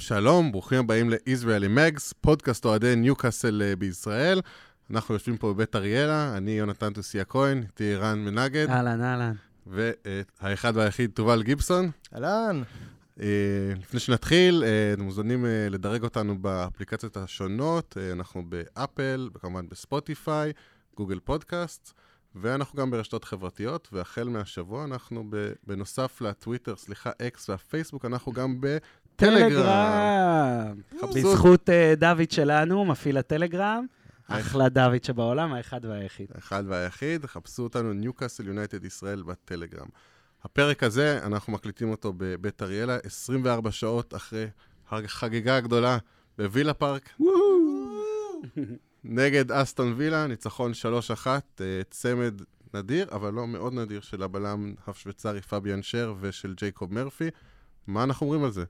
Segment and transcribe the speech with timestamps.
[0.00, 4.40] שלום, ברוכים הבאים ל-Israeli Mags, פודקאסט אוהדי ניוקאסל אה, בישראל.
[4.90, 9.32] אנחנו יושבים פה בבית אריאלה, אני יונתן תוסיה כהן, איתי רן מנגד, אהלן, אהלן.
[9.66, 11.90] והאחד והיחיד תובל גיבסון.
[12.14, 12.62] אהלן.
[13.20, 13.26] אה,
[13.76, 20.52] לפני שנתחיל, אה, אתם מוזמנים לדרג אותנו באפליקציות השונות, אנחנו באפל, וכמובן בספוטיפיי,
[20.96, 21.92] גוגל פודקאסט,
[22.34, 28.56] ואנחנו גם ברשתות חברתיות, והחל מהשבוע אנחנו, ב- בנוסף לטוויטר, סליחה, אקס והפייסבוק, אנחנו גם
[28.60, 28.99] בטלגרם.
[29.20, 30.80] טלגרם.
[31.14, 33.86] בזכות אה, דוד שלנו, מפעיל הטלגרם.
[34.30, 34.46] איך?
[34.46, 36.26] אחלה דוד שבעולם, האחד והיחיד.
[36.34, 39.86] האחד והיחיד, חפשו אותנו ניוקאסל יונייטד ישראל בטלגרם.
[40.44, 44.46] הפרק הזה, אנחנו מקליטים אותו בבית אריאלה, 24 שעות אחרי
[44.90, 45.98] החגיגה הגדולה
[46.38, 47.10] בווילה פארק.
[49.04, 50.72] נגד אסטון וילה, ניצחון
[51.24, 52.42] 3-1, אה, צמד
[52.74, 57.28] נדיר, אבל לא מאוד נדיר, של הבלם השוויצרי פביאן שר ושל ג'ייקוב מרפי.
[57.86, 58.64] מה אנחנו אומרים על זה?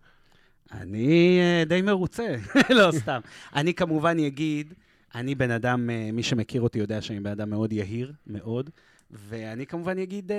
[0.73, 2.35] אני אה, די מרוצה,
[2.79, 3.21] לא סתם.
[3.55, 4.75] אני כמובן אגיד,
[5.15, 8.71] אני בן אדם, אה, מי שמכיר אותי יודע שאני בן אדם מאוד יהיר, מאוד.
[9.11, 10.37] ואני כמובן אגיד, אה,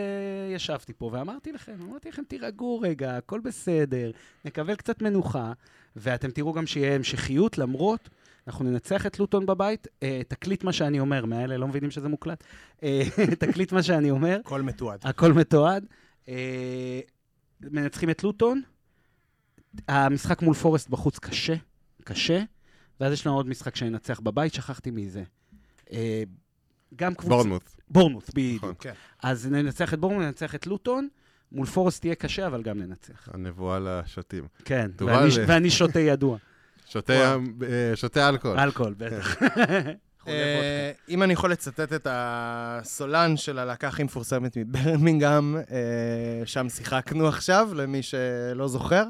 [0.55, 4.11] ישבתי פה ואמרתי לכם, אמרתי לכם, תירגעו רגע, הכל בסדר,
[4.45, 5.53] נקבל קצת מנוחה,
[5.95, 8.09] ואתם תראו גם שיהיה המשכיות, למרות,
[8.47, 12.43] אנחנו ננצח את לוטון בבית, אה, תקליט מה שאני אומר, מהאלה לא מבינים שזה מוקלט,
[12.83, 13.01] אה,
[13.39, 14.99] תקליט מה שאני אומר, הכל מתועד.
[15.03, 15.85] הכל מתועד.
[16.29, 16.99] אה,
[17.61, 18.61] מנצחים את לוטון,
[19.87, 21.55] המשחק מול פורסט בחוץ קשה,
[22.03, 22.43] קשה,
[22.99, 25.23] ואז יש לנו עוד משחק שננצח בבית, שכחתי מי זה.
[25.91, 26.23] אה,
[26.95, 27.35] גם קבוצה...
[27.35, 27.63] בורנמוט.
[27.89, 28.63] בורנמוט, בדיוק.
[28.63, 28.73] נכון.
[28.79, 28.93] כן.
[29.23, 31.07] אז ננצח את בורנמוט, ננצח את לוטון,
[31.51, 33.29] מול פורסט תהיה קשה, אבל גם ננצח.
[33.33, 34.47] הנבואה לשתים.
[34.65, 36.37] כן, ואני, אה, ואני שותה ידוע.
[36.89, 38.59] שותה אה, שותה אלכוהול.
[38.59, 39.35] אלכוהול, בטח.
[40.27, 45.57] אה, אם אני יכול לצטט את הסולן של הלהקה הכי מפורסמת מברמינגהם,
[46.45, 49.03] שם שיחקנו עכשיו, למי שלא זוכר.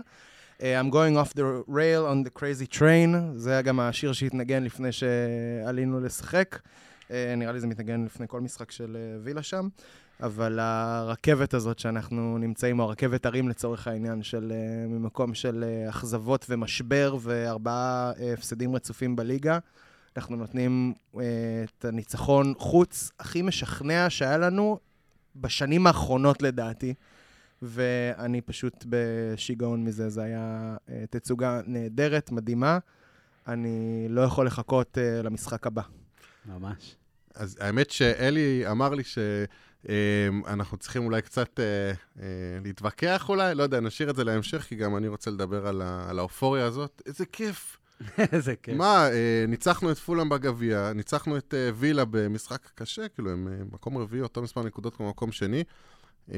[0.62, 4.64] אה, I'm going off the rail on the crazy train, זה היה גם השיר שהתנגן
[4.64, 6.60] לפני שעלינו לשחק.
[7.12, 9.68] אה, נראה לי זה מתנגן לפני כל משחק של אה, וילה שם.
[10.24, 14.54] אבל הרכבת הזאת שאנחנו נמצאים, או הרכבת הרים לצורך העניין, של
[14.88, 19.60] ממקום של אכזבות ומשבר וארבעה הפסדים רצופים בליגה,
[20.18, 24.80] אנחנו נותנים את הניצחון חוץ הכי משכנע שהיה לנו
[25.36, 26.94] בשנים האחרונות לדעתי,
[27.62, 32.80] ואני פשוט בשיגעון מזה, זה היה אה, תצוגה נהדרת, מדהימה.
[33.48, 35.82] אני לא יכול לחכות אה, למשחק הבא.
[36.46, 36.96] ממש.
[37.36, 41.66] אז האמת שאלי אמר לי שאנחנו צריכים אולי קצת אה,
[42.20, 42.26] אה,
[42.64, 46.10] להתווכח אולי, לא יודע, נשאיר את זה להמשך, כי גם אני רוצה לדבר על, ה,
[46.10, 47.02] על האופוריה הזאת.
[47.06, 47.78] איזה כיף.
[48.34, 48.78] איזה כיף.
[48.78, 53.64] מה, אה, ניצחנו את פולאם בגביע, ניצחנו את אה, וילה במשחק קשה, כאילו, הם אה,
[53.72, 55.64] מקום רביעי, אותו מספר נקודות כמו מקום שני.
[56.32, 56.38] אה,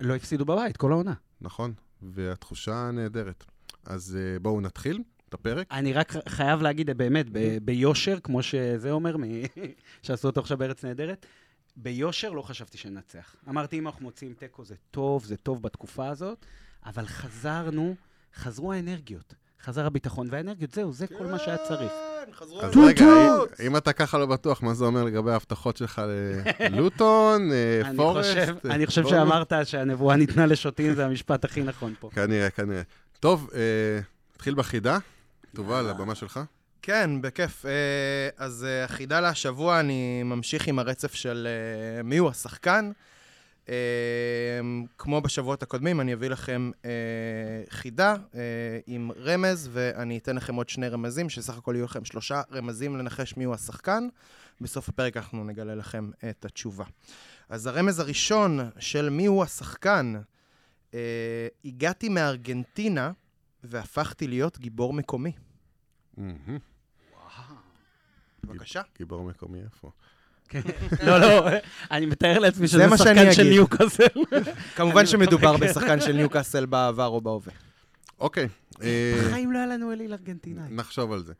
[0.00, 1.14] לא הפסידו בבית כל העונה.
[1.40, 1.72] נכון,
[2.02, 3.44] והתחושה נהדרת.
[3.86, 5.66] אז אה, בואו נתחיל את הפרק.
[5.70, 9.16] אני רק חייב להגיד, באמת, ב- ביושר, כמו שזה אומר,
[10.02, 11.26] שעשו אותו עכשיו בארץ נהדרת,
[11.76, 13.36] ביושר לא חשבתי שננצח.
[13.48, 16.46] אמרתי, אם אנחנו מוציאים תיקו זה טוב, זה טוב בתקופה הזאת,
[16.86, 17.94] אבל חזרנו,
[18.34, 19.34] חזרו האנרגיות.
[19.64, 21.92] חזר הביטחון והאנרגיות, זהו, זה כל מה שהיה צריך.
[22.26, 23.04] כן, חזרו אז רגע.
[23.06, 26.02] אם- אם אתה ככה לא בטוח, מה זה אומר לגבי ההבטחות שלך
[26.60, 28.28] ללוטון, אה, אני פורסט?
[28.30, 29.06] חושב, אה, אני חושב?
[29.08, 32.10] שאמרת שהנבואה ניתנה לשוטים, זה המשפט הכי נכון פה.
[32.14, 32.82] כנראה, כנראה.
[33.20, 33.60] טוב, אה,
[34.34, 34.98] נתחיל בחידה.
[35.54, 36.40] תובל, הבמה שלך.
[36.82, 37.64] כן, בכיף.
[38.38, 41.48] אז החידה להשבוע, אני ממשיך עם הרצף של
[42.04, 42.90] מיהו השחקן.
[43.70, 44.60] אה,
[44.98, 46.90] כמו בשבועות הקודמים, אני אביא לכם אה,
[47.68, 48.40] חידה אה,
[48.86, 53.36] עם רמז, ואני אתן לכם עוד שני רמזים, שסך הכל יהיו לכם שלושה רמזים לנחש
[53.36, 54.08] מיהו השחקן.
[54.60, 56.84] בסוף הפרק אנחנו נגלה לכם את התשובה.
[57.48, 60.20] אז הרמז הראשון של מיהו השחקן,
[60.94, 63.12] אה, הגעתי מארגנטינה
[63.64, 65.32] והפכתי להיות גיבור מקומי.
[68.44, 68.82] בבקשה.
[68.98, 69.90] גיבור מקומי איפה?
[71.06, 71.48] לא, לא,
[71.90, 73.42] אני מתאר לעצמי שזה שחקן של.
[73.42, 74.04] ניוקאסל.
[74.76, 75.56] כמובן שמדובר.
[75.56, 77.52] בשחקן של ניוקאסל בעבר או בהווה.
[78.20, 78.48] אוקיי.
[78.82, 80.64] אה, בחיים לא היה לנו אליל ארגנטינאי.
[80.70, 81.32] נחשוב על זה.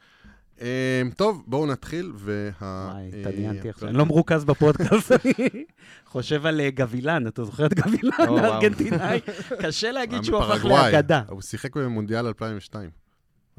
[0.61, 2.51] אה, טוב, בואו נתחיל, וה...
[2.61, 3.89] וואי, אה, התעניינתי עכשיו.
[3.89, 5.65] אני לא מרוכז בפודקאסט, אני
[6.07, 8.13] חושב על גבילן, אתה זוכר את גבילן.
[8.19, 9.21] הארגנטינאי?
[9.63, 10.65] קשה להגיד שהוא הפך.
[10.65, 11.23] לאגדה.
[11.29, 12.91] הוא שיחק במונדיאל 2002.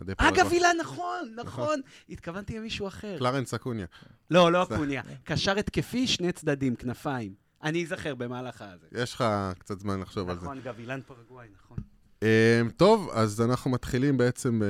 [0.10, 0.46] אה, פרגוואי.
[0.46, 1.82] גבילן, נכון, נכון.
[2.10, 3.18] התכוונתי למישהו אחר.
[3.18, 3.86] קלרנס אקוניה.
[4.32, 5.02] לא, לא אקוניה.
[5.24, 7.34] קשר התקפי, שני צדדים, כנפיים.
[7.64, 8.88] אני אזכר במהלך הזה.
[8.92, 9.24] יש לך
[9.60, 10.46] קצת זמן לחשוב על זה.
[10.46, 11.78] נכון, גבילן פרגוואי, נכון.
[12.24, 14.68] אה, טוב, אז אנחנו מתחילים בעצם אה,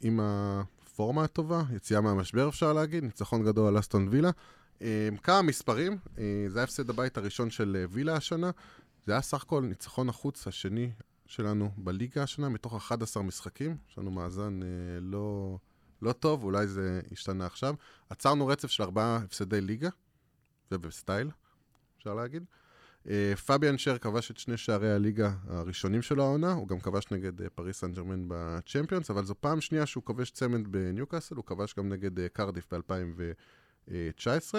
[0.00, 4.30] עם הפורמה הטובה, יציאה מהמשבר אפשר להגיד, ניצחון גדול על אסטון וילה.
[4.82, 8.50] אה, כמה מספרים, אה, זה ההפסד הבית הראשון של אה, וילה השנה.
[9.06, 10.90] זה היה סך הכל ניצחון החוץ השני
[11.28, 13.76] שלנו בליגה השנה, מתוך 11 משחקים.
[13.90, 14.68] יש לנו מאזן אה,
[15.00, 15.58] לא,
[16.02, 17.74] לא טוב, אולי זה השתנה עכשיו.
[18.10, 19.88] עצרנו רצף של ארבעה הפסדי ליגה,
[20.72, 21.30] ובסטייל,
[21.98, 22.44] אפשר להגיד.
[23.08, 27.42] אה, פביאן שר כבש את שני שערי הליגה הראשונים שלו העונה, הוא גם כבש נגד
[27.42, 31.74] אה, פריס סן ג'רמן בצ'מפיונס, אבל זו פעם שנייה שהוא כובש צמד בניוקאסל, הוא כבש
[31.74, 34.54] גם נגד אה, קרדיף ב-2019.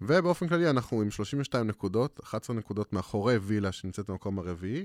[0.00, 4.84] ובאופן כללי אנחנו עם 32 נקודות, 11 נקודות מאחורי וילה שנמצאת במקום הרביעי.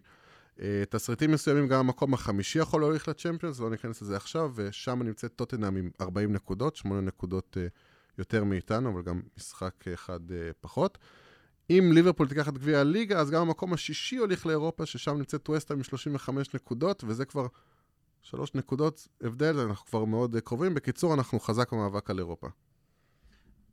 [0.90, 5.76] תסריטים מסוימים, גם המקום החמישי יכול להוליך לצ'מפיונס, לא ניכנס לזה עכשיו, ושם נמצאת טוטנאם
[5.76, 7.58] עם 40 נקודות, 8 נקודות
[8.18, 10.20] יותר מאיתנו, אבל גם משחק אחד
[10.62, 10.98] פחות.
[11.70, 15.74] אם ליברפול תיקח את גביע הליגה, אז גם המקום השישי הוליך לאירופה, ששם נמצאת ווסטה
[15.74, 17.48] עם 35 נקודות, וזה כבר
[18.22, 20.74] שלוש נקודות הבדל, אנחנו כבר מאוד קרובים.
[20.74, 22.48] בקיצור, אנחנו חזק במאבק על אירופה.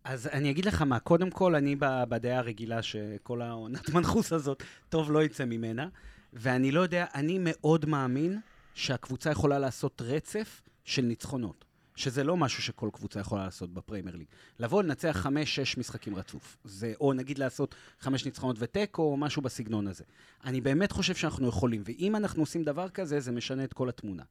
[0.05, 1.77] אז אני אגיד לך מה, קודם כל, אני
[2.09, 5.89] בדעה הרגילה שכל העונת מנחוס הזאת, טוב לא יצא ממנה,
[6.33, 8.41] ואני לא יודע, אני מאוד מאמין
[8.75, 11.67] שהקבוצה יכולה לעשות רצף של ניצחונות.
[11.97, 14.27] שזה לא משהו שכל קבוצה יכולה לעשות בפריימר ליג.
[14.59, 16.57] לבוא לנצח חמש-שש משחקים רצוף.
[16.65, 20.05] זה, או נגיד לעשות חמש ניצחונות ותיקו, או משהו בסגנון הזה.
[20.45, 24.23] אני באמת חושב שאנחנו יכולים, ואם אנחנו עושים דבר כזה, זה משנה את כל התמונה.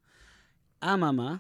[0.84, 1.36] אממה,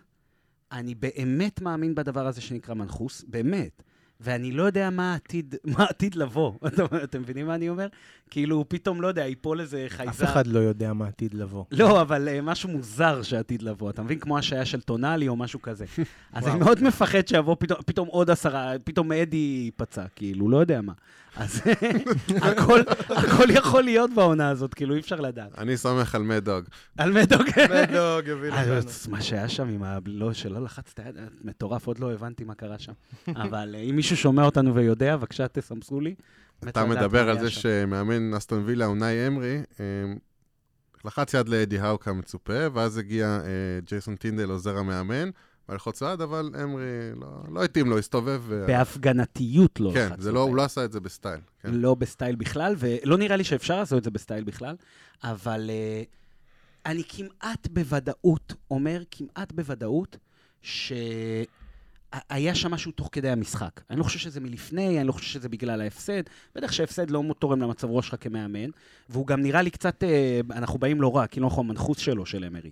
[0.71, 3.83] אני באמת מאמין בדבר הזה שנקרא מנחוס, באמת.
[4.21, 6.51] ואני לא יודע מה העתיד, מה העתיד לבוא.
[7.03, 7.87] אתם מבינים מה אני אומר?
[8.29, 10.11] כאילו, פתאום, לא יודע, ייפול איזה חייזר.
[10.11, 11.65] אף אחד לא יודע מה עתיד לבוא.
[11.79, 13.89] לא, אבל uh, משהו מוזר שעתיד לבוא.
[13.89, 14.19] אתה מבין?
[14.19, 15.85] כמו השעיה של טונאלי או משהו כזה.
[16.33, 20.81] אז אני מאוד מפחד שיבוא פתאום, פתאום עוד עשרה, פתאום אדי ייפצע, כאילו, לא יודע
[20.81, 20.93] מה.
[21.35, 21.61] אז
[22.41, 22.79] הכל,
[23.09, 25.59] הכל יכול להיות בעונה הזאת, כאילו, אי אפשר לדעת.
[25.59, 26.65] אני סומך על מדוג.
[26.97, 27.41] על מדוג.
[27.41, 28.81] מדוג יביא לנו.
[29.09, 29.97] מה שהיה שם עם ה...
[30.05, 32.93] לא, שלא לחצת יד, מטורף, עוד לא הבנתי מה קרה שם.
[33.35, 36.15] אבל אם מישהו שומע אותנו ויודע, בבקשה תסמסו לי.
[36.69, 40.17] אתה מדבר על זה שמאמן אסטון וילה, אונאי אמרי, אמ,
[41.05, 45.29] לחץ יד לאדי האו כמצופה, ואז הגיע אה, ג'ייסון טינדל, עוזר המאמן,
[45.69, 48.41] ללחוץ יד, אבל אמרי לא, לא התאים לו, הסתובב.
[48.67, 50.09] בהפגנתיות לא כן.
[50.09, 51.39] כן, לא, הוא לא עשה את זה בסטייל.
[51.61, 51.73] כן.
[51.73, 54.75] לא בסטייל בכלל, ולא נראה לי שאפשר לעשות את זה בסטייל בכלל,
[55.23, 60.17] אבל אה, אני כמעט בוודאות אומר, כמעט בוודאות,
[60.61, 60.93] ש...
[62.29, 63.81] היה שם משהו תוך כדי המשחק.
[63.89, 66.23] אני לא חושב שזה מלפני, אני לא חושב שזה בגלל ההפסד.
[66.55, 68.69] בטח שהפסד לא תורם למצב ראש שלך כמאמן,
[69.09, 72.45] והוא גם נראה לי קצת, אה, אנחנו באים לא רע, כאילו אנחנו המנחוס שלו, של
[72.45, 72.69] אמרי.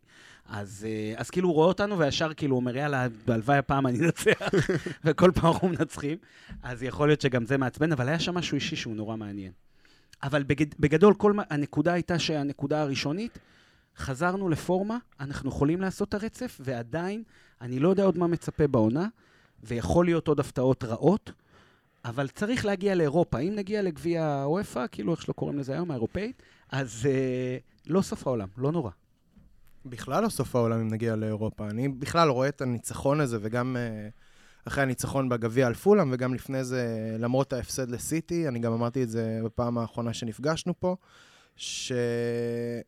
[0.50, 4.50] אז, אה, אז כאילו הוא רואה אותנו וישר כאילו אומר, יאללה, הלוואי הפעם אני אנצח,
[5.06, 6.18] וכל פעם אנחנו מנצחים.
[6.64, 9.52] אז יכול להיות שגם זה מעצבן, אבל היה שם משהו אישי שהוא נורא מעניין.
[10.24, 13.40] אבל בגד, בגדול, כל, הנקודה הייתה שהנקודה הראשונית,
[13.98, 17.24] חזרנו לפורמה, אנחנו יכולים לעשות את הרצף, ועדיין,
[17.62, 19.08] אני לא יודע עוד מה מצפה בעונה.
[19.64, 21.32] ויכול להיות עוד הפתעות רעות,
[22.06, 23.40] אבל צריך להגיע לאירופה.
[23.40, 27.58] אם נגיע לגביע הוופא, כאילו איך שלא קוראים לזה היום, האירופאית, אז אה,
[27.88, 28.92] לא סוף העולם, לא נורא.
[29.86, 31.70] בכלל לא סוף העולם אם נגיע לאירופה.
[31.70, 34.10] אני בכלל רואה את הניצחון הזה, וגם אה,
[34.68, 39.10] אחרי הניצחון בגביע על פולאם, וגם לפני זה, למרות ההפסד לסיטי, אני גם אמרתי את
[39.10, 40.96] זה בפעם האחרונה שנפגשנו פה,
[41.56, 42.84] שיש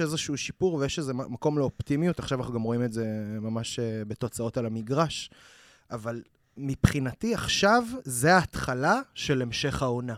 [0.00, 2.18] איזשהו שיפור ויש איזה מקום לאופטימיות.
[2.18, 3.06] עכשיו אנחנו גם רואים את זה
[3.40, 5.30] ממש אה, בתוצאות על המגרש.
[5.90, 6.22] אבל
[6.56, 10.14] מבחינתי עכשיו זה ההתחלה של המשך העונה.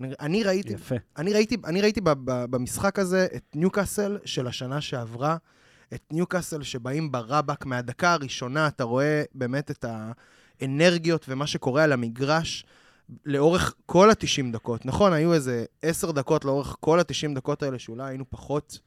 [0.00, 0.94] אני ראיתי, יפה.
[1.16, 5.36] אני ראיתי, אני ראיתי ב, ב, במשחק הזה את ניוקאסל של השנה שעברה,
[5.94, 9.84] את ניוקאסל שבאים ברבק מהדקה הראשונה, אתה רואה באמת את
[10.60, 12.66] האנרגיות ומה שקורה על המגרש
[13.24, 14.86] לאורך כל ה-90 דקות.
[14.86, 18.78] נכון, היו איזה 10 דקות לאורך כל ה-90 דקות האלה שאולי היינו פחות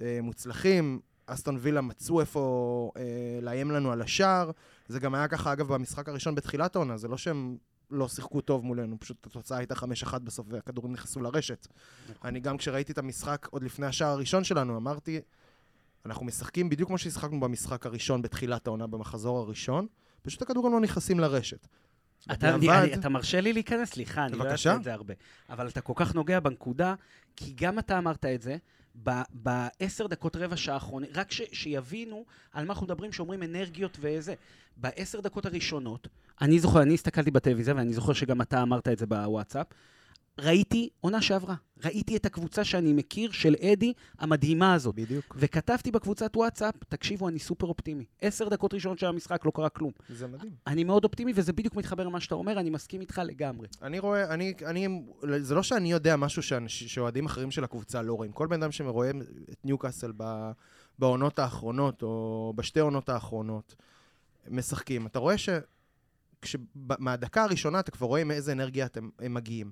[0.00, 3.02] אה, מוצלחים, אסטון וילה מצאו איפה אה,
[3.42, 4.50] לאיים לנו על השער.
[4.88, 7.56] זה גם היה ככה, אגב, במשחק הראשון בתחילת העונה, זה לא שהם
[7.92, 11.66] לא שיחקו טוב מולנו, פשוט התוצאה הייתה 5-1 בסוף והכדורים נכנסו לרשת.
[12.10, 12.28] נכון.
[12.28, 15.20] אני גם כשראיתי את המשחק עוד לפני השער הראשון שלנו, אמרתי,
[16.06, 19.86] אנחנו משחקים בדיוק כמו ששיחקנו במשחק הראשון בתחילת העונה, במחזור הראשון,
[20.22, 21.66] פשוט הכדורים לא נכנסים לרשת.
[22.32, 23.90] אתה, אני, אני, אתה מרשה לי להיכנס?
[23.90, 25.14] סליחה, אני לא אעשה את זה הרבה.
[25.50, 26.94] אבל אתה כל כך נוגע בנקודה,
[27.36, 28.56] כי גם אתה אמרת את זה,
[29.32, 34.34] בעשר דקות רבע שעה האחרונה, רק ש, שיבינו על מה אנחנו מדברים, שאומרים אנרגיות וזה.
[34.76, 36.08] בעשר דקות הראשונות,
[36.40, 39.66] אני זוכר, אני הסתכלתי בטלוויזיה, ואני זוכר שגם אתה אמרת את זה בוואטסאפ,
[40.38, 41.54] ראיתי עונה שעברה.
[41.84, 44.94] ראיתי את הקבוצה שאני מכיר של אדי, המדהימה הזאת.
[44.94, 45.36] בדיוק.
[45.38, 48.04] וכתבתי בקבוצת וואטסאפ, תקשיבו, אני סופר אופטימי.
[48.20, 49.92] עשר דקות ראשונות של המשחק, לא קרה כלום.
[50.08, 50.52] זה מדהים.
[50.66, 53.68] אני מאוד אופטימי, וזה בדיוק מתחבר למה שאתה אומר, אני מסכים איתך לגמרי.
[53.82, 55.02] אני רואה, אני, אני,
[55.38, 58.32] זה לא שאני יודע משהו שאוהדים אחרים של הקבוצה לא רואים.
[58.32, 59.10] כל בן אדם שרואה
[59.52, 60.12] את ניוקאסל
[60.98, 63.74] בעונות האחרונות, או בשתי עונות האחרונות,
[64.50, 65.06] משחקים.
[65.06, 65.48] אתה רואה ש...
[66.76, 69.70] מהדקה הראשונה אתה כבר רואה עם איזה אנרגיה אתם, הם מגיעים.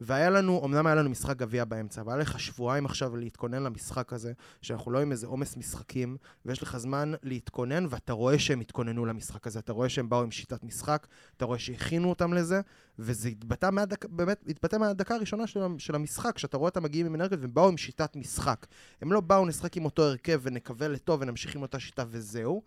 [0.00, 4.12] והיה לנו, אמנם היה לנו משחק גביע באמצע, אבל היה לך שבועיים עכשיו להתכונן למשחק
[4.12, 9.06] הזה, שאנחנו לא עם איזה עומס משחקים, ויש לך זמן להתכונן, ואתה רואה שהם התכוננו
[9.06, 12.60] למשחק הזה, אתה רואה שהם באו עם שיטת משחק, אתה רואה שהכינו אותם לזה,
[12.98, 17.14] וזה התבטא מהדק, באמת, התבטא מהדקה הראשונה של, של המשחק, שאתה רואה אותם מגיעים עם
[17.14, 18.66] אנרגיות, והם באו עם שיטת משחק.
[19.02, 22.62] הם לא באו נשחק עם אותו הרכב ונקווה לטוב ונמשיך עם אותה שיטה וזהו,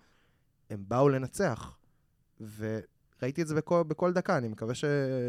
[0.70, 1.78] הם באו לנצח.
[3.22, 4.86] וראיתי את זה בכל, בכל דקה, אני מקווה ש,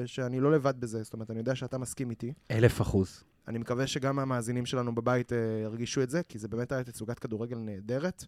[0.06, 2.32] שאני לא לבד בזה, זאת אומרת, אני יודע שאתה מסכים איתי.
[2.50, 3.24] אלף אחוז.
[3.48, 7.18] אני מקווה שגם המאזינים שלנו בבית uh, ירגישו את זה, כי זה באמת היה תצוגת
[7.18, 8.24] כדורגל נהדרת.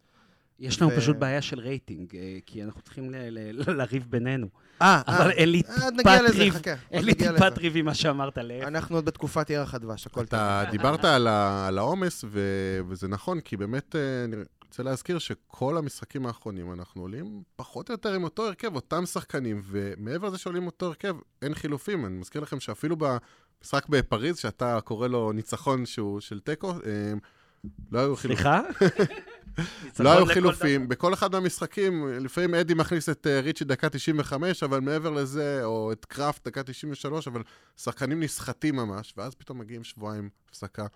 [0.58, 0.96] יש לנו ו...
[0.96, 4.46] פשוט בעיה של רייטינג, אה, כי אנחנו צריכים ל- ל- ל- לריב בינינו.
[4.82, 6.74] אה, אבל אין לי אה, טיפת לזה, ריב, חכה.
[6.90, 7.58] אין לי טיפת.
[7.58, 8.66] ריב עם מה שאמרת להפך.
[8.66, 10.40] אנחנו עוד בתקופת ירח הדבש, הכל טוב.
[10.40, 14.00] אתה דיברת על העומס, ו- וזה נכון, כי באמת, אה,
[14.72, 19.62] רוצה להזכיר שכל המשחקים האחרונים אנחנו עולים פחות או יותר עם אותו הרכב, אותם שחקנים,
[19.64, 22.06] ומעבר לזה שעולים אותו הרכב, אין חילופים.
[22.06, 27.12] אני מזכיר לכם שאפילו במשחק בפריז, שאתה קורא לו ניצחון שהוא של תיקו, אה,
[27.90, 28.44] לא היו חילופים.
[28.44, 28.60] סליחה?
[30.04, 30.88] לא היו חילופים.
[30.88, 35.92] בכל אחד מהמשחקים, לפעמים אדי מכניס את אה, ריצ'י דקה 95, אבל מעבר לזה, או
[35.92, 37.42] את קראפט דקה 93, אבל
[37.76, 40.86] שחקנים נסחטים ממש, ואז פתאום מגיעים שבועיים הפסקה.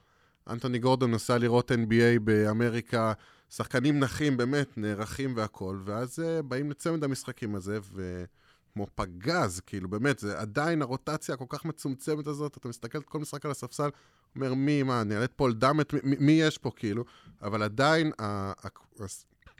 [0.50, 3.12] אנטוני גורדון נוסע לראות NBA באמריקה,
[3.50, 10.18] שחקנים נחים, באמת, נערכים והכול, ואז אה, באים לצמד המשחקים הזה, וכמו פגז, כאילו, באמת,
[10.18, 13.88] זה עדיין הרוטציה הכל כך מצומצמת הזאת, אתה מסתכל כל משחק על הספסל,
[14.36, 17.04] אומר, מי, מה, את פול דאמט, מי, מי יש פה, כאילו?
[17.42, 18.12] אבל עדיין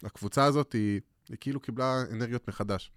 [0.02, 2.93] הקבוצה הזאת היא, היא כאילו קיבלה אנרגיות מחדש.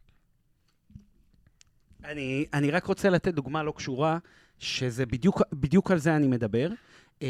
[2.03, 4.17] אני, אני רק רוצה לתת דוגמה לא קשורה,
[4.59, 6.69] שזה בדיוק, בדיוק על זה אני מדבר.
[7.19, 7.23] Uh,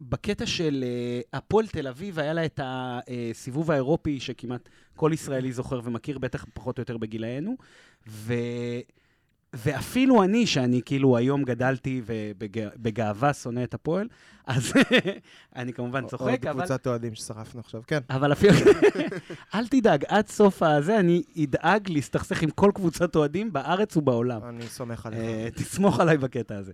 [0.00, 5.80] בקטע של uh, הפועל תל אביב, היה לה את הסיבוב האירופי שכמעט כל ישראלי זוכר
[5.84, 7.56] ומכיר, בטח פחות או יותר בגילאנו,
[8.08, 8.34] ו...
[9.52, 14.08] ואפילו אני, שאני כאילו היום גדלתי ובגאווה שונא את הפועל,
[14.46, 14.72] אז
[15.56, 16.60] אני כמובן צוחק, עוד אבל...
[16.60, 17.98] קבוצת אוהדים ששרפנו עכשיו, כן.
[18.10, 18.52] אבל אפילו...
[19.54, 24.44] אל תדאג, עד סוף הזה אני אדאג להסתכסך עם כל קבוצת אוהדים בארץ ובעולם.
[24.44, 25.20] אני סומך עליך.
[25.20, 26.72] אה, תסמוך עליי בקטע הזה.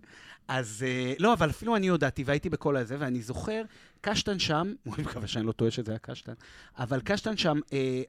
[0.49, 3.63] אז אה, לא, אבל אפילו אני הודעתי והייתי בכל הזה, ואני זוכר,
[4.01, 6.33] קשטן שם, אני מקווה שאני לא טועה שזה היה קשטן,
[6.79, 8.03] אבל קשטן שם אה,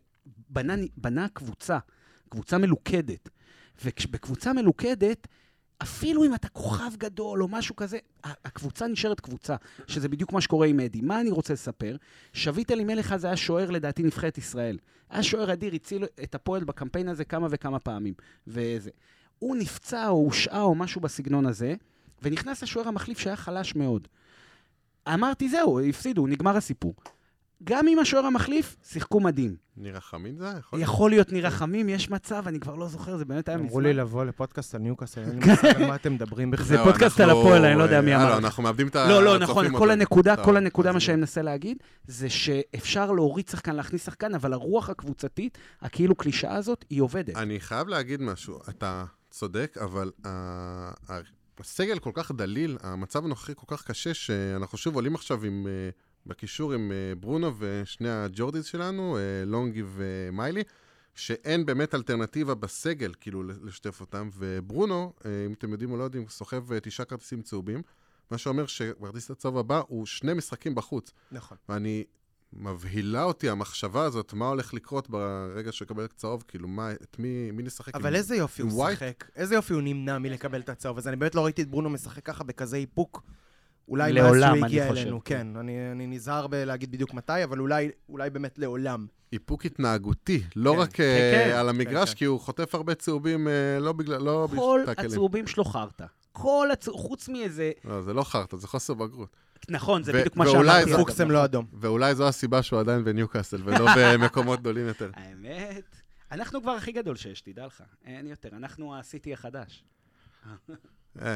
[0.97, 1.77] בנה קבוצה,
[2.29, 3.29] קבוצה מלוכדת.
[3.83, 5.27] ובקבוצה מלוכדת,
[5.77, 9.55] אפילו אם אתה כוכב גדול או משהו כזה, הקבוצה נשארת קבוצה,
[9.87, 11.01] שזה בדיוק מה שקורה עם אדי.
[11.01, 11.95] מה אני רוצה לספר?
[12.33, 14.77] שביט אלימלך אז היה שוער לדעתי נבחרת ישראל.
[15.09, 18.13] היה שוער אדיר, הציל את הפועל בקמפיין הזה כמה וכמה פעמים.
[18.47, 18.89] וזה.
[19.39, 21.75] הוא נפצע או הושעה או משהו בסגנון הזה,
[22.21, 24.07] ונכנס השוער המחליף שהיה חלש מאוד.
[25.13, 26.95] אמרתי, זהו, הפסידו, נגמר הסיפור.
[27.63, 29.55] גם עם השוער המחליף, שיחקו מדהים.
[29.77, 30.47] נירה חמין זה?
[30.59, 30.81] יכול?
[30.81, 33.83] יכול להיות ניר רחמים, יש מצב, אני כבר לא זוכר, זה באמת היה אמרו מזמן.
[33.83, 36.65] לי לבוא לפודקאסט על ניוקאסל, אין לי מושג על מה אתם מדברים בכלל.
[36.65, 38.43] זה פודקאסט על הפועל, אני לא יודע מי אה, אמר לא, לך.
[38.45, 39.91] אנחנו מאבדים את לא, לא, הצופים נכון, כל.
[39.91, 44.89] הנקודה, כל הנקודה, מה שאני מנסה להגיד, זה שאפשר להוריד שחקן, להכניס שחקן, אבל הרוח
[44.89, 47.35] הקבוצתית, הכאילו קלישאה הזאת, היא עובדת.
[47.35, 50.29] אני חייב להגיד משהו, אתה צודק, אבל ה-
[51.09, 51.19] ה-
[51.59, 55.89] הסגל כל כך דליל, המצב הנוכחי כל כך קשה, שאנחנו שוב עולים עכשיו עם, אה,
[56.25, 60.63] בקישור עם אה, ברונו ושני הג'ורדיז שלנו, אה, לונגי ומיילי,
[61.15, 66.27] שאין באמת אלטרנטיבה בסגל, כאילו, לשתף אותם, וברונו, אה, אם אתם יודעים או לא יודעים,
[66.29, 67.81] סוחב אה, תשעה כרטיסים צהובים,
[68.31, 71.11] מה שאומר שכרטיס הצהוב הבא הוא שני משחקים בחוץ.
[71.31, 71.57] נכון.
[71.69, 72.03] ואני,
[72.53, 77.51] מבהילה אותי המחשבה הזאת, מה הולך לקרות ברגע שהוא יקבל צהוב, כאילו, מה, את מי,
[77.51, 77.95] מי נשחק?
[77.95, 78.89] אבל עם- איזה יופי עם הוא?
[78.89, 81.09] שיחק, איזה יופי הוא נמנע מלקבל את הצהוב הזה.
[81.09, 83.21] אני באמת לא ראיתי את ברונו משחק ככה בכזה איפוק.
[83.87, 85.01] אולי מאז לעולם, אני הגיע חושב.
[85.01, 85.47] אלינו, כן.
[85.55, 89.07] אני, אני נזהר בלהגיד בדיוק מתי, אבל אולי, אולי באמת לעולם.
[89.33, 90.79] איפוק התנהגותי, לא כן.
[90.79, 91.57] רק כן, אה, כן.
[91.57, 92.15] על המגרש, כן.
[92.15, 96.05] כי הוא חוטף הרבה צהובים, אה, לא בגלל, לא כל הצהובים שלו חרטא.
[96.31, 97.71] כל הצהובים, חוץ מאיזה...
[97.85, 99.35] לא, זה לא חרטא, זה חוסר בגרות.
[99.69, 100.85] נכון, זה ו- בדיוק מה ואולי שאמרתי.
[100.85, 101.35] זה- אגב, פוקס הם נכון.
[101.35, 101.65] לא אדום.
[101.73, 105.11] ואולי זו הסיבה שהוא עדיין בניוקאסל, ולא במקומות גדולים יותר.
[105.13, 105.95] האמת,
[106.31, 107.83] אנחנו כבר הכי גדול שיש, תדע לך.
[108.05, 109.83] אין יותר, אנחנו ה-CT החדש.
[111.21, 111.35] אה,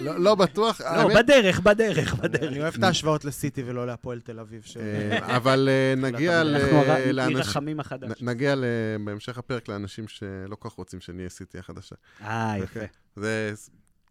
[0.00, 2.42] לא לא בטוח, לא, בדרך, בדרך, בדרך.
[2.52, 4.64] אני אוהב את ההשוואות לסיטי ולא להפועל תל אביב.
[4.80, 7.36] אה, אבל אה, נגיע ל- אנחנו לאנשים...
[7.36, 8.22] רחמים החדש.
[8.22, 8.64] נ- נגיע ל-
[9.04, 11.96] בהמשך הפרק לאנשים שלא כל כך רוצים שנהיה סיטי החדשה.
[12.22, 12.80] אה, יפה.
[13.16, 13.52] זה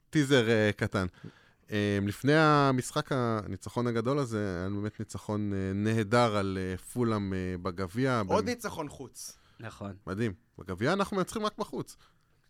[0.09, 0.45] טיזר
[0.77, 1.05] קטן.
[2.07, 6.57] לפני המשחק הניצחון הגדול הזה, היה לנו באמת ניצחון נהדר על
[6.93, 8.21] פולאם בגביע.
[8.27, 9.37] עוד ניצחון חוץ.
[9.59, 9.93] נכון.
[10.07, 10.33] מדהים.
[10.59, 11.97] בגביע אנחנו מנצחים רק בחוץ.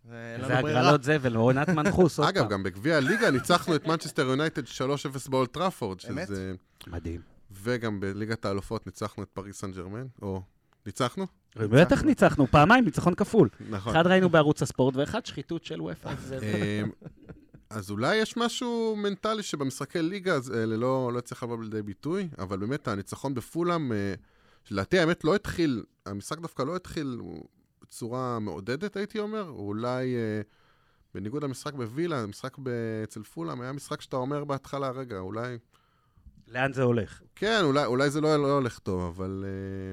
[0.06, 0.58] זה.
[0.58, 2.50] הגרלות זבל, עונת מנחוס, אגב.
[2.50, 6.00] גם בגביע הליגה ניצחנו את מנצ'סטר יונייטד 3-0 באולד טראפורד.
[6.00, 6.54] שזה-
[6.88, 7.22] מדהים.
[7.52, 10.42] וגם בליגת האלופות ניצחנו את פריס סן ג'רמן, או
[10.86, 11.28] ניצחנו?
[11.56, 13.50] בטח ניצחנו, פעמיים, ניצחון כפול.
[13.70, 13.96] נכון.
[13.96, 16.14] אחד ראינו בערוץ הספורט, ואחד שחיתות של וופא.
[16.42, 16.82] אה,
[17.70, 22.58] אז אולי יש משהו מנטלי שבמשחקי ליגה האלה לא, לא יצליח לבוא לידי ביטוי, אבל
[22.58, 24.14] באמת הניצחון בפולאם, אה,
[24.64, 27.18] שלדעתי האמת לא התחיל, המשחק דווקא לא התחיל
[27.90, 30.42] בצורה מעודדת, הייתי אומר, אולי אה,
[31.14, 32.58] בניגוד למשחק בווילה, המשחק
[33.04, 35.58] אצל פולאם היה משחק שאתה אומר בהתחלה, רגע, אולי...
[36.48, 37.22] לאן זה הולך?
[37.36, 39.46] כן, אולי, אולי זה לא, לא הולך טוב, אבל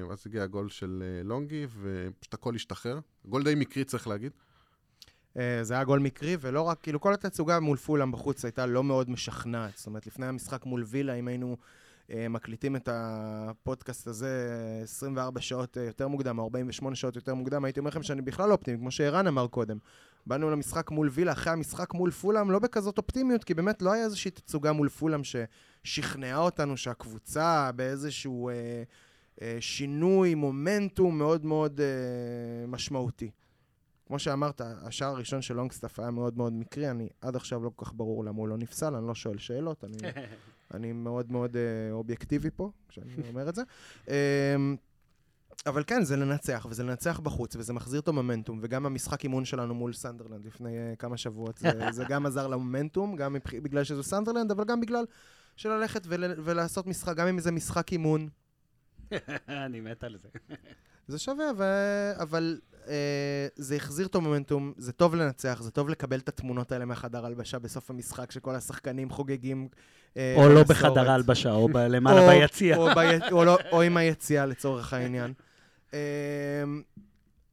[0.09, 2.99] uh, אז הגיע הגול של uh, לונגי, ופשוט הכל השתחרר.
[3.25, 4.31] גול די מקרי, צריך להגיד.
[5.33, 8.83] Uh, זה היה גול מקרי, ולא רק, כאילו כל התצוגה מול פולאם בחוץ הייתה לא
[8.83, 9.77] מאוד משכנעת.
[9.77, 11.57] זאת אומרת, לפני המשחק מול וילה, אם היינו
[12.09, 14.51] מקליטים את הפודקאסט הזה
[14.83, 18.49] 24 שעות uh, יותר מוקדם, או 48 שעות יותר מוקדם, הייתי אומר לכם שאני בכלל
[18.49, 19.77] לא אופטימי, כמו שערן אמר קודם.
[20.27, 24.03] באנו למשחק מול וילה, אחרי המשחק מול פולאם, לא בכזאת אופטימיות, כי באמת לא היה
[24.03, 28.83] איזושהי תצוגה מול פולאם ששכנעה אותנו שהקבוצה באיזשהו אה,
[29.41, 33.31] אה, שינוי, מומנטום מאוד מאוד אה, משמעותי.
[34.07, 37.85] כמו שאמרת, השער הראשון של לונגסטאפ היה מאוד מאוד מקרי, אני עד עכשיו לא כל
[37.85, 39.97] כך ברור למה הוא לא נפסל, אני לא שואל שאלות, אני,
[40.73, 43.61] אני מאוד מאוד אה, אובייקטיבי פה, כשאני אומר את זה.
[44.09, 44.55] אה,
[45.65, 49.75] אבל כן, זה לנצח, וזה לנצח בחוץ, וזה מחזיר את המומנטום, וגם המשחק אימון שלנו
[49.75, 53.53] מול סנדרלנד לפני uh, כמה שבועות, זה, זה גם עזר למומנטום, גם מבח...
[53.53, 55.05] בגלל שזו סנדרלנד, אבל גם בגלל
[55.55, 56.23] של ללכת ול...
[56.43, 58.29] ולעשות משחק, גם אם זה משחק אימון.
[59.47, 60.27] אני מת על זה.
[61.07, 61.63] זה שווה, ו...
[62.21, 62.59] אבל
[63.55, 67.59] זה החזיר את המומנטום, זה טוב לנצח, זה טוב לקבל את התמונות האלה מהחדר הלבשה
[67.59, 69.67] בסוף המשחק, שכל השחקנים חוגגים.
[70.17, 72.77] אה, או לא בחדר הלבשה, או למעלה ביציע.
[73.31, 75.33] או, לא, או עם היציאה לצורך העניין.
[75.93, 75.97] אמ,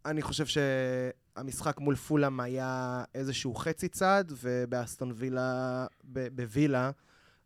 [0.06, 6.90] אני חושב שהמשחק מול פולאם היה איזשהו חצי צעד, ובאסטון וילה, בווילה,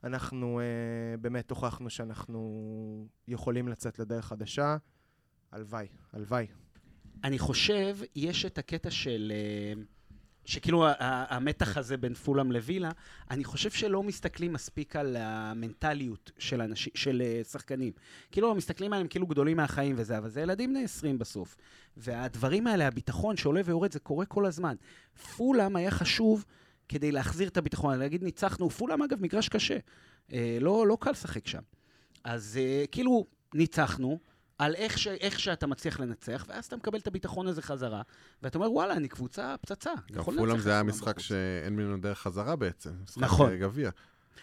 [0.05, 4.77] אנחנו uh, באמת הוכחנו שאנחנו יכולים לצאת לדרך חדשה.
[5.53, 6.47] הלוואי, הלוואי.
[7.25, 9.33] אני חושב, יש את הקטע של...
[9.77, 9.99] Uh...
[10.49, 12.91] שכאילו המתח הזה בין פולאם לווילה,
[13.31, 17.93] אני חושב שלא מסתכלים מספיק על המנטליות של, אנשי, של אה, שחקנים.
[18.31, 21.57] כאילו, מסתכלים עליהם כאילו גדולים מהחיים וזה, אבל זה ילדים בני 20 בסוף.
[21.97, 24.77] והדברים האלה, הביטחון שעולה ויורד, זה קורה כל הזמן.
[25.37, 26.45] פולאם היה חשוב
[26.89, 28.71] כדי להחזיר את הביטחון, להגיד ניצחנו.
[28.71, 29.79] פולאם, אגב, מגרש קשה.
[30.33, 31.63] אה, לא, לא קל לשחק שם.
[32.25, 34.19] אז אה, כאילו, ניצחנו.
[34.59, 38.03] על איך, ש, איך שאתה מצליח לנצח, ואז אתה מקבל את הביטחון הזה חזרה,
[38.43, 39.93] ואתה אומר, וואלה, אני קבוצה פצצה.
[40.13, 42.91] גם פולאם זה היה משחק שאין ממנו דרך חזרה בעצם.
[43.17, 43.57] נכון.
[43.57, 43.91] גביע.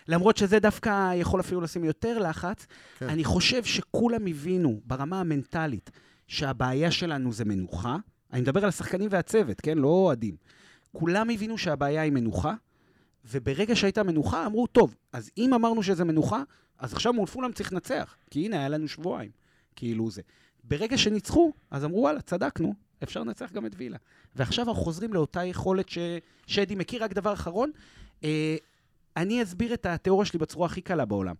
[0.07, 3.09] למרות שזה דווקא יכול אפילו לשים יותר לחץ, כן.
[3.09, 5.91] אני חושב שכולם הבינו ברמה המנטלית
[6.27, 7.97] שהבעיה שלנו זה מנוחה.
[8.33, 9.77] אני מדבר על השחקנים והצוות, כן?
[9.77, 10.35] לא אוהדים.
[10.91, 12.53] כולם הבינו שהבעיה היא מנוחה,
[13.25, 16.43] וברגע שהייתה מנוחה, אמרו, טוב, אז אם אמרנו שזה מנוחה,
[16.79, 19.31] אז עכשיו מול פולאם צריך לנצח, כי הנה, היה לנו שבועיים.
[19.75, 20.21] כאילו זה.
[20.63, 23.97] ברגע שניצחו, אז אמרו, וואלה, צדקנו, אפשר לנצח גם את וילה.
[24.35, 25.97] ועכשיו אנחנו חוזרים לאותה יכולת ש...
[26.47, 27.03] שדי מכיר.
[27.03, 27.71] רק דבר אחרון,
[28.23, 28.55] אה,
[29.17, 31.35] אני אסביר את התיאוריה שלי בצורה הכי קלה בעולם.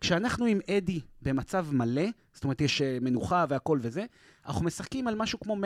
[0.00, 4.04] כשאנחנו עם אדי במצב מלא, זאת אומרת, יש אה, מנוחה והכל וזה,
[4.46, 5.56] אנחנו משחקים על משהו כמו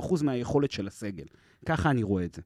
[0.00, 1.24] 150% מהיכולת של הסגל.
[1.66, 2.42] ככה אני רואה את זה.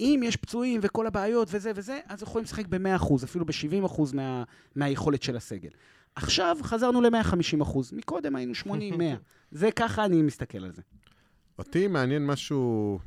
[0.00, 4.44] אם יש פצועים וכל הבעיות וזה וזה, אז יכולים לשחק ב-100%, אפילו ב-70% מה,
[4.76, 5.70] מהיכולת של הסגל.
[6.14, 8.66] עכשיו חזרנו ל-150 אחוז, מקודם היינו 80-100.
[9.50, 10.82] זה ככה אני מסתכל על זה.
[11.58, 12.98] אותי מעניין משהו,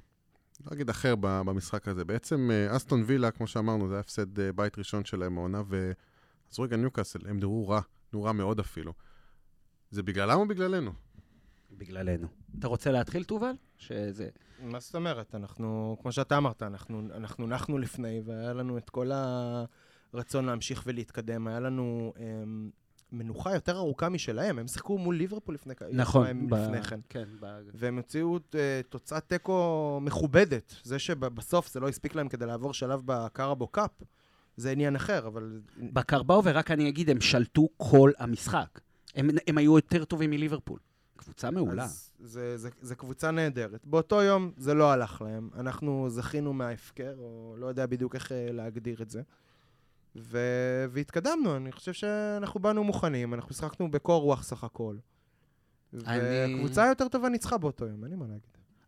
[0.65, 2.05] לא אגיד אחר במשחק הזה.
[2.05, 5.61] בעצם אה, אסטון וילה, כמו שאמרנו, זה היה הפסד אה, בית ראשון שלהם העונה,
[6.51, 7.81] אז רגע ניוקאסל, הם נראו רע,
[8.13, 8.93] נראו רע מאוד אפילו.
[9.91, 10.91] זה בגללם או בגללנו?
[11.71, 12.27] בגללנו.
[12.59, 13.51] אתה רוצה להתחיל, תובל?
[13.77, 14.29] שזה...
[14.59, 15.35] מה זאת אומרת?
[15.35, 19.11] אנחנו, כמו שאתה אמרת, אנחנו, אנחנו נחנו לפני, והיה לנו את כל
[20.13, 21.47] הרצון להמשיך ולהתקדם.
[21.47, 22.13] היה לנו...
[22.19, 22.69] אמ,
[23.11, 24.59] מנוחה יותר ארוכה משלהם.
[24.59, 26.53] הם שיחקו מול ליברפול לפני נכון, ב...
[26.53, 26.99] לפני כן.
[27.09, 27.59] כן ב...
[27.73, 28.53] והם הוציאו uh,
[28.89, 30.75] תוצאת תיקו מכובדת.
[30.83, 33.91] זה שבסוף זה לא הספיק להם כדי לעבור שלב בקארבו קאפ,
[34.57, 35.61] זה עניין אחר, אבל...
[35.77, 38.79] בקרבאו, ורק אני אגיד, הם שלטו כל המשחק.
[39.15, 40.79] הם, הם היו יותר טובים מליברפול.
[41.17, 41.83] קבוצה מעולה.
[41.83, 43.85] אז זה, זה, זה קבוצה נהדרת.
[43.85, 45.49] באותו יום זה לא הלך להם.
[45.55, 49.21] אנחנו זכינו מההפקר, או לא יודע בדיוק איך אה, להגדיר את זה.
[50.17, 50.39] ו...
[50.89, 54.95] והתקדמנו, אני חושב שאנחנו באנו מוכנים, אנחנו שיחקנו בקור רוח סך הכל.
[55.93, 56.19] אני...
[56.19, 58.41] והקבוצה היותר טובה ניצחה באותו יום, אין לי מה להגיד.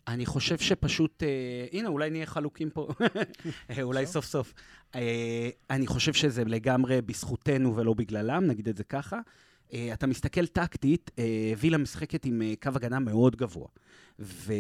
[0.08, 2.88] אני חושב שפשוט, אה, הנה, אולי נהיה חלוקים פה,
[3.82, 4.54] אולי סוף סוף.
[4.96, 9.20] אה, אני חושב שזה לגמרי בזכותנו ולא בגללם, נגיד את זה ככה.
[9.74, 13.68] אה, אתה מסתכל טקטית, אה, וילה משחקת עם אה, קו הגנה מאוד גבוה.
[14.20, 14.54] ו...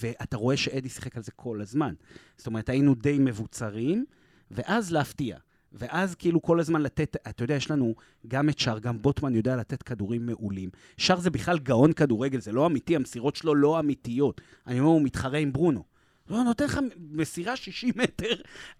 [0.00, 1.94] ואתה רואה שאדי שיחק על זה כל הזמן.
[2.36, 4.04] זאת אומרת, היינו די מבוצרים,
[4.50, 5.36] ואז להפתיע.
[5.76, 7.94] ואז כאילו כל הזמן לתת, אתה יודע, יש לנו
[8.28, 10.70] גם את שר, גם בוטמן יודע לתת כדורים מעולים.
[10.96, 14.40] שר זה בכלל גאון כדורגל, זה לא אמיתי, המסירות שלו לא אמיתיות.
[14.66, 15.84] אני אומר, הוא מתחרה עם ברונו.
[16.30, 18.34] לא, נותן לך מסירה 60 מטר,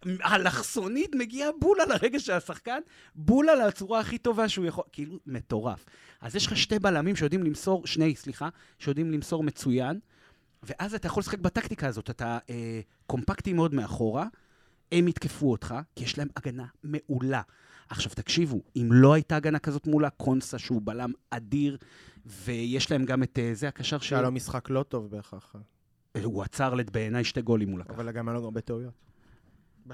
[0.06, 2.78] אלכסונית, מגיעה בול על הרגע של השחקן,
[3.14, 5.84] בול על הצורה הכי טובה שהוא יכול, כאילו, מטורף.
[6.20, 9.98] אז יש לך שתי בלמים שיודעים למסור, שני, סליחה, שיודעים למסור מצוין,
[10.62, 14.26] ואז אתה יכול לשחק בטקטיקה הזאת, אתה אה, קומפקטי מאוד מאחורה,
[14.92, 17.42] הם יתקפו אותך, כי יש להם הגנה מעולה.
[17.88, 21.76] עכשיו, תקשיבו, אם לא הייתה הגנה כזאת מולה, קונסה, שהוא בלם אדיר,
[22.26, 24.08] ויש להם גם את אה, זה הקשר ש...
[24.08, 25.56] שהיה לו משחק לא טוב בהכרח.
[26.24, 27.94] הוא עצר בעיניי שתי גולים מול הקו.
[27.94, 28.92] אבל גם היה לו הרבה טעויות.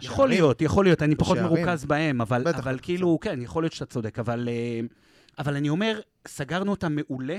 [0.02, 1.64] יכול להיות, יכול להיות, אני פחות בשערים.
[1.64, 4.81] מרוכז בהם, אבל, בטח, אבל כאילו, כן, יכול להיות שאתה צודק, אבל, אה,
[5.38, 7.38] אבל אני אומר, סגרנו אותם מעולה,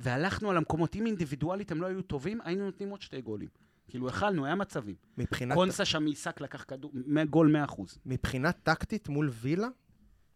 [0.00, 0.96] והלכנו על המקומות.
[0.96, 3.48] אם אינדיבידואלית הם לא היו טובים, היינו נותנים עוד שתי גולים.
[3.88, 4.94] כאילו, יכלנו, היה מצבים.
[5.18, 6.92] מבחינת, קונסה שם מעיסק לקח כדור,
[7.30, 7.82] גול 100%.
[8.06, 9.68] מבחינה טקטית מול וילה,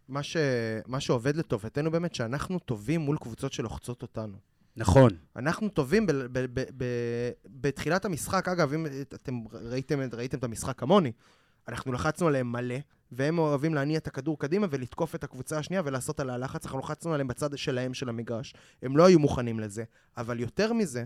[0.08, 0.36] מה, ש...
[0.86, 4.36] מה שעובד לטובתנו באמת, שאנחנו טובים מול קבוצות שלוחצות אותנו.
[4.76, 5.10] נכון.
[5.36, 10.78] אנחנו טובים ב- ב- ב- ב- בתחילת המשחק, אגב, אם אתם ראיתם, ראיתם את המשחק
[10.78, 11.12] כמוני,
[11.68, 12.76] אנחנו לחצנו עליהם מלא,
[13.12, 17.12] והם אוהבים להניע את הכדור קדימה ולתקוף את הקבוצה השנייה ולעשות עליה לחץ, אנחנו לחצנו
[17.12, 18.54] עליהם בצד שלהם של המגרש.
[18.82, 19.84] הם לא היו מוכנים לזה,
[20.16, 21.04] אבל יותר מזה,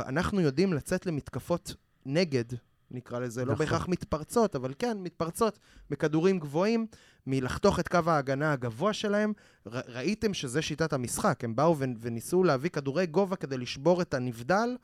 [0.00, 1.74] אנחנו יודעים לצאת למתקפות
[2.06, 2.44] נגד,
[2.90, 3.66] נקרא לזה, לא נכון.
[3.66, 5.58] בהכרח מתפרצות, אבל כן, מתפרצות
[5.90, 6.86] בכדורים גבוהים,
[7.26, 9.32] מלחתוך את קו ההגנה הגבוה שלהם.
[9.66, 14.14] ר- ראיתם שזה שיטת המשחק, הם באו ו- וניסו להביא כדורי גובה כדי לשבור את
[14.14, 14.76] הנבדל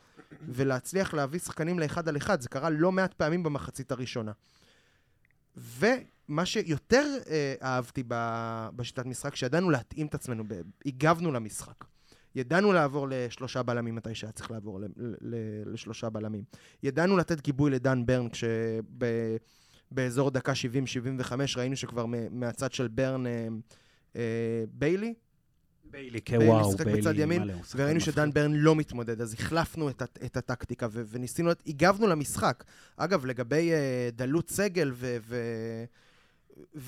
[0.48, 2.40] ולהצליח להביא שחקנים לאחד על אחד.
[2.40, 4.32] זה קרה לא מעט פעמים במחצית הראשונה.
[5.56, 11.84] ומה שיותר אה, אהבתי ב- בשיטת משחק, שידענו להתאים את עצמנו, ב- הגבנו למשחק.
[12.34, 14.86] ידענו לעבור לשלושה בלמים מתי שהיה צריך לעבור ל-
[15.20, 16.42] ל- לשלושה בלמים.
[16.82, 18.26] ידענו לתת גיבוי לדן ברן
[19.90, 23.48] כשבאזור דקה 70-75 ראינו שכבר מהצד של ברן אה,
[24.16, 25.14] אה, ביילי,
[25.90, 28.00] ביילי, כן, ביילי וואו, שיחק ביילי, בצד ימין, מלא, וראינו.
[28.00, 32.64] שדן ברן לא מתמודד, אז החלפנו את, את הטקטיקה ו- וניסינו, הגבנו למשחק.
[32.96, 35.84] אגב, לגבי אה, דלות סגל ו- ו-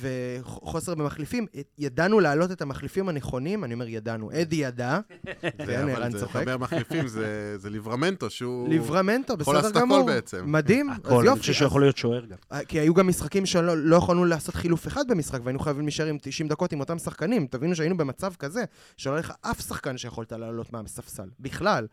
[0.00, 1.46] וחוסר במחליפים,
[1.78, 4.98] ידענו להעלות את המחליפים הנכונים, אני אומר ידענו, אדי ידע,
[5.42, 6.36] זה- כן, אבל ערן זה צוחק.
[6.36, 8.68] מדבר מחליפים, זה זה ליברמנטו, שהוא...
[8.68, 10.06] ליברמנטו, יכול לעשות בסדר הכל גמור.
[10.06, 10.52] בעצם.
[10.52, 11.40] מדהים, אז הכל, אני יופי.
[11.40, 12.36] חושב שהוא יכול להיות שוער גם.
[12.52, 16.06] אה, כי היו גם משחקים שלא לא יכולנו לעשות חילוף אחד במשחק, והיינו חייבים להישאר
[16.06, 17.46] עם 90 דקות עם אותם שחקנים.
[17.46, 18.64] תבינו שהיינו במצב כזה,
[18.96, 21.28] שלא היה לך אף שחקן שיכולת לעלות מהספסל.
[21.40, 21.86] בכלל.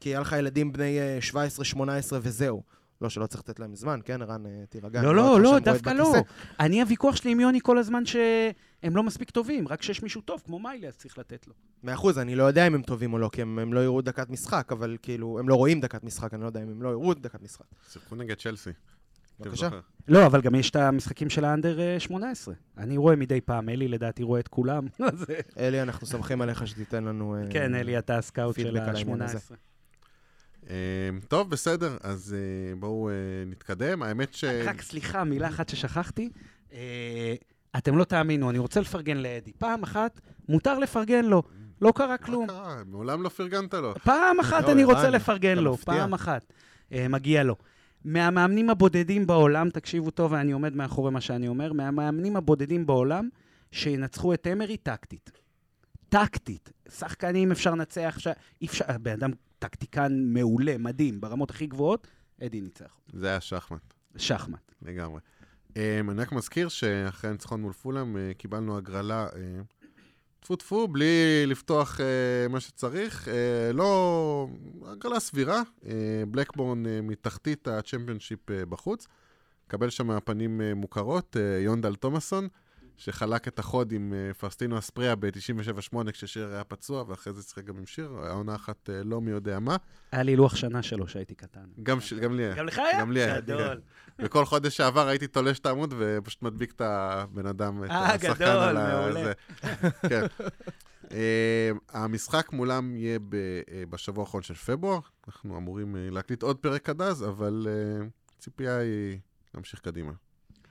[0.00, 1.18] כי היה לך ילדים בני אה,
[1.72, 1.78] 17-18
[2.12, 2.62] וזהו.
[3.00, 5.02] לא, שלא צריך לתת להם זמן, כן, ערן, אה, תירגע.
[5.02, 6.12] לא, לא, לא, שם רועד דווקא לא.
[6.60, 10.42] אני, הוויכוח שלי עם יוני כל הזמן שהם לא מספיק טובים, רק כשיש מישהו טוב,
[10.44, 11.54] כמו מיילי, אז צריך לתת לו.
[11.82, 14.02] מאה אחוז, אני לא יודע אם הם טובים או לא, כי הם, הם לא יראו
[14.02, 16.88] דקת משחק, אבל כאילו, הם לא רואים דקת משחק, אני לא יודע אם הם לא
[16.88, 17.64] יראו דקת משחק.
[17.92, 18.70] שיחקו נגד צ'לסי.
[19.40, 19.68] בבקשה.
[20.08, 22.54] לא, אבל גם יש את המשחקים של האנדר אה, 18.
[22.78, 24.86] אני רואה מדי פעם, אלי לדעתי רואה את כולם.
[25.12, 27.36] אז, אה, אלי, אנחנו סומכים עליך שתיתן לנו...
[27.36, 29.38] אה, כן, אלי, אתה הסקאוט של פידבק על העניין הזה.
[29.38, 29.75] ה-18.
[30.70, 30.74] אה,
[31.28, 33.14] טוב, בסדר, אז אה, בואו אה,
[33.46, 34.02] נתקדם.
[34.02, 34.44] האמת ש...
[34.44, 36.30] רק סליחה, מילה אחת ששכחתי.
[36.72, 37.34] אה,
[37.76, 39.52] אתם לא תאמינו, אני רוצה לפרגן לאדי.
[39.58, 41.42] פעם אחת, מותר לפרגן לו.
[41.82, 42.46] לא קרה כלום.
[42.46, 42.76] מה קרה?
[42.86, 43.94] מעולם לא פרגנת לו.
[44.04, 45.76] פעם אחת לא, אני רוצה לפרגן לו.
[45.76, 46.52] פעם אחת.
[46.90, 47.56] מגיע לו.
[48.04, 53.28] מהמאמנים הבודדים בעולם, תקשיבו טוב, ואני עומד מאחורי מה שאני אומר, מהמאמנים הבודדים בעולם
[53.72, 55.30] שינצחו את אמרי טקטית.
[56.08, 56.72] טקטית.
[56.98, 58.32] שחקנים אפשר לנצח, אפשר...
[58.64, 58.84] אפשר...
[59.00, 62.06] בן אדם טקטיקן מעולה, מדהים, ברמות הכי גבוהות,
[62.42, 63.00] אדי ניצח.
[63.12, 64.72] זה היה שחמט, שחמט.
[64.82, 65.20] לגמרי.
[65.76, 69.60] אה, אני רק מזכיר שאחרי הניצחון מול פולאם אה, קיבלנו הגרלה, אה,
[70.40, 73.28] טפו טפו, בלי לפתוח אה, מה שצריך.
[73.74, 74.48] לא...
[74.86, 75.62] הגרלה סבירה.
[76.30, 79.06] בלקבורן מתחתית הצ'מפיונשיפ בחוץ.
[79.68, 82.48] קבל שם פנים מוכרות, יונדל תומאסון,
[82.96, 87.76] שחלק את החוד עם אה, פרסטינו אספריה ב-97-8 כששיר היה פצוע, ואחרי זה שיחק גם
[87.76, 89.76] עם שיר, העונה אחת אה, לא מי יודע מה.
[90.12, 91.64] היה לי לוח שנה שלו כשהייתי קטן.
[91.82, 92.12] גם, ש...
[92.12, 92.54] גם לי היה.
[92.54, 93.00] גם לך היה?
[93.00, 93.80] גם לי היה, גדול.
[94.18, 98.34] וכל חודש שעבר הייתי תולש את העמוד ופשוט מדביק את הבן אדם, את אה, השחקן
[98.34, 99.32] גדול, על ה- מעולה.
[100.08, 100.22] כן.
[101.12, 105.00] אה, המשחק מולם יהיה ב- אה, בשבוע האחרון של פברואר.
[105.28, 108.06] אנחנו אמורים אה, להקליט עוד פרק עד אז, אבל אה,
[108.38, 109.18] הציפייה היא
[109.54, 110.12] להמשיך קדימה.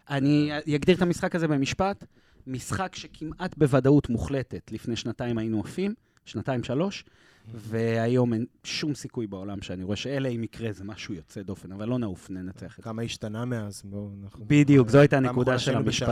[0.10, 2.04] אני אגדיר את המשחק הזה במשפט.
[2.48, 5.94] משחק שכמעט בוודאות מוחלטת, לפני שנתיים היינו עפים,
[6.26, 7.06] שנתיים-שלוש,
[7.54, 11.88] והיום אין שום סיכוי בעולם שאני רואה שאלה אם יקרה זה משהו יוצא דופן, אבל
[11.88, 12.84] לא נעוף, ננצח את זה.
[12.84, 14.46] כמה השתנה מאז, בואו, אנחנו...
[14.48, 16.08] בדיוק, זו הייתה הנקודה של המשפט.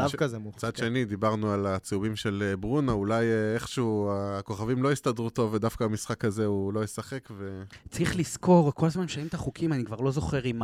[0.55, 0.75] מצד.
[0.75, 5.83] שני, דיברנו על הצהובים של אה, ברונו, אולי אה, איכשהו הכוכבים לא יסתדרו טוב, ודווקא
[5.83, 7.63] המשחק הזה הוא לא ישחק, ו...
[7.89, 10.61] צריך לזכור, כל הזמן משנים את החוקים, אני כבר לא זוכר אם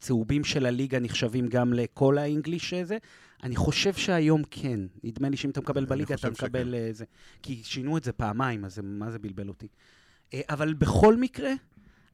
[0.00, 2.98] הצהובים של הליגה נחשבים גם לכל האנגליש הזה.
[3.42, 4.80] אני חושב שהיום כן.
[5.04, 7.04] נדמה לי שאם אתה מקבל בליגה, אתה מקבל אה, זה.
[7.42, 9.68] כי שינו את זה פעמיים, אז מה זה בלבל אותי.
[10.34, 11.52] אה, אבל בכל מקרה,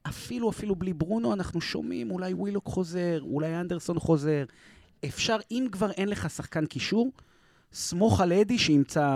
[0.08, 4.44] אפילו, אפילו בלי ברונו, אנחנו שומעים, אולי ווילוק חוזר, אולי אנדרסון חוזר.
[5.04, 7.12] אפשר, אם כבר אין לך שחקן קישור,
[7.72, 9.08] סמוך על אדי שימצא,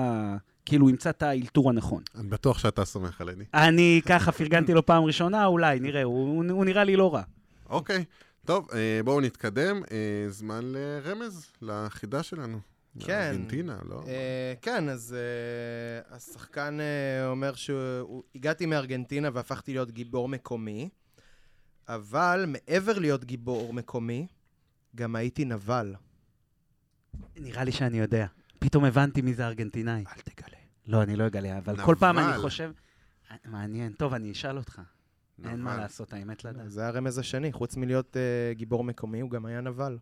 [0.66, 2.02] כאילו, ימצא את האלתור הנכון.
[2.14, 3.44] אני בטוח שאתה סומך על אדי.
[3.54, 7.22] אני ככה פרגנתי לו פעם ראשונה, אולי, נראה, הוא, הוא נראה לי לא רע.
[7.70, 8.04] אוקיי,
[8.50, 9.82] טוב, אה, בואו נתקדם.
[9.90, 12.60] אה, זמן לרמז, לחידה שלנו.
[13.00, 13.30] כן.
[13.32, 14.02] ארגנטינה, לא?
[14.06, 20.88] אה, כן, אז אה, השחקן אה, אומר שהגעתי מארגנטינה והפכתי להיות גיבור מקומי,
[21.88, 24.26] אבל מעבר להיות גיבור מקומי,
[24.96, 25.94] גם הייתי נבל.
[27.36, 28.26] נראה לי שאני יודע.
[28.58, 30.04] פתאום הבנתי מי זה ארגנטינאי.
[30.16, 30.58] אל תגלה.
[30.86, 32.40] לא, אני לא אגלה, אבל כל פעם אני נבל.
[32.40, 32.72] חושב...
[33.44, 33.92] מעניין.
[33.92, 34.80] טוב, אני אשאל אותך.
[35.44, 35.82] אין מה נבל.
[35.82, 36.70] לעשות, האמת לדעת.
[36.70, 39.98] זה הרמז השני, חוץ מלהיות אה, גיבור מקומי, הוא גם היה נבל.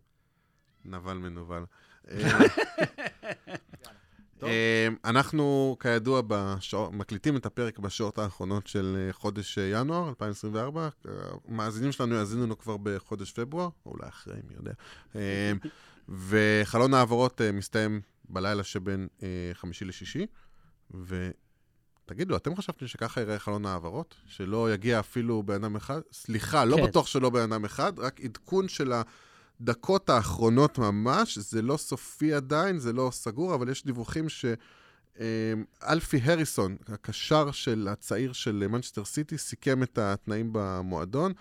[0.84, 1.64] נבל מנוול.
[2.10, 2.38] אה,
[4.42, 10.88] אה, אנחנו, כידוע, בשעות- מקליטים את הפרק בשעות האחרונות של חודש ינואר 2024.
[11.48, 14.72] המאזינים שלנו יאזינו לנו כבר בחודש פברואר, או אולי אחרי, מי יודע.
[16.08, 19.08] וחלון העברות מסתיים בלילה שבין
[19.52, 20.26] חמישי לשישי,
[22.10, 24.14] ותגידו, אתם חשבתם שככה יראה חלון העברות?
[24.26, 26.00] שלא יגיע אפילו בן אדם אחד?
[26.12, 26.82] סליחה, לא כן.
[26.82, 28.92] בטוח שלא בן אדם אחד, רק עדכון של
[29.60, 34.44] הדקות האחרונות ממש, זה לא סופי עדיין, זה לא סגור, אבל יש דיווחים ש...
[35.20, 35.52] אה,
[35.88, 41.32] אלפי הריסון, הקשר של הצעיר של מנצ'סטר סיטי, סיכם את התנאים במועדון.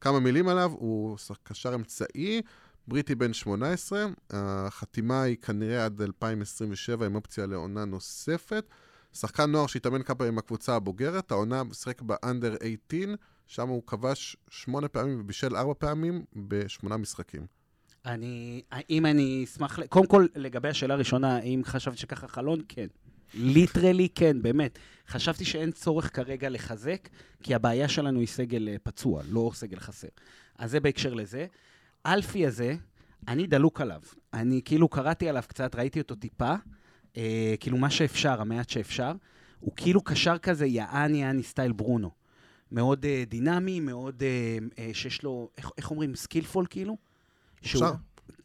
[0.00, 2.42] כמה מילים עליו, הוא קשר אמצעי,
[2.88, 8.64] בריטי בן 18, החתימה היא כנראה עד 2027 עם אופציה לעונה נוספת.
[9.12, 12.54] שחקן נוער שהתאמן כמה פעמים עם הקבוצה הבוגרת, העונה משחק באנדר
[12.88, 13.14] 18,
[13.46, 17.46] שם הוא כבש שמונה פעמים ובישל ארבע פעמים בשמונה משחקים.
[18.06, 22.60] אני, אם אני אשמח, קודם כל, לגבי השאלה הראשונה, האם חשבתי שככה חלון?
[22.68, 22.86] כן.
[23.34, 24.78] ליטרלי כן, באמת.
[25.08, 27.08] חשבתי שאין צורך כרגע לחזק,
[27.42, 30.08] כי הבעיה שלנו היא סגל אה, פצוע, לא סגל חסר.
[30.58, 31.46] אז זה בהקשר לזה.
[32.06, 32.76] אלפי הזה,
[33.28, 34.00] אני דלוק עליו.
[34.34, 36.54] אני כאילו קראתי עליו קצת, ראיתי אותו טיפה,
[37.16, 39.12] אה, כאילו מה שאפשר, המעט שאפשר.
[39.60, 42.10] הוא כאילו קשר כזה יעני יעני סטייל ברונו.
[42.72, 44.28] מאוד אה, דינמי, מאוד, אה,
[44.78, 46.96] אה, שיש לו, איך, איך אומרים, skillful כאילו?
[47.62, 47.94] שהוא- מוכשר.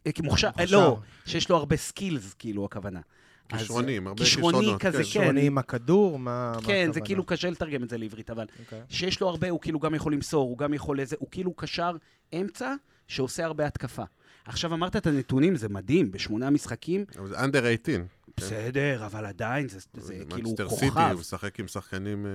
[0.06, 0.76] אה, מוכשר, אה, מוכשר.
[0.78, 3.00] לא, שיש לו הרבה skills, כאילו, הכוונה.
[3.48, 5.04] כישרונים, אה, הרבה כישרוני כישרונות, כזה, כן.
[5.04, 5.10] כן.
[5.10, 7.06] שעונים עם הכדור, מה מה כן, זה הכוונה?
[7.06, 8.80] כאילו קשה לתרגם את זה לעברית, אבל אוקיי.
[8.88, 11.96] שיש לו הרבה, הוא כאילו גם יכול למסור, הוא גם יכול איזה, הוא כאילו קשר
[12.34, 12.74] אמצע
[13.08, 14.02] שעושה הרבה התקפה.
[14.44, 18.04] עכשיו אמרת את הנתונים, זה מדהים, בשמונה משחקים, אבל זה אנדר 18.
[18.36, 21.08] בסדר, אבל עדיין זה, זה כאילו מנצ'סטר סיטי, כוכב.
[21.12, 22.26] הוא משחק עם שחקנים...
[22.26, 22.30] אה,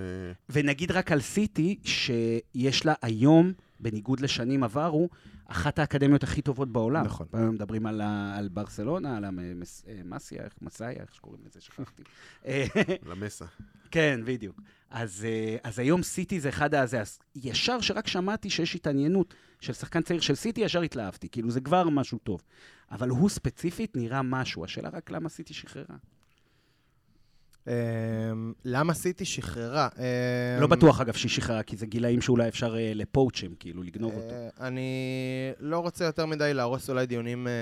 [0.50, 5.10] ונגיד רק על סיטי, שיש לה היום, בניגוד לשנים עברו,
[5.46, 7.06] אחת האקדמיות הכי טובות בעולם.
[7.06, 7.28] נכון.
[7.34, 8.02] היום מדברים על,
[8.38, 12.04] על ברסלונה, על המסיה, איך מסאיה, איך שקוראים לזה, שכחתי.
[12.46, 12.66] אה,
[13.06, 13.46] למסה.
[13.92, 14.62] כן, בדיוק.
[14.90, 17.02] אז, אה, אז היום סיטי זה אחד הזה.
[17.02, 21.30] אז ישר שרק שמעתי שיש התעניינות של שחקן צעיר של סיטי, ישר התלהבתי.
[21.30, 22.42] כאילו, זה כבר משהו טוב.
[22.92, 24.64] אבל הוא ספציפית נראה משהו.
[24.64, 25.96] השאלה רק למה סיטי שחררה.
[27.70, 29.90] אמ, למה סיטי שחררה?
[30.60, 34.14] לא אמ, בטוח, אגב, שהיא שחררה, כי זה גילאים שאולי אפשר אה, לפואוצ'ים, כאילו, לגנוב
[34.14, 34.36] אותו.
[34.36, 34.90] אה, אני
[35.60, 37.54] לא רוצה יותר מדי להרוס אולי דיונים אה,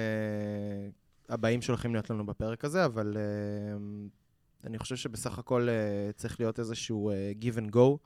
[1.29, 3.17] הבאים שהולכים להיות לנו בפרק הזה, אבל
[4.63, 5.67] אני חושב שבסך הכל
[6.15, 7.97] צריך להיות איזשהו give and go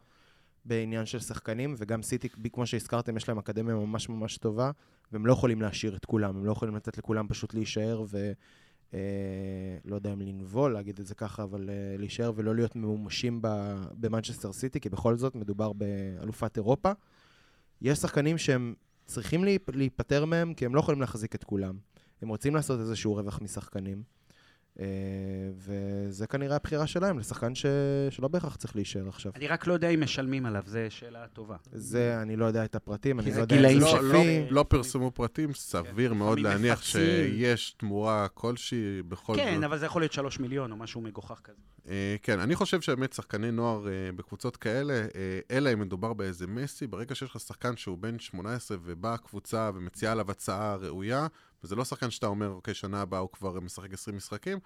[0.65, 4.71] בעניין של שחקנים, וגם סיטי, כמו שהזכרתם, יש להם אקדמיה ממש ממש טובה,
[5.11, 8.31] והם לא יכולים להשאיר את כולם, הם לא יכולים לתת לכולם פשוט להישאר ו...
[8.93, 8.99] אה,
[9.85, 13.39] לא יודע אם לנבול, להגיד את זה ככה, אבל אה, להישאר ולא להיות ממומשים
[13.99, 16.91] במנצ'סטר סיטי, כי בכל זאת מדובר באלופת אירופה.
[17.81, 18.73] יש שחקנים שהם
[19.05, 21.77] צריכים להיפ- להיפטר מהם, כי הם לא יכולים להחזיק את כולם.
[22.21, 24.03] הם רוצים לעשות איזשהו רווח משחקנים,
[25.57, 27.65] וזה כנראה הבחירה שלהם, לשחקן ש...
[28.09, 29.31] שלא בהכרח צריך להישאר עכשיו.
[29.35, 31.55] אני רק לא יודע אם משלמים עליו, זו שאלה טובה.
[31.73, 34.19] זה, אני לא יודע את הפרטים, אני לא יודע אם גילאים זה לא, שפי- לא,
[34.23, 34.45] שפי.
[34.49, 37.01] לא פרסמו פרטים, סביר מאוד לפעמים להניח מפצים.
[37.01, 39.63] שיש תמורה כלשהי בכל כן, זאת.
[39.63, 41.57] אבל זה יכול להיות שלוש מיליון או משהו מגוחך כזה.
[41.89, 45.07] אה, כן, אני חושב שבאמת שחקני נוער אה, בקבוצות כאלה, אה,
[45.51, 50.11] אלא אם מדובר באיזה מסי, ברגע שיש לך שחקן שהוא בן 18 ובאה הקבוצה ומציעה
[50.11, 51.27] עליו הצעה ראויה,
[51.63, 54.59] וזה לא שחקן שאתה אומר, אוקיי, שנה הבאה הוא כבר משחק 20 משחקים,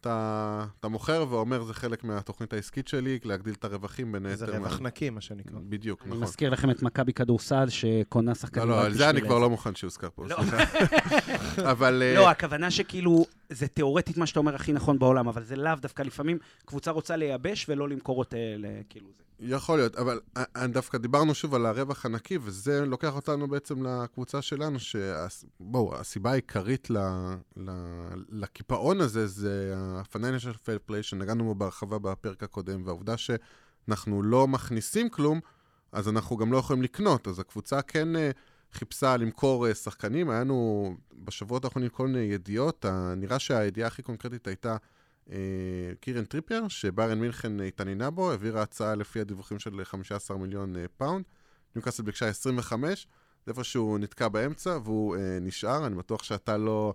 [0.00, 4.56] אתה, אתה מוכר ואומר, זה חלק מהתוכנית העסקית שלי, להגדיל את הרווחים בין זה היתר.
[4.58, 5.58] רווח מה- נקי, מה שנקרא.
[5.68, 6.22] בדיוק, אני נכון.
[6.22, 8.68] מזכיר לכם את מכבי כדורסל, שקונה שחקנים...
[8.68, 10.36] לא, לא, על זה אני כבר לא מוכן שיוזכר פה, לא.
[10.36, 10.56] סליחה.
[11.70, 12.02] אבל...
[12.02, 15.74] אה, לא, הכוונה שכאילו, זה תיאורטית מה שאתה אומר הכי נכון בעולם, אבל זה לאו
[15.80, 18.66] דווקא לפעמים קבוצה רוצה לייבש ולא למכור אותה ל...
[18.88, 19.24] כאילו זה.
[19.40, 23.86] יכול להיות, אבל אה, אה, דווקא דיברנו שוב על הרווח הנקי, וזה לוקח אותנו בעצם
[23.86, 26.98] לקבוצה שלנו, שבואו, הסיבה העיקרית ל...
[27.56, 27.70] ל...
[28.28, 35.08] לקיפאון הזה זה ה-financial fair play שנגענו בו בהרחבה בפרק הקודם, והעובדה שאנחנו לא מכניסים
[35.08, 35.40] כלום,
[35.92, 37.28] אז אנחנו גם לא יכולים לקנות.
[37.28, 38.08] אז הקבוצה כן
[38.72, 40.30] חיפשה למכור אה, שחקנים.
[40.30, 42.86] היה לנו בשבועות האחרונים כל מיני ידיעות.
[43.16, 44.76] נראה שהידיעה הכי קונקרטית הייתה
[45.32, 45.36] אה,
[46.00, 51.24] קירן טריפייר, שביירן מינכן התעניינה בו, העבירה הצעה לפי הדיווחים של 15 מיליון פאונד.
[51.76, 53.06] ניוקאסל ביקשה 25,
[53.46, 55.86] זה איפה שהוא נתקע באמצע, והוא נשאר.
[55.86, 56.94] אני בטוח שאתה לא...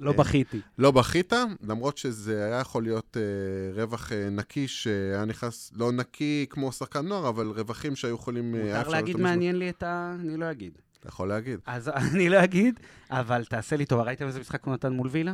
[0.00, 0.60] לא בכיתי.
[0.78, 6.46] לא בכית, למרות שזה היה יכול להיות אה, רווח אה, נקי שהיה נכנס, לא נקי
[6.50, 8.54] כמו שחקן נוער, אבל רווחים שהיו יכולים...
[8.54, 10.16] אה, מותר להגיד מעניין לי את ה...
[10.20, 10.78] אני לא אגיד.
[11.06, 11.60] אתה יכול להגיד.
[11.66, 15.32] אז אני לא אגיד, אבל תעשה לי טובה, ראיתם איזה משחק הוא נתן מול וילה?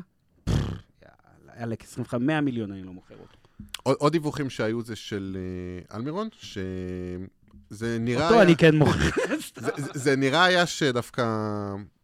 [1.61, 3.39] יאללה, 25, 100 מיליון אני לא מוכר אותו.
[3.83, 8.25] עוד, עוד דיווחים שהיו זה של אה, אלמירון, שזה נראה...
[8.25, 8.43] אותו היה...
[8.43, 8.99] אני כן מוכר.
[9.57, 11.25] זה, זה, זה נראה היה שדווקא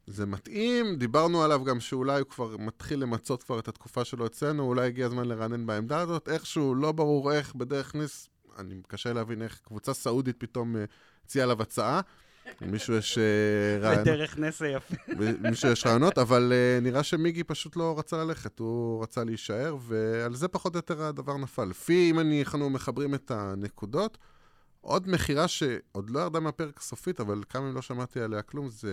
[0.07, 4.63] זה מתאים, דיברנו עליו גם שאולי הוא כבר מתחיל למצות כבר את התקופה שלו אצלנו,
[4.63, 8.29] אולי הגיע הזמן לרענן בעמדה הזאת, איכשהו, לא ברור איך, בדרך ניס,
[8.59, 10.85] אני קשה להבין איך קבוצה סעודית פתאום אה,
[11.25, 12.01] הציעה עליו הצעה.
[12.61, 14.07] מישהו יש אה, רעיונות.
[14.07, 14.95] בדרך נס היפה.
[15.41, 20.35] מישהו יש רעיונות, אבל uh, נראה שמיגי פשוט לא רצה ללכת, הוא רצה להישאר, ועל
[20.35, 21.65] זה פחות או יותר הדבר נפל.
[21.65, 24.19] לפי, אם אנחנו מחברים את הנקודות,
[24.81, 28.93] עוד מכירה שעוד לא ירדה מהפרק הסופית, אבל כמה אם לא שמעתי עליה כלום, זה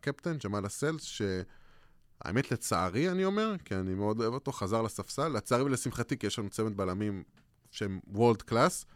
[0.00, 5.28] קפטן, ג'מאל הסלס, שהאמת לצערי, אני אומר, כי אני מאוד אוהב אותו, חזר לספסל.
[5.28, 7.22] לצערי ולשמחתי, כי יש לנו צמד בלמים
[7.70, 8.86] שהם world class,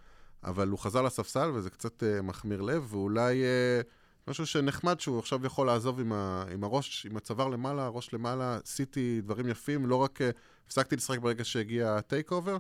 [0.45, 5.47] אבל הוא חזר לספסל וזה קצת uh, מחמיר לב, ואולי uh, משהו שנחמד שהוא עכשיו
[5.47, 9.97] יכול לעזוב עם, ה, עם הראש, עם הצוואר למעלה, הראש למעלה, עשיתי דברים יפים, לא
[9.97, 10.25] רק uh,
[10.67, 12.57] הפסקתי לשחק ברגע שהגיע ה takeover,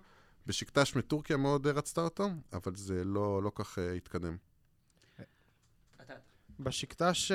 [0.46, 4.36] בשקטש מטורקיה מאוד רצתה אותו, אבל זה לא, לא כך uh, התקדם.
[6.60, 7.32] בשקטש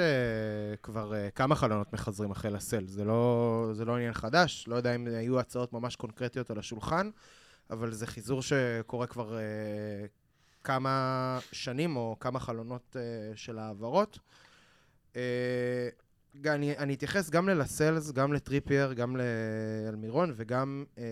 [0.84, 5.08] כבר כמה חלונות מחזרים אחרי לסל, זה לא, זה לא עניין חדש, לא יודע אם
[5.08, 7.10] היו הצעות ממש קונקרטיות על השולחן,
[7.70, 10.21] אבל זה חיזור שקורה כבר uh,
[10.64, 14.20] כמה שנים או כמה חלונות uh, של העברות.
[15.14, 15.18] Uh,
[16.46, 21.04] אני, אני אתייחס גם ללסלס, גם לטריפייר, גם לאלמירון וגם אה,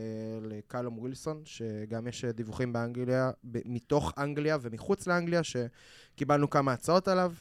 [0.42, 7.34] לקלום ווילסון, שגם יש דיווחים באנגליה, ב, מתוך אנגליה ומחוץ לאנגליה, שקיבלנו כמה הצעות עליו.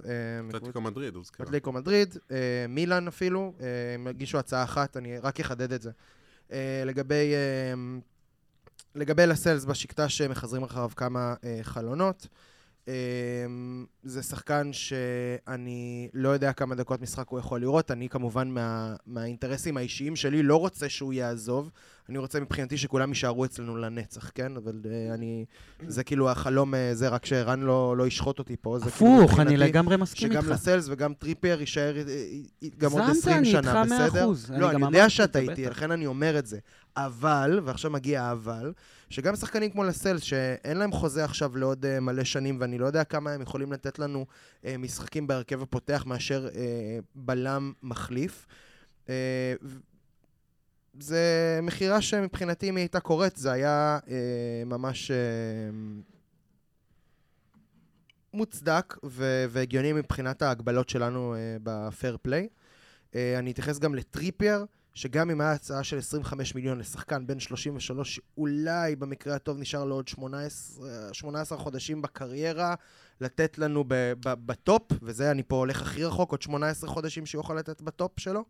[0.50, 1.44] אתלטיקו מדריד, הוזכר.
[1.44, 5.90] אתלטיקו מדריד, אה, מילאן אפילו, אה, הם הגישו הצעה אחת, אני רק אחדד את זה.
[6.52, 7.74] אה, לגבי, אה,
[8.94, 12.27] לגבי לסלס בשקטה שמחזרים אחריו כמה אה, חלונות.
[12.88, 17.90] אמ, זה שחקן שאני לא יודע כמה דקות משחק הוא יכול לראות.
[17.90, 21.70] אני כמובן מה, מהאינטרסים האישיים שלי לא רוצה שהוא יעזוב.
[22.09, 24.57] אני רוצה מבחינתי שכולם יישארו אצלנו לנצח, כן?
[24.57, 25.44] אבל uh, אני...
[25.87, 28.77] זה כאילו החלום, uh, זה רק שערן לא, לא ישחוט אותי פה.
[28.77, 30.42] הפוך, כאילו אני לגמרי מסכים איתך.
[30.42, 34.33] שגם לסלס וגם טריפר יישאר uh, גם עוד 20 שנה, בסדר?
[34.33, 34.61] זנתה, אני איתך 100%.
[34.61, 36.59] לא, אני יודע שאתה איתי, לכן אני אומר את זה.
[36.96, 38.72] אבל, ועכשיו מגיע האבל,
[39.10, 43.04] שגם שחקנים כמו לסלס, שאין להם חוזה עכשיו לעוד uh, מלא שנים, ואני לא יודע
[43.04, 44.26] כמה הם יכולים לתת לנו
[44.62, 46.56] uh, משחקים בהרכב הפותח מאשר uh,
[47.14, 48.46] בלם מחליף.
[49.06, 49.10] Uh,
[51.00, 54.08] זה מכירה שמבחינתי, אם היא הייתה קורית, זה היה uh,
[54.66, 55.10] ממש...
[55.10, 56.14] uh,
[58.34, 58.96] מוצדק
[59.48, 62.48] והגיוני מבחינת ההגבלות שלנו uh, בפייר פליי.
[63.10, 64.64] Uh, אני אתייחס גם לטריפייר,
[64.98, 69.94] שגם אם היה הצעה של 25 מיליון לשחקן בן 33, אולי במקרה הטוב נשאר לו
[69.94, 72.74] עוד 18, 18 חודשים בקריירה,
[73.20, 77.26] לתת לנו ב, ב, ב top, וזה אני פה הולך הכי רחוק, עוד 18 חודשים
[77.26, 78.44] שהוא יכול לתת ב top שלו.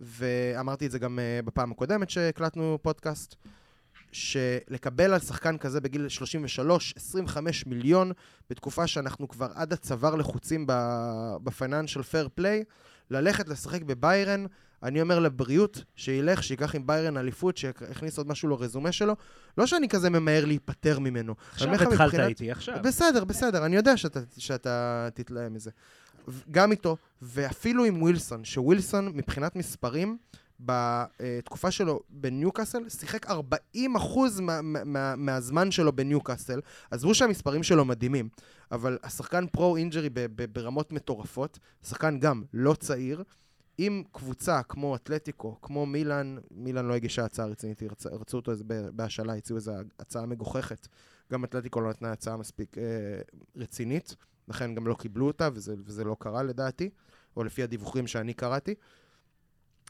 [0.00, 3.34] ואמרתי את זה גם uh, בפעם הקודמת שהקלטנו פודקאסט,
[4.12, 8.12] שלקבל על שחקן כזה בגיל 33, 25 מיליון,
[8.50, 10.66] בתקופה שאנחנו כבר עד הצוואר לחוצים
[11.42, 12.64] בפייננשל פייר פליי,
[13.10, 14.46] ללכת לשחק בביירן,
[14.82, 19.16] אני אומר לבריאות, שילך, שייקח עם ביירן אליפות, שיכניס עוד משהו לרזומה שלו.
[19.58, 21.34] לא שאני כזה ממהר להיפטר ממנו.
[21.52, 22.28] עכשיו התחלת מבחינת...
[22.28, 22.78] איתי, עכשיו.
[22.82, 25.70] בסדר, בסדר, אני יודע שאתה, שאתה תתלהם מזה.
[26.50, 30.18] גם איתו, ואפילו עם ווילסון, שווילסון מבחינת מספרים,
[30.60, 33.30] בתקופה שלו בניוקאסל, שיחק 40%
[34.40, 36.60] מה, מה, מהזמן שלו בניוקאסל.
[36.90, 38.28] עזבו שהמספרים שלו מדהימים,
[38.72, 40.08] אבל השחקן pro-injury
[40.52, 43.22] ברמות מטורפות, שחקן גם לא צעיר.
[43.78, 48.52] אם קבוצה כמו אתלטיקו, כמו מילאן, מילאן לא הגישה הצעה רצינית, רצ, רצו אותו
[48.92, 50.88] בהשאלה, הציעו איזו הצעה מגוחכת.
[51.32, 52.84] גם אתלטיקו לא נתנה הצעה מספיק אה,
[53.56, 54.16] רצינית,
[54.48, 56.90] לכן גם לא קיבלו אותה, וזה, וזה לא קרה לדעתי,
[57.36, 58.74] או לפי הדיווחים שאני קראתי.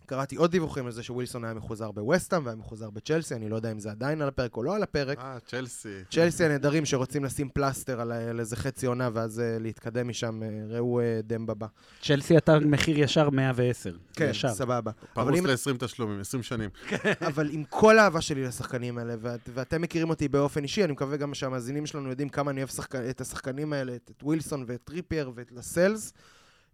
[0.08, 3.72] קראתי עוד דיווחים על זה שווילסון היה מחוזר בווסטהאם והיה מחוזר בצ'לסי, אני לא יודע
[3.72, 5.18] אם זה עדיין על הפרק או לא על הפרק.
[5.18, 5.88] אה, צ'לסי.
[6.10, 10.72] צ'לסי הנהדרים שרוצים לשים פלסטר על, על איזה חצי עונה ואז uh, להתקדם משם, uh,
[10.72, 11.66] ראו uh, דמבה.
[12.02, 13.96] צ'לסי אתה מחיר ישר 110.
[14.12, 14.48] כן, ישר.
[14.48, 14.90] סבבה.
[15.14, 16.70] פרוס אם- ל-20 תשלומים, 20 שנים.
[17.28, 21.16] אבל עם כל האהבה שלי לשחקנים האלה, ואת, ואתם מכירים אותי באופן אישי, אני מקווה
[21.16, 22.94] גם שהמאזינים שלנו יודעים כמה אני אוהב שחק...
[22.94, 26.12] את השחקנים האלה, את, את ווילסון ואת טריפייר ואת לסלס.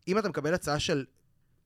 [0.09, 1.05] אם אתה מקבל הצעה של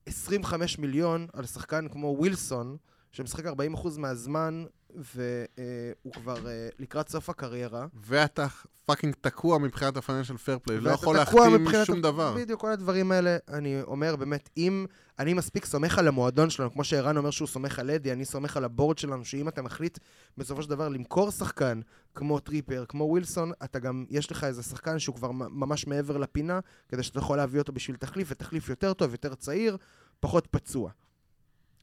[0.09, 2.77] 25 מיליון על שחקן כמו ווילסון,
[3.11, 3.49] שמשחק 40%
[3.97, 7.87] מהזמן, והוא כבר אה, לקראת סוף הקריירה.
[7.93, 8.47] ואתה
[8.85, 12.33] fucking תקוע מבחינת ה-financial fair play, לא יכול להחתים שום דבר.
[12.35, 14.85] בדיוק, כל הדברים האלה, אני אומר באמת, אם
[15.19, 18.57] אני מספיק סומך על המועדון שלנו, כמו שערן אומר שהוא סומך על אדי, אני סומך
[18.57, 19.99] על ה board שלנו, שאם אתה מחליט
[20.37, 21.79] בסופו של דבר למכור שחקן
[22.15, 26.59] כמו טריפייר, כמו ווילסון, אתה גם, יש לך איזה שחקן שהוא כבר ממש מעבר לפינה,
[26.87, 29.77] כדי שאתה יכול להביא אותו בשביל תחליף, ותחליף יותר טוב, יותר צעיר,
[30.19, 30.91] פחות פצוע.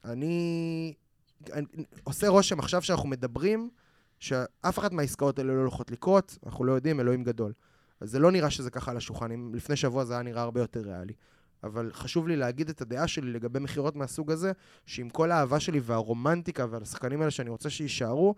[0.05, 0.93] אני...
[1.53, 1.65] אני
[2.03, 3.69] עושה רושם עכשיו שאנחנו מדברים,
[4.19, 7.53] שאף אחת מהעסקאות האלה לא הולכות לקרות, אנחנו לא יודעים, אלוהים גדול.
[7.99, 9.31] אז זה לא נראה שזה ככה על השולחן.
[9.31, 11.13] אם לפני שבוע זה היה נראה הרבה יותר ריאלי.
[11.63, 14.51] אבל חשוב לי להגיד את הדעה שלי לגבי מכירות מהסוג הזה,
[14.85, 18.35] שעם כל האהבה שלי והרומנטיקה ועל השחקנים האלה שאני רוצה שיישארו,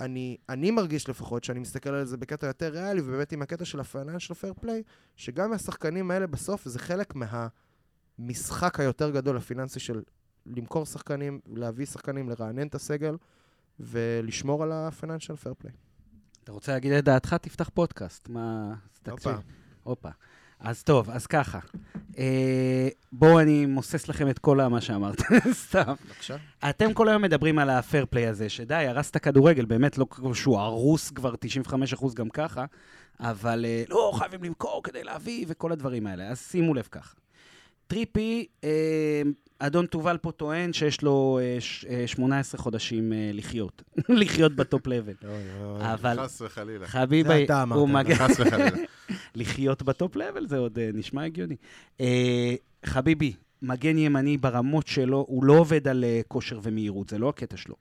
[0.00, 3.80] אני, אני מרגיש לפחות שאני מסתכל על זה בקטע יותר ריאלי, ובאמת עם הקטע של
[3.80, 4.82] ה-financial fair play,
[5.16, 7.14] שגם השחקנים האלה בסוף זה חלק
[8.18, 10.02] מהמשחק היותר גדול הפיננסי של
[10.46, 13.16] למכור שחקנים, להביא שחקנים, לרענן את הסגל,
[13.80, 15.72] ולשמור על ה-financial fair play.
[16.44, 17.34] אתה רוצה להגיד את דעתך?
[17.34, 18.28] תפתח פודקאסט.
[18.28, 18.74] מה...
[19.02, 19.10] תקשיב.
[19.10, 19.40] הופה.
[19.82, 20.08] הופה.
[20.60, 21.58] אז טוב, אז ככה.
[22.18, 25.22] אה, בואו אני מוסס לכם את כל מה שאמרת,
[25.66, 25.94] סתם.
[26.06, 26.36] בבקשה.
[26.70, 31.10] אתם כל היום מדברים על הפייר פליי הזה, שדי, הרסת כדורגל, באמת לא שהוא הרוס
[31.10, 31.34] כבר
[31.98, 32.64] 95% גם ככה,
[33.20, 36.28] אבל אה, לא, חייבים למכור כדי להביא וכל הדברים האלה.
[36.28, 37.14] אז שימו לב ככה.
[37.88, 39.22] טריפייר, אה,
[39.58, 44.63] אדון תובל פה טוען שיש לו אה, ש- אה, 18 חודשים אה, לחיות, לחיות ב
[44.63, 45.12] top level.
[45.80, 46.86] אבל חס וחלילה.
[46.86, 48.06] חביבי, זה אתה אמרת.
[48.14, 48.70] חס וחלילה.
[49.34, 51.56] לחיות ב top level זה עוד אה, נשמע הגיוני.
[52.00, 52.54] אה,
[52.86, 53.32] חביבי,
[53.62, 57.74] מגן ימני ברמות שלו, הוא לא עובד על אה, כושר ומהירות, זה לא הקטע שלו.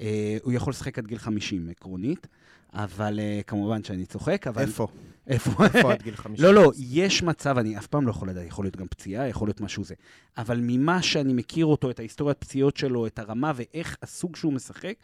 [0.00, 2.26] אה, הוא יכול לשחק עד גיל 50 עקרונית,
[2.74, 4.62] אבל אה, כמובן שאני צוחק, אבל...
[4.62, 4.86] איפה?
[5.26, 5.64] איפה?
[5.64, 6.44] איפה עד גיל 50?
[6.44, 9.48] לא, לא, יש מצב, אני אף פעם לא יכול לדעת, יכול להיות גם פציעה, יכול
[9.48, 9.94] להיות משהו זה.
[10.38, 14.94] אבל ממה שאני מכיר אותו, את ההיסטוריית פציעות שלו, את הרמה ואיך הסוג שהוא משחק,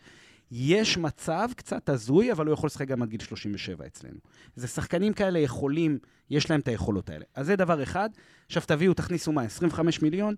[0.51, 4.19] יש מצב קצת הזוי, אבל הוא יכול לשחק גם עד גיל 37 אצלנו.
[4.57, 5.99] זה שחקנים כאלה יכולים,
[6.31, 7.25] יש להם את היכולות האלה.
[7.35, 8.11] אז זה דבר אחד.
[8.47, 10.35] עכשיו תביאו, תכניסו מה, 25 מיליון?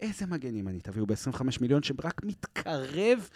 [0.00, 3.28] איזה מגן ימני תביאו ב-25 מיליון שרק מתקרב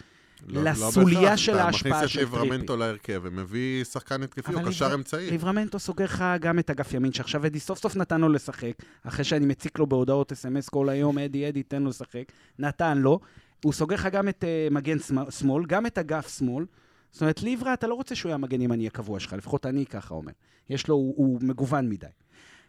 [0.47, 1.35] לא- לא לסוליה בהכרח.
[1.35, 2.45] של ההשפעה אתה של מכניס את טריפי.
[2.49, 5.31] ליברמנטו להרכב ומביא שחקן התקפי, הוא קשר ליבר- אמצעי.
[5.31, 8.73] ליברמנטו סוגר לך גם את אגף ימין, שעכשיו אדי סוף סוף נתן לו לשחק,
[9.03, 12.23] אחרי שאני מציק לו בהודעות אס.אם.אס כל היום, אדי, אדי, תן לו לשחק.
[12.59, 13.19] נתן לו.
[13.63, 14.97] הוא סוגר לך גם את uh, מגן
[15.29, 16.65] שמאל, גם את אגף שמאל.
[17.11, 20.13] זאת אומרת, ליברה, אתה לא רוצה שהוא יהיה המגן ימני הקבוע שלך, לפחות אני ככה
[20.13, 20.31] אומר.
[20.69, 22.07] יש לו, הוא, הוא מגוון מדי.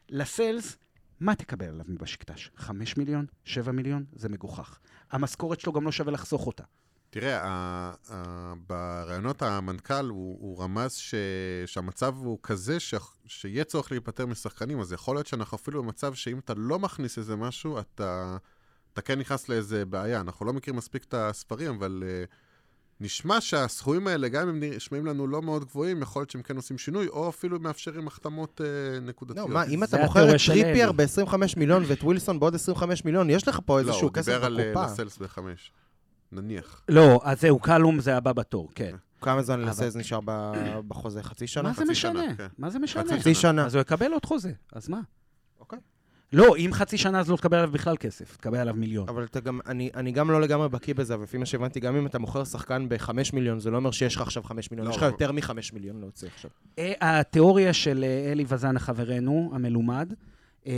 [0.08, 0.76] לסלס,
[1.20, 2.50] מה תקבל עליו מבשקטש?
[2.56, 3.26] 5 מיליון?
[3.44, 4.04] 7 מיליון?
[4.16, 4.78] זה מגוחך.
[5.12, 6.64] המשכורת שלו גם לא שווה לחסוך אותה.
[7.14, 11.14] תראה, ה- ה- בראיונות המנכ"ל הוא, הוא רמז ש,
[11.66, 12.94] שהמצב הוא כזה ש,
[13.26, 17.36] שיהיה צורך להיפטר משחקנים, אז יכול להיות שאנחנו אפילו במצב שאם אתה לא מכניס איזה
[17.36, 18.36] משהו, אתה,
[18.92, 20.20] אתה כן נכנס לאיזה בעיה.
[20.20, 22.34] אנחנו לא מכירים מספיק את הספרים, אבל uh,
[23.00, 26.78] נשמע שהסכומים האלה, גם אם נשמעים לנו לא מאוד גבוהים, יכול להיות שהם כן עושים
[26.78, 29.48] שינוי, או אפילו מאפשרים החתמות uh, נקודתיות.
[29.48, 31.06] לא, מה, אם אתה מוכר את טריפייר אלי.
[31.06, 34.44] ב-25 מיליון ואת ווילסון בעוד 25 מיליון, יש לך פה לא, איזשהו הוא כסף דיבר
[34.44, 34.92] על אה, בקופה.
[34.92, 35.72] לסלס בחמש.
[36.34, 36.82] נניח.
[36.88, 38.94] לא, אז זהו, קלום זה הבא בתור, כן.
[39.20, 40.20] כמה זמן אבל- לסייז נשאר
[40.88, 41.22] בחוזה?
[41.22, 41.68] חצי שנה?
[41.68, 42.34] מה זה משנה?
[42.36, 42.46] כן.
[42.58, 43.18] מה זה משנה?
[43.20, 43.66] חצי שנה.
[43.66, 45.00] אז הוא יקבל עוד חוזה, אז מה?
[45.60, 45.78] אוקיי.
[46.32, 49.08] לא, אם חצי שנה אז לא תקבל עליו בכלל כסף, תקבל עליו מיליון.
[49.08, 52.06] אבל אתה גם, אני, אני גם לא לגמרי בקיא בזה, ולפי מה שהבנתי, גם אם
[52.06, 54.96] אתה מוכר שחקן ב-5 מיליון, זה לא אומר שיש לך עכשיו 5 מיליון, לא, יש
[54.96, 56.50] לך אבל- יותר מ-5 מיליון להוציא עכשיו.
[56.78, 60.12] אה, התיאוריה של אה, אלי וזנה חברנו, המלומד,
[60.66, 60.72] אה,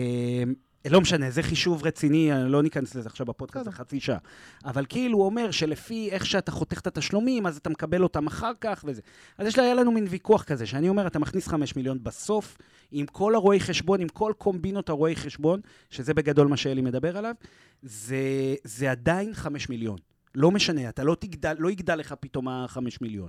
[0.90, 4.18] לא משנה, זה חישוב רציני, אני לא ניכנס לזה עכשיו בפודקאסט, זה חצי שעה.
[4.64, 8.52] אבל כאילו הוא אומר שלפי איך שאתה חותך את התשלומים, אז אתה מקבל אותם אחר
[8.60, 9.02] כך וזה.
[9.38, 12.58] אז יש לה, היה לנו מין ויכוח כזה, שאני אומר, אתה מכניס 5 מיליון בסוף,
[12.90, 15.60] עם כל הרואי חשבון, עם כל קומבינות הרואי חשבון,
[15.90, 17.34] שזה בגדול מה שאלי מדבר עליו,
[17.82, 19.96] זה, זה עדיין 5 מיליון.
[20.36, 23.28] לא משנה, אתה לא תגדל, לא יגדל לך פתאום ה-5 מיליון.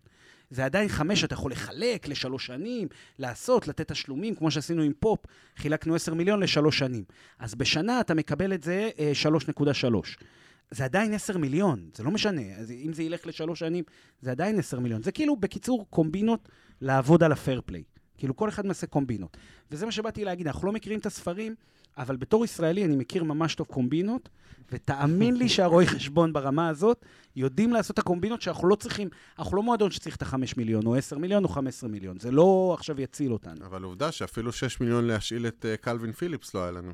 [0.49, 2.87] זה עדיין חמש שאתה יכול לחלק לשלוש שנים,
[3.19, 5.19] לעשות, לתת תשלומים, כמו שעשינו עם פופ,
[5.57, 7.03] חילקנו 10 מיליון לשלוש שנים.
[7.39, 9.11] אז בשנה אתה מקבל את זה אה,
[9.57, 10.23] 3.3.
[10.71, 12.55] זה עדיין 10 מיליון, זה לא משנה.
[12.57, 13.83] אז אם זה ילך לשלוש שנים,
[14.21, 15.03] זה עדיין 10 מיליון.
[15.03, 16.49] זה כאילו, בקיצור, קומבינות
[16.81, 17.83] לעבוד על הפייר פליי.
[18.17, 19.37] כאילו, כל אחד מנסה קומבינות.
[19.71, 21.55] וזה מה שבאתי להגיד, אנחנו לא מכירים את הספרים,
[21.97, 24.29] אבל בתור ישראלי אני מכיר ממש טוב קומבינות,
[24.71, 29.63] ותאמין לי שהרואי חשבון ברמה הזאת יודעים לעשות את הקומבינות שאנחנו לא צריכים, אנחנו לא
[29.63, 32.19] מועדון שצריך את החמש מיליון, או עשר מיליון, או חמש עשרה מיליון.
[32.19, 33.65] זה לא עכשיו יציל אותנו.
[33.65, 36.93] אבל עובדה שאפילו שש מיליון להשאיל את uh, קלווין פיליפס לא היה לנו.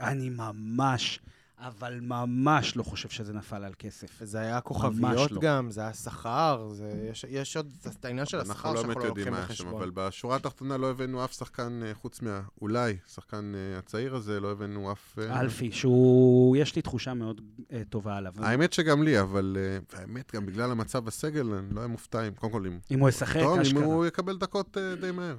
[0.00, 1.20] אני ממש,
[1.66, 4.24] אבל ממש לא חושב שזה נפל על כסף.
[4.24, 5.40] זה היה כוכביות לא.
[5.40, 9.04] גם, זה היה שכר, זה, יש, יש עוד את העניין של השכר שאנחנו לא באמת
[9.04, 12.40] יודעים מה שם, אבל בשורה התחתונה לא הבאנו אף שחקן, אה, חוץ מה...
[12.60, 15.18] אולי, שחקן uh, הצעיר הזה, לא הבאנו אף...
[15.18, 15.40] Uh...
[15.40, 16.56] אלפי, שהוא...
[16.56, 18.32] יש לי תחושה מאוד uh, טובה עליו.
[18.38, 19.56] האמת שגם לי, אבל
[19.90, 22.78] uh, האמת, גם בגלל המצב בסגל, אני לא אהיה מופתע אם, קודם כל, אם...
[22.90, 23.82] אם הוא ישחק, אשכרה.
[23.82, 25.36] אם הוא יקבל דקות uh, די מהר.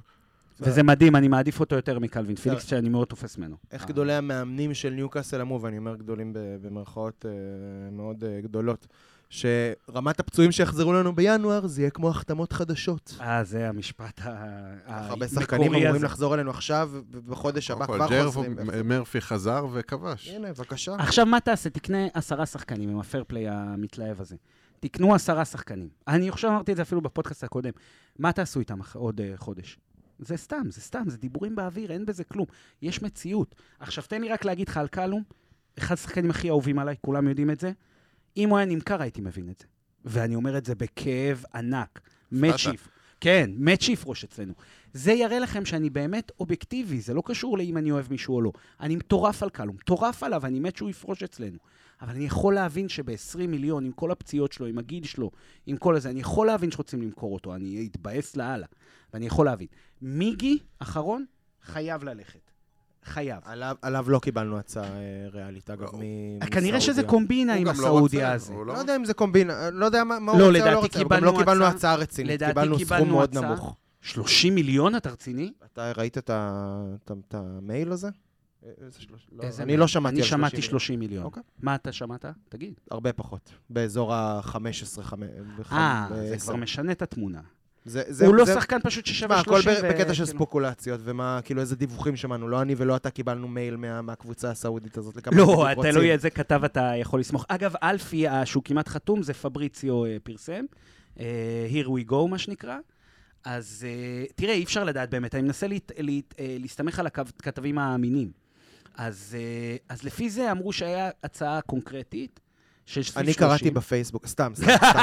[0.60, 3.56] וזה מדהים, אני מעדיף אותו יותר מקלווין פיליקס, שאני מאוד תופס ממנו.
[3.72, 7.30] איך גדולי המאמנים של ניוקאסל אמרו, ואני אומר גדולים במרכאות אה,
[7.90, 8.86] מאוד אה, גדולות,
[9.28, 13.16] שרמת הפצועים שיחזרו לנו בינואר, זה יהיה כמו החתמות חדשות.
[13.20, 15.10] אה, זה המשפט המקורי הזה.
[15.10, 18.56] הרבה שחקנים אמורים לחזור אלינו עכשיו, ובחודש הבא כבר חוזרים.
[18.84, 20.28] מרפי חזר וכבש.
[20.28, 20.94] הנה, בבקשה.
[20.98, 21.70] עכשיו, מה תעשה?
[21.70, 24.36] תקנה עשרה שחקנים עם הפייר פליי המתלהב הזה.
[24.80, 25.88] תקנו עשרה שחקנים.
[26.08, 27.70] אני חושב אמרתי את זה אפילו בפודקאסט הקודם.
[28.18, 29.78] מה תעשו איתם עוד חודש?
[30.26, 32.46] זה סתם, זה סתם, זה דיבורים באוויר, אין בזה כלום.
[32.82, 33.54] יש מציאות.
[33.80, 35.22] עכשיו, תן לי רק להגיד לך על קלום,
[35.78, 37.72] אחד השחקנים הכי אהובים עליי, כולם יודעים את זה.
[38.36, 39.66] אם הוא היה נמכר, הייתי מבין את זה.
[40.04, 42.00] ואני אומר את זה בכאב ענק.
[42.32, 42.88] מת שיף.
[43.20, 44.54] כן, מת שיפרוש אצלנו.
[44.94, 48.52] זה יראה לכם שאני באמת אובייקטיבי, זה לא קשור לאם אני אוהב מישהו או לא.
[48.80, 51.58] אני מטורף על קלום, מטורף עליו, אני מת שהוא יפרוש אצלנו.
[52.02, 55.30] אבל אני יכול להבין שב-20 מיליון, עם כל הפציעות שלו, עם הגיל שלו,
[55.66, 58.66] עם כל הזה, אני יכול להבין שרוצים למכור אותו, אני אתבאס לאללה.
[59.14, 59.66] ואני יכול להבין.
[60.02, 61.24] מיגי, אחרון,
[61.62, 62.50] חייב ללכת.
[63.04, 63.38] חייב.
[63.44, 65.86] עליו, עליו לא קיבלנו הצעה אה, ריאלית, אגב, לא.
[65.88, 66.46] מסעודיה.
[66.50, 68.52] כנראה שזה קומבינה עם הסעודיה הזה.
[68.52, 68.66] לא...
[68.66, 71.04] לא יודע אם זה קומבינה, לא יודע מה, מה לא, הוא רוצה או לא רוצה,
[71.04, 73.76] גם לא קיבלנו הצעה רצינית, קיבלנו סכום מאוד נמוך.
[74.04, 75.52] 30 מיליון, אתה רציני?
[75.72, 78.08] אתה ראית את המייל הזה?
[79.32, 80.44] לא, אני לא שמעתי על 30 מיליון.
[80.44, 81.24] אני שמעתי 30 מיליון.
[81.24, 81.42] אוקיי.
[81.62, 82.24] מה אתה שמעת?
[82.48, 82.74] תגיד.
[82.90, 83.50] הרבה פחות.
[83.70, 84.58] באזור ה-15,
[85.72, 87.40] אה, זה כבר משנה את התמונה.
[87.84, 89.72] זה, זה, הוא לא זה, שחקן פשוט ששווה 30.
[89.72, 92.48] הכל בקטע של ספוקולציות, ומה, כאילו, איזה דיווחים שמענו.
[92.48, 95.28] לא אני ולא אתה קיבלנו מייל מה, מהקבוצה הסעודית הזאת.
[95.32, 97.44] לא, תלוי איזה כתב אתה יכול לסמוך.
[97.48, 100.64] אגב, אלפי, שהוא כמעט חתום, זה פבריציו פרסם.
[101.16, 102.78] Here we go, מה שנקרא.
[103.44, 105.34] אז uh, תראה, אי אפשר לדעת באמת.
[105.34, 108.32] אני מנסה להת, להת, uh, להסתמך על הכתבים האמינים.
[108.94, 112.40] אז, uh, אז לפי זה אמרו שהיה הצעה קונקרטית.
[113.16, 114.98] אני קראתי בפייסבוק, סתם, סתם, סתם.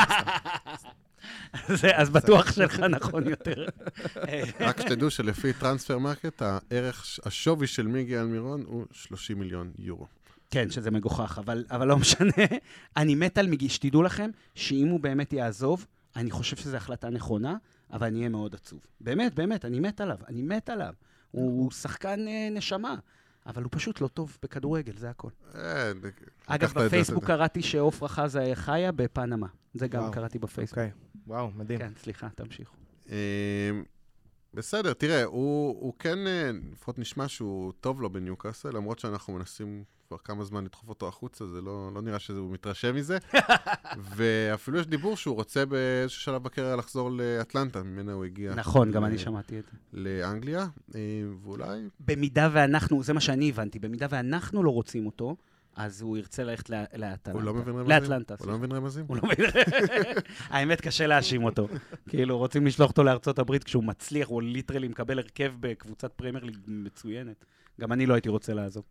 [0.75, 1.87] סתם.
[1.95, 3.65] אז בטוח שלך נכון יותר.
[4.59, 10.07] רק שתדעו שלפי טרנספרמרקט, הערך, השווי של מיגי אלמירון הוא 30 מיליון יורו.
[10.51, 12.45] כן, שזה מגוחך, אבל, אבל לא משנה.
[12.97, 15.85] אני מת על מיגי, שתדעו לכם שאם הוא באמת יעזוב,
[16.15, 17.55] אני חושב שזו החלטה נכונה,
[17.91, 18.79] אבל אני אהיה מאוד עצוב.
[19.01, 20.93] באמת, באמת, אני מת עליו, אני מת עליו.
[21.31, 22.95] הוא שחקן אה, נשמה.
[23.45, 25.29] אבל הוא פשוט לא טוב בכדורגל, זה הכל.
[25.55, 25.91] אה,
[26.45, 29.47] אגב, בפייסבוק קראתי שעופרה חזה חיה בפנמה.
[29.73, 30.77] זה גם קראתי בפייסבוק.
[30.77, 30.91] אוקיי,
[31.27, 31.79] וואו, מדהים.
[31.79, 32.75] כן, סליחה, תמשיכו.
[33.09, 33.13] אמ,
[34.53, 40.17] בסדר, תראה, הוא כן, אה, לפחות נשמע שהוא טוב לו בניוקאסל, למרות שאנחנו מנסים כבר
[40.23, 43.17] כמה זמן לדחוף אותו החוצה, זה לא, לא נראה שהוא מתרשם מזה.
[44.15, 48.55] ואפילו יש דיבור שהוא רוצה באיזשהו שלב בקריירה לחזור לאטלנטה, ממנה הוא הגיע.
[48.55, 49.77] נכון, גם אני שמעתי את זה.
[49.93, 50.99] לאנגליה, אה,
[51.43, 51.87] ואולי...
[51.99, 55.35] במידה ואנחנו, זה מה שאני הבנתי, במידה ואנחנו לא רוצים אותו,
[55.75, 57.31] אז הוא ירצה ללכת לאטלנטה.
[57.31, 57.89] הוא לא מבין רמזים?
[57.89, 58.35] לאטלנטה.
[58.39, 59.05] הוא לא מבין רמזים?
[59.07, 59.45] הוא לא מבין...
[60.49, 61.67] האמת, קשה להאשים אותו.
[62.09, 66.57] כאילו, רוצים לשלוח אותו לארצות הברית כשהוא מצליח, הוא literally מקבל הרכב בקבוצת פרמייר ליג
[66.67, 67.45] מצוינת.
[67.81, 68.83] גם אני לא הייתי רוצה לעזוב.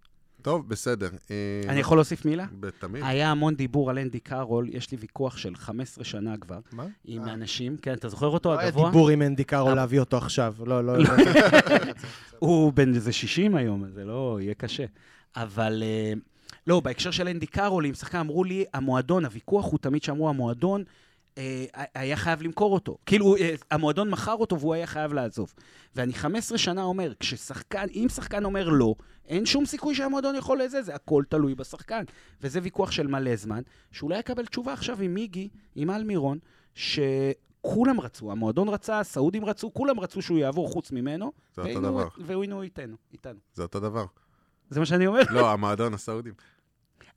[0.42, 1.10] טוב, בסדר.
[1.30, 2.46] אה, אני יכול להוסיף מילה?
[2.78, 3.02] תמיד.
[3.06, 6.58] היה המון דיבור על אנדי קארול, יש לי ויכוח של 15 שנה כבר.
[6.72, 6.86] מה?
[7.04, 7.32] עם אה.
[7.32, 8.72] אנשים, כן, אתה זוכר אותו, הגבוה?
[8.72, 10.98] לא היה דיבור עם אנדי קארול להביא אותו עכשיו, לא, לא.
[10.98, 11.04] לא.
[12.38, 14.84] הוא בן איזה 60 היום, זה לא, יהיה קשה.
[15.36, 16.12] אבל אה,
[16.66, 20.84] לא, בהקשר של אנדי קארול, עם שחקן, אמרו לי, המועדון, הוויכוח הוא תמיד שאמרו, המועדון
[21.94, 22.96] היה חייב למכור אותו.
[23.06, 25.54] כאילו, אה, המועדון מכר אותו והוא היה חייב לעזוב.
[25.96, 28.94] ואני 15 שנה אומר, כששחקן, אם שחקן אומר לא,
[29.26, 32.04] אין שום סיכוי שהמועדון יכול לזה, זה הכל תלוי בשחקן.
[32.40, 33.62] וזה ויכוח של מלא זמן,
[33.92, 36.38] שאולי יקבל תשובה עכשיו עם מיגי, עם אלמירון,
[36.74, 41.32] שכולם רצו, המועדון רצה, הסעודים רצו, כולם רצו שהוא יעבור חוץ ממנו.
[41.54, 42.08] זה אותו דבר.
[42.18, 43.38] והוא איתנו, איתנו.
[43.54, 44.04] זה אותו דבר.
[44.70, 45.22] זה מה שאני אומר?
[45.30, 46.34] לא, המועדונים הסעודים.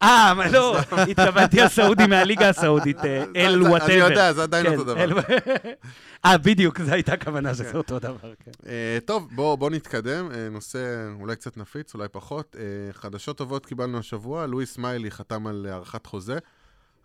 [0.03, 0.77] אה, לא,
[1.09, 2.97] התכוונתי הסעודי מהליגה הסעודית,
[3.35, 3.85] אל whatever.
[3.85, 5.05] אני יודע, זה עדיין אותו דבר.
[6.25, 8.51] אה, בדיוק, זו הייתה הכוונה שזה אותו דבר, כן.
[8.67, 10.31] אה, טוב, בואו נתקדם.
[10.31, 10.79] אה, נושא
[11.19, 12.55] אולי קצת נפיץ, אולי פחות.
[12.59, 16.37] אה, חדשות טובות קיבלנו השבוע, לואיס מיילי חתם על הארכת חוזה.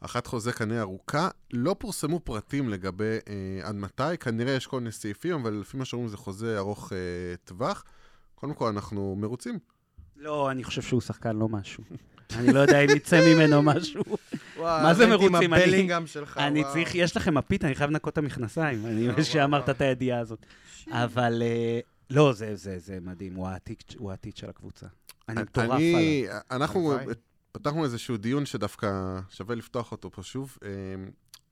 [0.01, 1.29] אחת חוזה כנראה ארוכה.
[1.53, 5.85] לא פורסמו פרטים לגבי אה, עד מתי, כנראה יש כל מיני סעיפים, אבל לפי מה
[5.85, 6.99] שאומרים זה חוזה ארוך אה,
[7.45, 7.85] טווח.
[8.35, 9.59] קודם כל, אנחנו מרוצים.
[10.17, 11.85] לא, אני חושב שהוא שחקן לא משהו.
[12.39, 14.03] אני לא יודע אם יצא ממנו משהו.
[14.59, 15.55] מה זה עם מרוצים?
[15.55, 16.65] אני- הבלינגהם שלך, אני.
[16.73, 18.87] צריך, יש לכם מפית, אני חייב לנקות את המכנסיים.
[18.87, 19.69] אני וואו, שאמרת.
[19.69, 20.47] את הידיעה הזאת.
[20.91, 23.49] אבל אה, לא, זה, זה, זה מדהים, הוא
[24.11, 24.87] העתיד, של הקבוצה.
[25.29, 26.39] אני מטורף עליו.
[26.51, 26.95] אנחנו.
[27.53, 30.59] פתחנו איזשהו דיון שדווקא שווה לפתוח אותו פה שוב.
[30.65, 30.69] אה,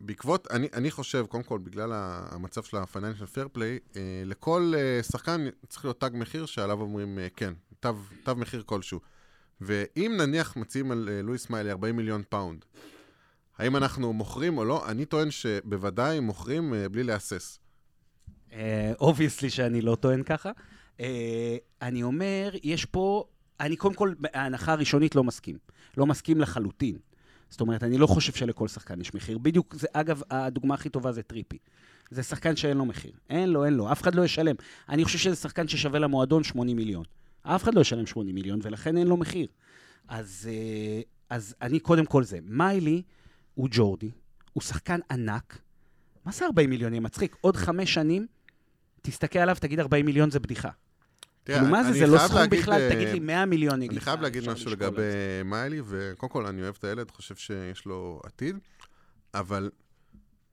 [0.01, 5.03] בעקבות, אני, אני חושב, קודם כל, בגלל המצב של ה-Financial Fair Play, אה, לכל אה,
[5.03, 7.89] שחקן צריך להיות תג מחיר שעליו אומרים אה, כן, תג,
[8.25, 9.01] תג מחיר כלשהו.
[9.61, 12.65] ואם נניח מציעים על אה, לואיס מיילי 40 מיליון פאונד,
[13.59, 14.91] האם אנחנו מוכרים או לא?
[14.91, 17.59] אני טוען שבוודאי מוכרים אה, בלי להסס.
[19.01, 20.51] obviously שאני לא טוען ככה.
[21.01, 23.25] אה, אני אומר, יש פה,
[23.61, 25.59] אני קודם כל, ההנחה הראשונית לא מסכים.
[25.97, 26.99] לא מסכים לחלוטין.
[27.49, 29.39] זאת אומרת, אני לא חושב שלכל שחקן יש מחיר.
[29.39, 31.59] בדיוק, זה, אגב, הדוגמה הכי טובה זה טריפייר.
[32.11, 33.13] זה שחקן שאין לו מחיר.
[33.31, 34.55] אין לו, אין לו, אף אחד לא ישלם.
[34.89, 37.05] אני חושב שזה שחקן ששווה למועדון 80 מיליון.
[37.55, 39.47] אף אחד לא ישלם 80 מיליון, ולכן אין לו מחיר.
[40.09, 42.39] אז, אה, אז אני קודם כל זה.
[42.43, 43.03] מיילי
[43.55, 44.11] הוא ג'ורדי,
[44.53, 45.59] הוא שחקן ענק.
[46.25, 46.93] מה זה 40 מיליון?
[46.93, 47.37] יהיה מצחיק.
[47.41, 48.27] עוד חמש שנים,
[49.03, 50.71] תסתכל עליו, תגיד 40 מיליון זה בדיחה.
[51.45, 53.83] תראה, כאילו, מה זה, אני זה לא סכום להגיד, בכלל, אה, תגיד לי 100 מיליון,
[53.83, 55.03] אני חייב להגיד משהו לגבי.
[55.45, 58.59] מיילי, וקודם כל, אני אוהב את הילד, חושב שיש לו עתיד,
[59.35, 59.71] אבל,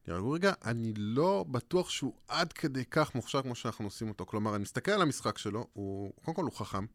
[0.03, 4.25] תירגעו רגע, אני לא בטוח שהוא עד כדי כך מוכשר כמו שאנחנו עושים אותו.
[4.25, 6.85] כלומר, אני מסתכל על המשחק שלו, הוא, קודם כל הוא חכם,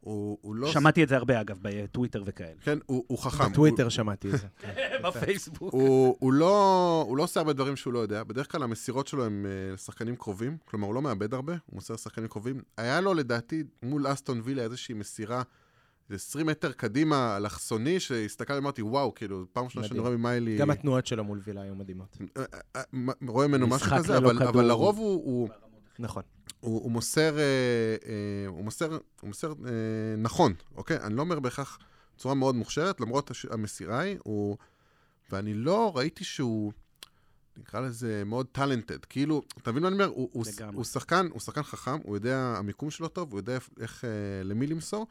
[0.00, 0.72] הוא, הוא לא...
[0.72, 2.54] שמעתי את זה הרבה, אגב, בטוויטר וכאלה.
[2.60, 3.52] כן, הוא, הוא חכם.
[3.52, 4.46] בטוויטר שמעתי את זה.
[5.04, 5.72] בפייסבוק.
[5.72, 8.24] הוא, הוא, לא, הוא לא עושה הרבה דברים שהוא לא יודע.
[8.24, 11.94] בדרך כלל המסירות שלו הם אה, לשחקנים קרובים, כלומר, הוא לא מאבד הרבה, הוא מוסר
[11.94, 12.62] לשחקנים קרובים.
[12.76, 15.42] היה לו, לדעתי, מול אסטון וילה איזושהי מסירה,
[16.10, 20.00] 20 מטר קדימה, אלכסוני, שהסתכלתי ואמרתי, וואו, כאילו, פעם ראשונה שאני.
[20.00, 20.56] רואה ממיילי...
[20.58, 22.16] גם התנועות שלו מול וילה היו מדהימות.
[22.36, 22.44] אה,
[22.76, 24.42] אה, אה, רואה ממנו משהו כזה, אבל.
[24.42, 25.48] אבל לרוב הוא, הוא,
[25.98, 26.22] נכון.
[26.60, 29.72] הוא, הוא מוסר, אה, אה, הוא מוסר, הוא מוסר אה,
[30.18, 30.96] נכון, אוקיי?
[30.96, 31.78] אני לא אומר בהכרח
[32.16, 34.56] בצורה מאוד מוכשרת, למרות הש- המסירה היא, הוא...
[35.30, 36.72] ואני לא ראיתי שהוא,
[37.56, 39.04] נקרא לזה מאוד טאלנטד.
[39.04, 40.06] כאילו, אתה מבין מה אני אומר?
[40.06, 40.44] הוא, הוא.
[40.74, 44.10] הוא, שחקן, הוא שחקן חכם, הוא יודע, המיקום שלו טוב, הוא יודע איך, איך אה,
[44.44, 45.06] למי למסור,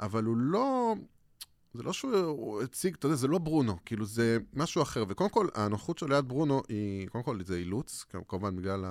[0.00, 0.94] אבל הוא לא...
[1.74, 5.04] זה לא שהוא הוא הציג, אתה יודע, זה לא ברונו, כאילו זה משהו אחר.
[5.08, 8.84] וקודם כל, הנוחות שלו ליד ברונו היא, קודם כל, זה אילוץ, כמובן בגלל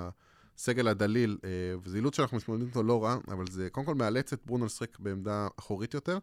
[0.56, 1.50] הסגל הדליל, אה,
[1.82, 4.98] וזה אילוץ שאנחנו מתמודדים איתו לא רע, אבל זה קודם כל מאלץ את ברונו לשחק
[4.98, 6.18] בעמדה אחורית יותר,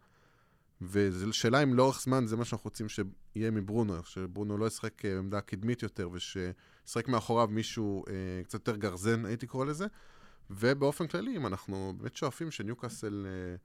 [0.82, 5.16] וזו שאלה אם לאורך זמן זה מה שאנחנו רוצים שיהיה מברונו, שברונו לא ישחק אה,
[5.16, 9.86] בעמדה קדמית יותר, ושישחק מאחוריו מישהו אה, קצת יותר גרזן, הייתי קורא לזה.
[10.50, 13.56] ובאופן כללי, אם אנחנו באמת שואפים שניוקאסל אה,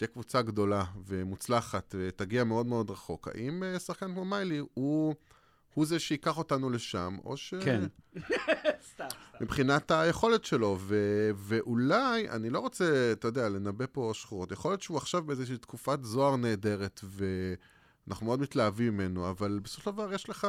[0.00, 5.14] תהיה קבוצה גדולה ומוצלחת ותגיע מאוד מאוד רחוק, האם אה, שחקן כמו מיילי הוא,
[5.74, 7.54] הוא זה שייקח אותנו לשם, או ש...
[7.54, 7.84] כן.
[8.92, 9.06] סתם,
[9.40, 14.82] מבחינת היכולת שלו, ו- ואולי, אני לא רוצה, אתה יודע, לנבא פה שחורות, יכול להיות
[14.82, 20.28] שהוא עכשיו באיזושהי תקופת זוהר נהדרת, ואנחנו מאוד מתלהבים ממנו, אבל בסופו של דבר יש
[20.28, 20.46] לך,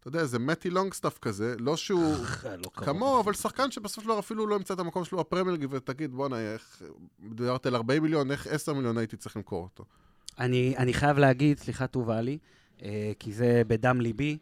[0.00, 2.14] אתה יודע, איזה מתי לונגסטאף כזה, לא שהוא
[2.64, 2.70] לא.
[2.74, 6.12] כמוהו, אבל שחקן שבסופו של דבר אפילו לא ימצא את המקום שלו בפרמייר ליג, ותגיד,
[6.12, 6.82] בואנה, איך,
[7.20, 9.84] דיברת על 40 מיליון, איך 10 מיליון הייתי צריך למכור אותו?
[10.38, 12.38] אני, אני חייב להגיד, סליחה טובה לי,
[12.82, 14.38] אה, כי זה בדם ליבי.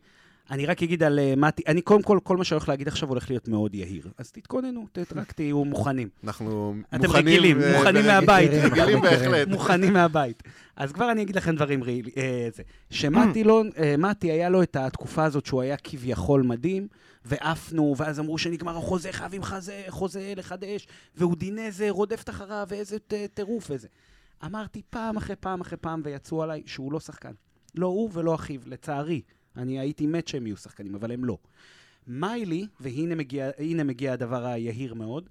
[0.50, 3.08] אני רק אגיד על אה, מתי, אני קודם כל, כל מה שאני הולך להגיד עכשיו
[3.08, 4.08] הולך להיות מאוד יהיר.
[4.18, 4.86] אז תתכוננו,
[5.16, 6.08] רק תהיו מוכנים.
[6.24, 7.26] אנחנו אתם מוכנים...
[7.26, 8.50] רגילים, אה, מוכנים מהבית.
[8.70, 9.48] רגילים בהחלט.
[9.48, 10.42] מוכנים מהבית.
[10.76, 12.12] אז כבר אני אגיד לכם דברים רעילים.
[12.16, 12.48] אה.
[12.90, 16.88] שמתי לא, אה, מתי, היה לו את התקופה הזאת שהוא היה כביכול מדהים,
[17.24, 20.86] ועפנו, ואז אמרו שנגמר החוזה, חייבים חוזה, חוזה לחדש,
[21.16, 22.96] ואודינזה רודפת אחריו, ואיזה
[23.34, 23.88] טירוף וזה.
[24.44, 27.32] אמרתי פעם אחרי פעם אחרי פעם, ויצאו עליי שהוא לא שחקן.
[27.74, 29.20] לא הוא ולא אחיו, לצערי.
[29.56, 31.38] אני הייתי מת שהם יהיו שחקנים, אבל הם לא.
[32.06, 33.50] מיילי, והנה מגיע,
[33.84, 35.28] מגיע הדבר היהיר מאוד,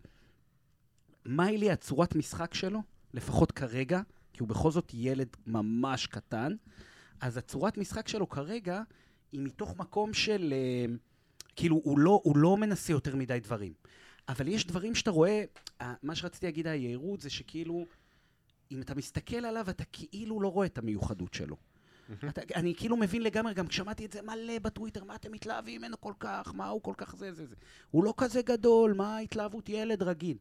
[1.26, 2.80] מיילי, הצורת משחק שלו,
[3.14, 4.02] לפחות כרגע,
[4.34, 6.56] כי הוא בכל זאת ילד ממש קטן,
[7.22, 8.82] אז הצורת משחק שלו כרגע
[9.32, 10.54] היא מתוך מקום של...
[10.54, 10.96] אה,
[11.56, 13.74] כאילו, הוא לא, הוא לא מנסה יותר מדי דברים.
[14.30, 15.44] אבל יש דברים שאתה רואה,
[15.82, 17.86] אה, מה שרציתי להגיד, היהירות, זה שכאילו,
[18.72, 21.56] אם אתה מסתכל עליו, אתה כאילו לא רואה את המיוחדות שלו.
[22.30, 26.02] אתה, אני כאילו מבין לגמרי, גם שמעתי את זה מלא בטוויטר, מה אתם מתלהבים ממנו
[26.02, 27.56] כל כך, מה הוא כל כך זה, זה, זה.
[27.92, 30.38] הוא לא כזה גדול, מה ההתלהבות, ילד רגיל.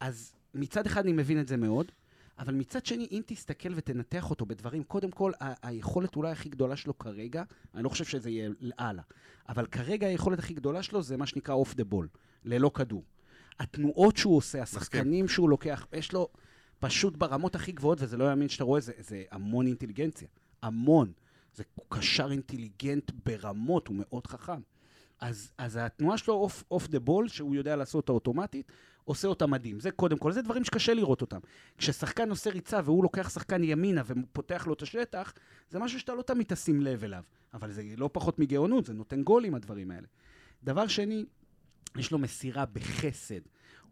[0.00, 1.92] אז מצד אחד אני מבין את זה מאוד,
[2.38, 6.76] אבל מצד שני, אם תסתכל ותנתח אותו בדברים, קודם כל, ה- היכולת אולי הכי גדולה
[6.76, 7.42] שלו כרגע,
[7.74, 9.04] אני לא חושב שזה יהיה הלאה,
[9.48, 12.08] אבל כרגע היכולת הכי גדולה שלו זה מה שנקרא off the ball,
[12.44, 13.02] ללא כדור.
[13.60, 16.28] התנועות שהוא עושה, השחקנים שהוא לוקח, יש לו
[16.78, 20.28] פשוט ברמות הכי גבוהות, וזה לא יאמין שאתה רואה, זה, זה המון אינטליגנציה.
[20.62, 21.12] המון.
[21.54, 24.60] זה קשר אינטליגנט ברמות, הוא מאוד חכם.
[25.20, 28.72] אז, אז התנועה שלו off the ball, שהוא יודע לעשות אותה אוטומטית,
[29.04, 29.80] עושה אותה מדהים.
[29.80, 31.38] זה קודם כל, זה דברים שקשה לראות אותם.
[31.78, 35.32] כששחקן עושה ריצה והוא לוקח שחקן ימינה ופותח לו את השטח,
[35.70, 37.22] זה משהו שאתה לא תמיד תשים לב אליו.
[37.54, 40.06] אבל זה לא פחות מגאונות, זה נותן גולים, הדברים האלה.
[40.64, 41.24] דבר שני,
[41.96, 43.40] יש לו מסירה בחסד.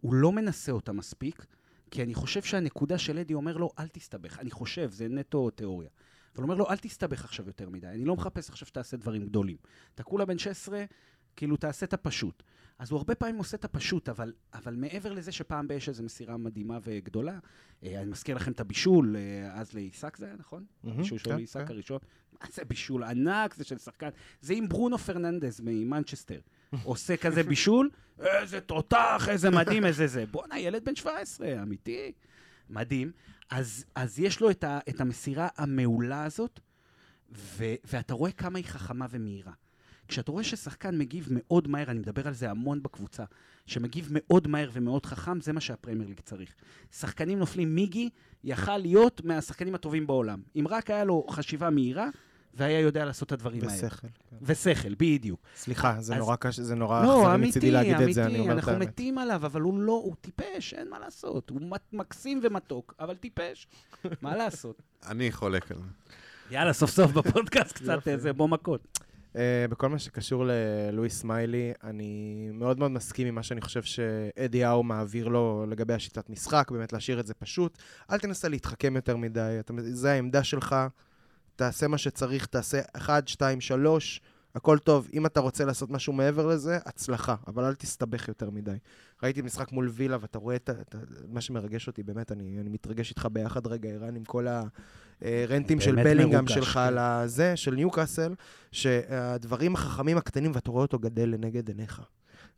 [0.00, 1.46] הוא לא מנסה אותה מספיק,
[1.90, 4.38] כי אני חושב שהנקודה של אדי אומר לו, אל תסתבך.
[4.38, 5.88] אני חושב, זה נטו תיאוריה.
[6.34, 7.86] אבל אומר לו, אל תסתבך עכשיו יותר מדי.
[7.86, 9.56] אני לא מחפש עכשיו שתעשה דברים גדולים.
[9.94, 10.84] אתה כולה בן 16,
[11.36, 12.42] כאילו, תעשה את הפשוט.
[12.78, 16.36] אז הוא הרבה פעמים עושה את הפשוט, אבל, אבל מעבר לזה שפעם באש איזו מסירה
[16.36, 17.38] מדהימה וגדולה,
[17.84, 20.64] אה, אני מזכיר לכם את הבישול, אה, אז לעיסק זה היה, נכון?
[20.84, 21.72] מהמם, הבישול שלו כן, לעיסק כן.
[21.72, 21.98] הראשון.
[22.32, 23.54] מה זה בישול ענק?
[23.54, 24.08] זה של שחקן.
[24.40, 26.40] זה עם ברונו פרננדז ממנצ'סטר.
[26.82, 30.24] עושה כזה בישול, איזה תותח, איזה מדהים, איזה זה.
[30.26, 32.12] בואנה, ילד בן 17, אמיתי.
[32.70, 33.12] מדהים.
[33.50, 36.60] אז, אז יש לו את, ה, את המסירה המעולה הזאת,
[37.32, 39.52] ו, ואתה רואה כמה היא חכמה ומהירה.
[40.08, 43.24] כשאתה רואה ששחקן מגיב מאוד מהר, אני מדבר על זה המון בקבוצה,
[43.66, 46.54] שמגיב מאוד מהר ומאוד חכם, זה מה שהפרמייר ליג צריך.
[46.92, 48.10] שחקנים נופלים מיגי,
[48.44, 50.42] יכל להיות מהשחקנים הטובים בעולם.
[50.56, 52.08] אם רק היה לו חשיבה מהירה,
[52.54, 53.72] והיה יודע לעשות את הדברים האלה.
[53.72, 54.06] בשכל.
[54.30, 54.36] כן.
[54.42, 55.40] ושכל, בדיוק.
[55.56, 58.28] סליחה, זה אז- נורא קשה, זה נורא לא, אכזרי אמיתי, מצידי להגיד את זה, אני
[58.28, 58.88] אמיתי, אומר את אנחנו האמת.
[58.88, 61.50] מתים עליו, אבל הוא לא, הוא טיפש, אין מה לעשות.
[61.50, 61.60] הוא
[61.92, 63.66] מקסים ומתוק, אבל טיפש.
[64.22, 64.82] מה לעשות?
[65.08, 65.84] אני חולק על זה.
[66.54, 68.08] יאללה, סוף סוף בפודקאסט קצת.
[68.08, 68.98] איזה בוא מכות.
[69.36, 74.64] אה, בכל מה שקשור ללואיס סמיילי, אני מאוד מאוד מסכים עם מה שאני חושב שאדי
[74.64, 77.78] האו מעביר לו לגבי השיטת משחק, באמת להשאיר את זה פשוט.
[78.10, 80.76] אל תנסה להתחכם יותר מדי, אתה, זה העמדה שלך,
[81.60, 84.20] תעשה מה שצריך, תעשה 1, 2, 3,
[84.54, 85.08] הכל טוב.
[85.14, 88.76] אם אתה רוצה לעשות משהו מעבר לזה, הצלחה, אבל אל תסתבך יותר מדי.
[89.22, 90.98] ראיתי משחק מול וילה, ואתה רואה את, את ה-
[91.28, 94.46] מה שמרגש אותי, באמת, אני, אני מתרגש איתך ביחד רגע, ערן, עם כל
[95.22, 96.80] הרנטים של בלינגהם שלך כן.
[96.80, 98.34] על הזה, של ניוקאסל,
[98.72, 102.02] שהדברים החכמים הקטנים, ואתה רואה אותו גדל לנגד עיניך.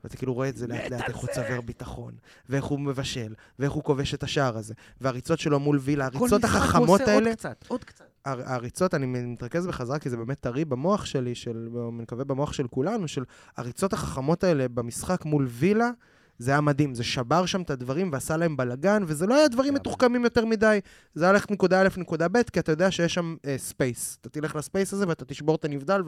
[0.04, 1.42] ואתה כאילו רואה את זה לאט לאט, איך הוא זה.
[1.42, 2.14] צובר ביטחון,
[2.48, 4.74] ואיך הוא מבשל, ואיך הוא כובש את השער הזה.
[5.00, 8.11] והריצות שלו מול וילה, כל הריצות משחק הוא החכמות עושה האלה, עוד קצת, עוד קצת.
[8.24, 12.52] הר- הריצות, אני מתרכז בחזרה, כי זה באמת טרי במוח שלי, של, אני מקווה במוח
[12.52, 13.24] של כולנו, של
[13.56, 15.90] הריצות החכמות האלה במשחק מול וילה,
[16.38, 16.94] זה היה מדהים.
[16.94, 19.80] זה שבר שם את הדברים ועשה להם בלאגן, וזה לא היה דברים כן.
[19.80, 20.80] מתוחכמים יותר מדי.
[21.14, 24.18] זה היה ללכת נקודה א', נקודה ב', כי אתה יודע שיש שם אה, space.
[24.20, 26.02] אתה תלך ל space הזה ואתה תשבור את הנבדל,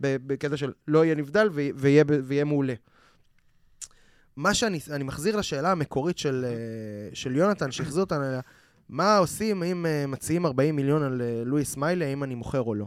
[0.00, 2.74] בקטע של לא יהיה נבדל ויהיה, ויהיה מעולה.
[4.36, 8.40] מה שאני אני מחזיר לשאלה המקורית של, אה, של יונתן, שהחזיר אותנו אליה,
[8.92, 12.74] מה עושים אם אה, מציעים 40 מיליון על אה, לואיס מיילי, האם אני מוכר או
[12.74, 12.86] לא?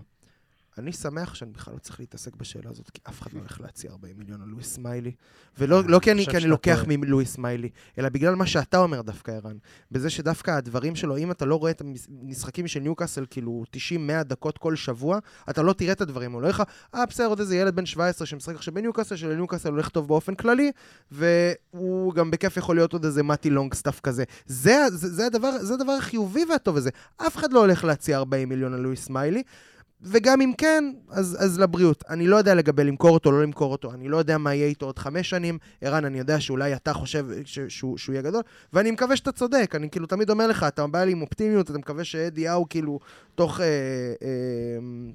[0.77, 3.91] אני שמח שאני בכלל לא צריך להתעסק בשאלה הזאת, כי אף אחד לא הולך להציע
[3.91, 5.11] 40 מיליון על לואיס מיילי.
[5.57, 6.85] ולא לא כי אני, כי אני לוקח.
[6.87, 7.69] מלואיס מיילי,
[7.99, 9.57] אלא בגלל מה שאתה אומר דווקא, ערן.
[9.91, 14.57] בזה שדווקא הדברים שלו, אם אתה לא רואה את המשחקים של ניוקאסל, כאילו 90-100 דקות
[14.57, 15.19] כל שבוע,
[15.49, 16.31] אתה לא תראה את הדברים.
[16.31, 16.63] הוא לא לך,
[16.95, 20.71] אה, בסדר, עוד איזה ילד בן 17 שמשחק עכשיו בניוקאסל, שלניוקאסל הולך טוב באופן כללי,
[21.11, 24.23] והוא גם בכיף יכול להיות עוד איזה מתי לונג סטאפ כזה.
[24.45, 26.89] זה, זה, זה, הדבר, זה הדבר החיובי והטוב הזה.
[27.17, 29.43] אף אחד לא הולך להציע 40 מיליון על לואיס מיילי.
[30.01, 32.03] וגם אם כן, אז, אז לבריאות.
[32.09, 33.93] אני לא יודע לגבי למכור אותו, לא למכור אותו.
[33.93, 35.57] אני לא יודע מה יהיה איתו עוד חמש שנים.
[35.81, 38.41] ערן, אני יודע שאולי אתה חושב ש, שהוא, שהוא יהיה גדול,
[38.73, 39.75] ואני מקווה שאתה צודק.
[39.75, 42.99] אני כאילו תמיד אומר לך, אתה בא לי עם אופטימיות, אתה מקווה שאדי האו כאילו
[43.35, 43.67] תוך אה, אה,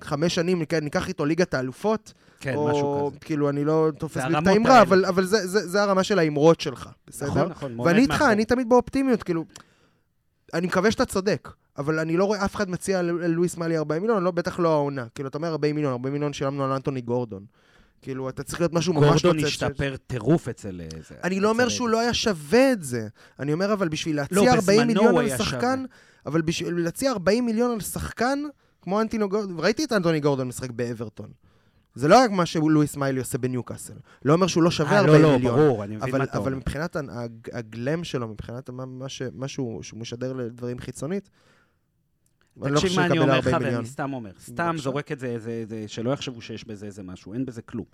[0.00, 2.12] חמש שנים ניקח איתו ליגת האלופות.
[2.40, 3.18] כן, או, משהו כזה.
[3.20, 4.82] כאילו, אני לא תופס לי את האמרה.
[4.82, 7.30] אבל, אבל זה, זה, זה הרמה של האמרות שלך, בסדר?
[7.30, 7.80] נכון, נכון.
[7.80, 8.24] ואני איתך.
[8.32, 9.44] אני תמיד באופטימיות, כאילו...
[10.54, 11.48] אני מקווה שאתה צודק,
[11.80, 15.06] אבל אני לא רואה אף אחד מציע ללואיס מאלי 40 מיליון, לא, בטח לא העונה.
[15.14, 17.44] כאילו, אתה אומר 40 מיליון, 40 מיליון שילמנו על אנטוני גורדון.
[18.02, 19.04] כאילו, אתה צריך להיות משהו ממש...
[19.22, 20.80] גורדון נוצץ ש- השתפר טירוף אצל...
[20.80, 21.88] אה, זה- אני לא אומר אצל שהוא.
[21.88, 23.08] לא היה שווה את זה.
[23.38, 25.84] אני אומר, אבל בשביל להציע לא, 40 בזמנו מיליון הוא על שחקן,
[26.26, 28.38] אבל בשביל להציע 40 מיליון על שחקן,
[28.82, 31.28] כמו אנטוני גורדון, ראיתי את אנטוני גורדון משחק באברטון.
[31.94, 33.92] זה לא רק מה שלואיס מיילי עושה בניוקאסל.
[34.24, 35.56] לא אומר שהוא לא שווה אה, 40 לא, מיליון.
[35.58, 36.56] לא, ברור, אני מבין אבל, מה אתה אבל אומר.
[36.56, 38.70] מבחינת ה- הג- הגלם שלו, מבחינת
[39.32, 41.30] מה, שהוא משדר לדברים חיצונית,
[42.62, 43.86] אני לא חושב תקשיב מה אני אומר לך, 40 ואני.
[43.86, 44.30] סתם אומר.
[44.40, 44.74] סתם.
[44.78, 47.86] זורק את זה, זה, זה, שלא יחשבו שיש בזה איזה משהו, אין בזה כלום.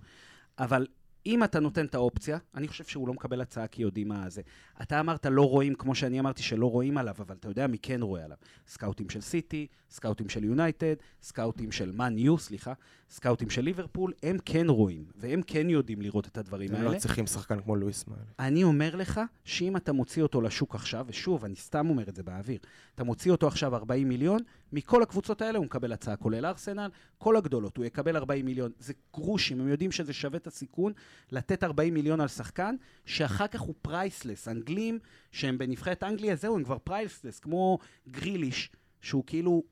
[0.59, 0.87] אבל
[1.27, 4.41] אם אתה נותן את האופציה, אני חושב שהוא לא מקבל הצעה כי יודעים מה זה.
[4.81, 8.01] אתה אמרת לא רואים, כמו שאני אמרתי, שלא רואים עליו, אבל אתה יודע מי כן
[8.01, 8.37] רואה עליו.
[8.67, 12.73] סקאוטים של סיטי, סקאוטים של יונייטד, סקאוטים של מאן יו, סליחה,
[13.09, 16.91] סקאוטים של ליברפול, הם כן רואים, והם כן יודעים לראות את הדברים הם האלה.
[16.91, 18.21] לא צריכים שחקן כמו לואיס מאלי.
[18.39, 22.23] אני אומר לך שאם אתה מוציא אותו לשוק עכשיו, ושוב, אני סתם אומר את זה
[22.23, 22.59] באוויר,
[22.95, 24.39] אתה מוציא אותו עכשיו 40 מיליון,
[24.71, 28.71] מכל הקבוצות האלה הוא מקבל הצעה, כולל ארסנל, כל הגדולות, הוא יקבל 40 מיליון.
[28.79, 30.93] זה גרושים, הם יודעים שזה שווה את הסיכון
[31.31, 34.47] לתת 40 מיליון על שחקן, שאחר כך הוא פרייסלס.
[34.47, 34.99] אנגלים
[35.31, 39.63] שהם בנבחרת אנגליה, זהו, הם כבר פרייסלס, כמו גריליש, שהוא כאילו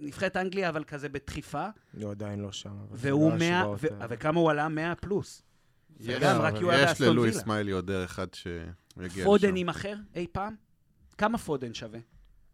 [0.00, 1.66] נבחרת אנגליה, אבל כזה בדחיפה,
[2.02, 2.70] הוא עדיין לא שם.
[2.70, 4.06] אבל והוא לא 100, ההשוואות ו- האלה.
[4.10, 4.68] וכמה הוא עלה?
[4.68, 5.42] 100 פלוס.
[6.00, 7.44] יש- וגם רק היה יש ללואיס וילה.
[7.44, 9.56] סמיילי עוד דרך עד שיגיע פודן לשם.
[9.56, 10.54] יימכר אי פעם?
[11.18, 11.98] כמה פודן שווה?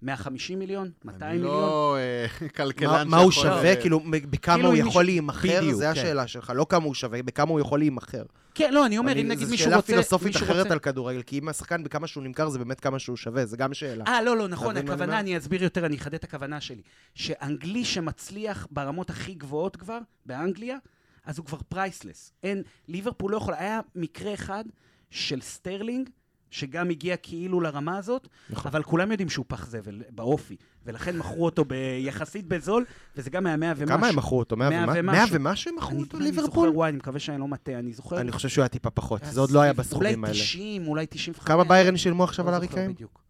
[0.05, 0.91] 150 מיליון?
[1.05, 1.55] 200 אני מיליון?
[1.61, 2.27] לא אה,
[2.57, 3.77] כלכלן מה- מה הוא שיכול, שווה?
[3.77, 4.01] כאילו,
[4.31, 5.59] בכמה כאילו הוא יכול להימכר?
[5.61, 5.91] בדיוק, זה כן.
[5.91, 6.53] השאלה שלך.
[6.57, 8.23] לא כמה הוא שווה, בכמה הוא יכול להימכר.
[8.55, 9.87] כן, לא, אני אומר, אם אני- נגיד זו מישהו שאלה רוצה...
[9.87, 12.99] פילוסופית מישהו אחרת רוצה- על כדורגל, כי אם השחקן בכמה שהוא נמכר זה באמת כמה
[12.99, 14.05] שהוא שווה, זה גם שאלה.
[14.07, 15.21] אה, לא, לא, נכון, אני הכוונה?
[15.21, 16.83] אני אסביר יותר, אני אחדד את הכוונה שלי.
[17.15, 20.77] שאנגלי שמצליח ברמות הכי גבוהות כבר, באנגליה,
[21.25, 22.33] אז הוא כבר פרייסלס.
[22.43, 24.65] אין, ליברפול לא יכול, היה מקרה אחד
[25.11, 26.11] של סטרלינג,
[26.55, 28.71] שגם הגיע כאילו לרמה הזאת, נכון.
[28.71, 32.85] אבל כולם יודעים שהוא פח זבל באופי, ולכן מכרו אותו ביחסית בזול,
[33.17, 33.99] וזה גם היה 100 ומשהו.
[33.99, 34.57] כמה הם מכרו אותו?
[34.57, 35.03] 100 מאה ומשהו.
[35.03, 36.69] 100 ומשהו הם מכרו אותו אני זוכר, ליברפול?
[36.69, 38.21] וואי, אני מקווה שאני לא מטעה, אני זוכר...
[38.21, 40.37] אני חושב שהוא היה טיפה פחות, זה עוד לא היה בסכומים האלה.
[40.37, 41.47] אולי 90, אולי 95.
[41.49, 42.63] כמה ביירן שילמו עכשיו על?
[42.89, 43.21] בדיוק.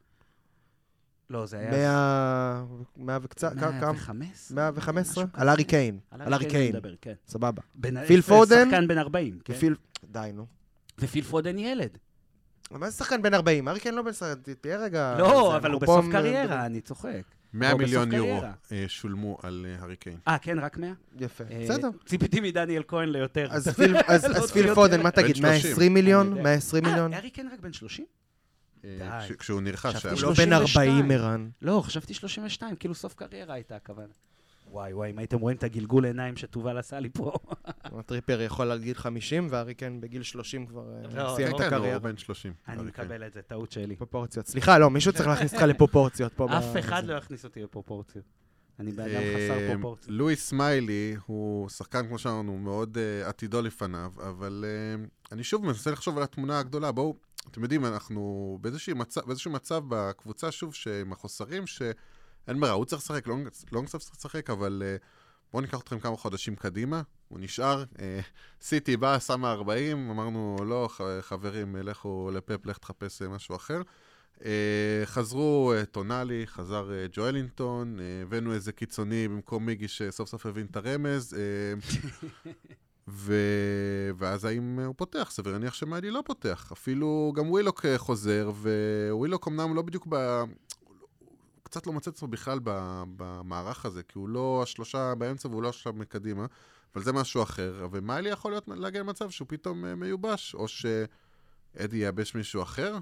[1.30, 1.70] לא, זה היה...
[1.70, 2.64] 100
[2.96, 3.70] 100 וקצת, כמה?
[3.70, 4.56] 115?
[4.56, 5.24] 115?
[5.24, 5.64] משהו על הארי.
[5.64, 5.98] קיין.
[6.10, 6.74] על הארי קיין.
[7.00, 7.14] כן.
[7.26, 7.62] סבבה.
[8.06, 8.70] פיל פודן?
[8.70, 9.54] שחקן בן 40, כן.
[10.04, 10.46] די, נו.
[10.98, 11.98] ופיל פודן ילד.
[12.70, 13.68] מה זה שחקן בן 40?
[13.68, 15.16] הארי קיין לא בן שחקן, תהיה רגע...
[15.18, 17.22] לא, אבל הוא בסוף קריירה, אני צוחק.
[17.54, 18.42] 100 או בסוף מיליון יורו.
[18.72, 20.16] אה, שולמו על אה, הארי קיין.
[20.28, 20.90] אה, כן, רק 100?
[21.20, 21.88] יפה, אה, בסדר.
[22.06, 23.46] ציפיתי מדניאל כהן ליותר.
[23.50, 24.24] אז פיל- אז-
[24.68, 24.74] לא.
[24.74, 25.36] פודן, מה תגיד?
[25.36, 26.26] בן 120 מיליון?
[26.26, 26.42] אני יודע.
[26.42, 27.12] 120 מיליון?
[27.12, 28.04] אה, הארי קיין רק בן 30?
[28.84, 29.26] אה, די.
[29.28, 30.90] כש- כשהוא נרכש, היה הוא לא בן- בן 32.
[30.96, 31.48] 40, ערן.
[31.62, 34.12] לא, חשבתי 32, כאילו סוף קריירה הייתה הכוונה.
[34.74, 37.32] וואי, וואי, אם הייתם רואים את הגלגול עיניים שתובל עשה לי פה.
[37.84, 41.60] הטריפר יכול על גיל 50, והארי קיין בגיל 30 כבר אה, לא, סיים כן, את
[41.60, 41.94] כן, הקריירה.
[41.94, 42.52] הוא בן 30.
[42.68, 42.88] אני קיין.
[42.88, 43.96] מקבל את זה, טעות שלי.
[43.96, 44.46] פרופורציות.
[44.46, 46.58] סליחה, לא, מישהו צריך להכניס אותך לפרופורציות פה.
[46.58, 47.04] אף אחד.
[47.04, 48.24] לא יכניס אותי לפרופורציות.
[48.80, 50.10] אני בן אדם חסר אה, פרופורציות.
[50.10, 54.64] לואיס סמיילי הוא שחקן, כמו שאמרנו, מאוד אה, עתידו לפניו, אבל
[55.32, 56.92] אני שוב מנסה לחשוב על התמונה הגדולה.
[56.92, 57.16] בואו,
[57.50, 61.66] אתם יודעים, אנחנו באיזשהו מצב, באיזשהו מצב בקבוצה, שוב, שעם החוסרים,
[62.46, 64.96] שאין ברירה, הוא צריך לשחק, לונג- לונגסטאף צריך לשחק, אבל אה,
[65.52, 67.02] בואו ניקח אתכם כמה חודשים קדימה.
[67.28, 68.20] הוא נשאר, אה,
[68.60, 70.88] סיטי בא, שמה 40, אמרנו, לא,
[71.20, 73.82] חברים, לכו לפפ, לך תחפש אה, משהו אחר.
[75.04, 81.36] חזרו טונאלי, חזר ג'ואלינטון, הבאנו איזה קיצוני במקום מיגי שסוף סוף הבין את הרמז,
[83.08, 83.34] ו...
[84.18, 85.28] ואז האם הוא פותח?
[85.30, 86.72] סביר להניח שמיילי לא פותח.
[86.72, 88.50] אפילו גם ווילוק חוזר,
[89.10, 90.42] ווילוק אמנם לא בדיוק ב...
[91.74, 92.58] קצת לא מוצא את עצמו בכלל.
[93.16, 96.46] במערך הזה, כי הוא לא השלושה באמצע והוא לא השלושה מקדימה,
[96.94, 97.88] אבל זה משהו אחר.
[97.92, 102.98] ומאלי יכול להיות להגיע למצב שהוא פתאום אה, מיובש, או שאדי ייבש מישהו אחר,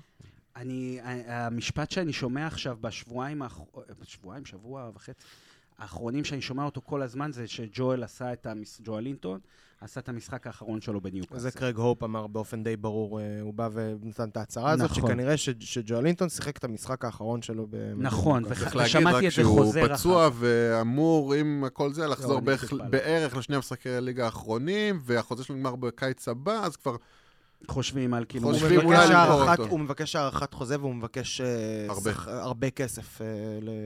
[0.57, 3.61] אני, המשפט שאני שומע עכשיו בשבועיים, האח-
[4.05, 5.25] שבועיים, שבוע וחצי,
[5.79, 8.81] האחרונים שאני שומע אותו כל הזמן זה שג'ואל עשה את המס...
[8.85, 9.41] ג'ואל לינטון
[9.85, 11.39] עשה את המשחק האחרון שלו בניוקאסל.
[11.41, 15.03] זה קרג הופ אמר באופן די ברור, אה, הוא בא ונתן את ההצהרה הזאת, נכון.
[15.11, 17.67] שכנראה ש- שג'ואלינטון שיחק את המשחק האחרון שלו.
[17.97, 18.63] נכון, בניוקאסל.
[18.65, 20.37] וח- צריך להגיד ושמעתי רק את זה שהוא חוזר פצוע אחר כך.
[20.41, 22.85] ואמור, עם כל זה, לחזור אני בערך- לא.
[22.85, 26.97] בערך לשני המשחקי הליגה האחרונים, והחוזה שלו נגמר בקיץ הבא, אז כבר
[27.69, 28.45] חושבים על כאילו...
[28.45, 29.67] הוא חושבים מבקש אולי למכור אותו.
[29.67, 31.47] הוא מבקש הארכת חוזה והוא מבקש אה,
[31.89, 32.13] הרבה.
[32.13, 33.21] שח- הרבה כסף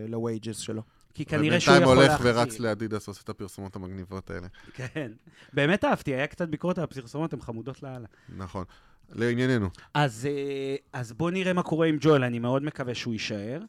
[0.09, 0.83] ל-wages שלו.
[1.17, 2.27] כי כנראה שהוא יכול ובינתיים להחזיר.
[2.33, 4.47] הולך ורץ לאדידס עושה את הפרסומות המגניבות האלה.
[4.75, 5.13] כן.
[5.53, 8.07] באמת אהבתי, היה קצת ביקורת על הפרסומות, הן חמודות לאללה.
[8.37, 8.65] נכון.
[9.13, 9.69] לענייננו.
[9.95, 13.61] אז, אה, אז בואו נראה מה קורה עם ג'ואל, אני מאוד מקווה שהוא יישאר.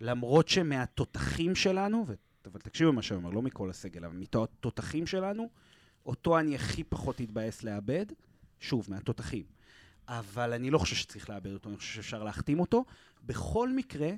[0.00, 2.14] למרות שמהתותחים שלנו, ו...
[2.46, 5.48] אבל תקשיבו מה שאני אומר, לא מכל הסגל, אבל מהתותחים שלנו,
[6.06, 8.06] אותו אני הכי פחות אתבאס לאבד,
[8.60, 9.44] שוב, מהתותחים.
[10.08, 12.84] אבל אני לא חושב שצריך לאבד אותו, אני חושב שאפשר להחתים אותו.
[13.26, 14.10] בכל מקרה,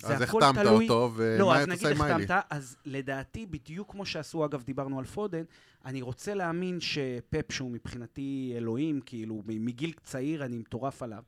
[0.00, 0.88] זה אז הכל החתמת תלוי...
[0.88, 2.24] אותו, לא, ומה אז אתה נגיד עושה עם מיילי?
[2.24, 5.42] החתמת, אז לדעתי, בדיוק כמו שעשו, אגב, דיברנו על פודן,
[5.84, 11.22] אני רוצה להאמין שפפ, שהוא מבחינתי אלוהים, כאילו, מגיל צעיר אני מטורף עליו,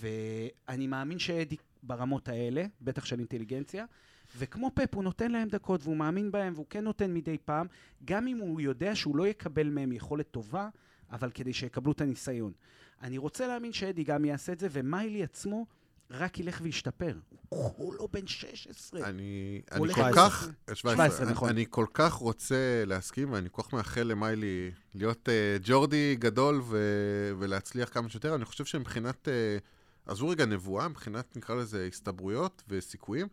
[0.00, 3.84] ואני מאמין שאדי ברמות האלה, בטח של אינטליגנציה,
[4.38, 7.66] וכמו פפ, הוא נותן להם דקות, והוא מאמין בהם, והוא כן נותן מדי פעם,
[8.04, 10.68] גם אם הוא יודע שהוא לא יקבל מהם יכולת טובה,
[11.12, 12.52] אבל כדי שיקבלו את הניסיון.
[13.02, 15.66] אני רוצה להאמין שאדי גם יעשה את זה, ומיילי עצמו
[16.10, 17.18] רק ילך וישתפר.
[17.48, 19.04] הוא לא בן 16.
[19.08, 21.48] אני, אני כל כך, 17, 17, נכון.
[21.48, 27.32] אני, כל כך רוצה להסכים, ואני כל כך מאחל למיילי להיות uh, ג'ורדי גדול ו-
[27.38, 28.34] ולהצליח כמה שיותר.
[28.34, 33.26] אני חושב שמבחינת, uh, עזבו רגע נבואה, מבחינת נקרא לזה הסתברויות וסיכויים,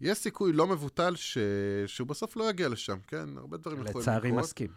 [0.00, 1.38] יש סיכוי לא מבוטל ש...
[1.86, 3.38] שהוא בסוף לא יגיע לשם, כן?
[3.38, 4.02] הרבה דברים יכולים לקרות.
[4.02, 4.70] לצערי מסכים.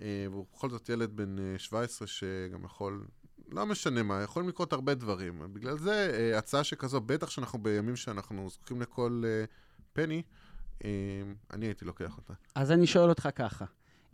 [0.00, 3.04] אה, והוא בכל זאת ילד בן אה, 17 שגם יכול,
[3.52, 5.42] לא משנה מה, יכולים לקרות הרבה דברים.
[5.52, 9.44] בגלל זה, אה, הצעה שכזו, בטח שאנחנו בימים שאנחנו זקוקים לכל אה,
[9.92, 10.22] פני,
[10.84, 10.90] אה,
[11.52, 12.32] אני הייתי לוקח אותה.
[12.54, 13.64] אז אני שואל אותך ככה,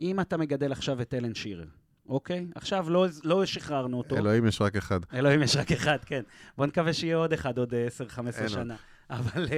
[0.01, 1.68] אם אתה מגדל עכשיו את אלן שירר,
[2.09, 2.47] אוקיי?
[2.55, 4.16] עכשיו לא, לא שחררנו אותו.
[4.16, 5.01] אלוהים יש רק אחד.
[5.14, 6.22] אלוהים יש רק אחד, כן.
[6.57, 8.76] בוא נקווה שיהיה עוד אחד עוד 10-15 אין שנה.
[9.11, 9.49] אבל uh,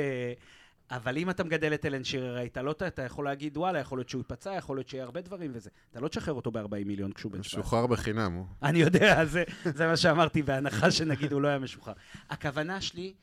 [0.90, 4.08] אבל אם אתה מגדל את אלן שירר, אתה לא, אתה יכול להגיד, וואלה, יכול להיות
[4.08, 5.70] שהוא ייפצע, יכול להיות שיהיה הרבה דברים וזה.
[5.90, 7.60] אתה לא תשחרר אותו ב-40 מיליון כשהוא בן 17.
[7.60, 8.32] משוחרר בחינם.
[8.32, 8.46] הוא.
[8.68, 11.94] אני יודע, זה, זה מה שאמרתי, בהנחה שנגיד הוא לא היה משוחרר.
[12.30, 13.14] הכוונה שלי,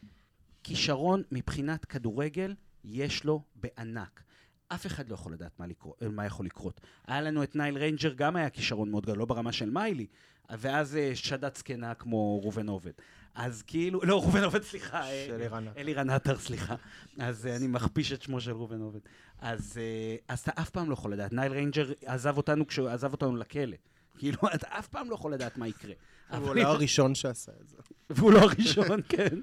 [0.64, 4.24] כישרון מבחינת כדורגל, יש לו בענק.
[4.68, 6.82] אף אחד לא יכול לדעת מה, לקרוא, מה יכול לקרות.
[7.08, 10.08] היה לנו את נייל ריינג'ר, גם היה כישרון מאוד גדול, לא ברמה של מיילי,
[10.50, 12.92] ואז אה, שדד זקנה כמו ראובן עובד.
[13.36, 15.02] אז כאילו, לא, ראובן עובד, סליחה.
[15.02, 15.82] אה, של אלירן עטר.
[15.82, 16.76] אלירן עטר, סליחה.
[17.20, 19.00] אז אה, אני מכפיש את שמו של ראובן עובד.
[19.40, 19.80] אז,
[20.28, 21.34] אז אתה אף פעם לא יכול לדעת.
[21.34, 23.78] נייל ריינג'ר עזב אותנו כשהוא עזב אותנו לכלא.
[24.18, 25.94] כאילו, אתה אף פעם לא יכול לדעת מה יקרה.
[26.30, 27.78] הוא לא הראשון שעשה את זה.
[28.10, 29.40] והוא לא הראשון, כן.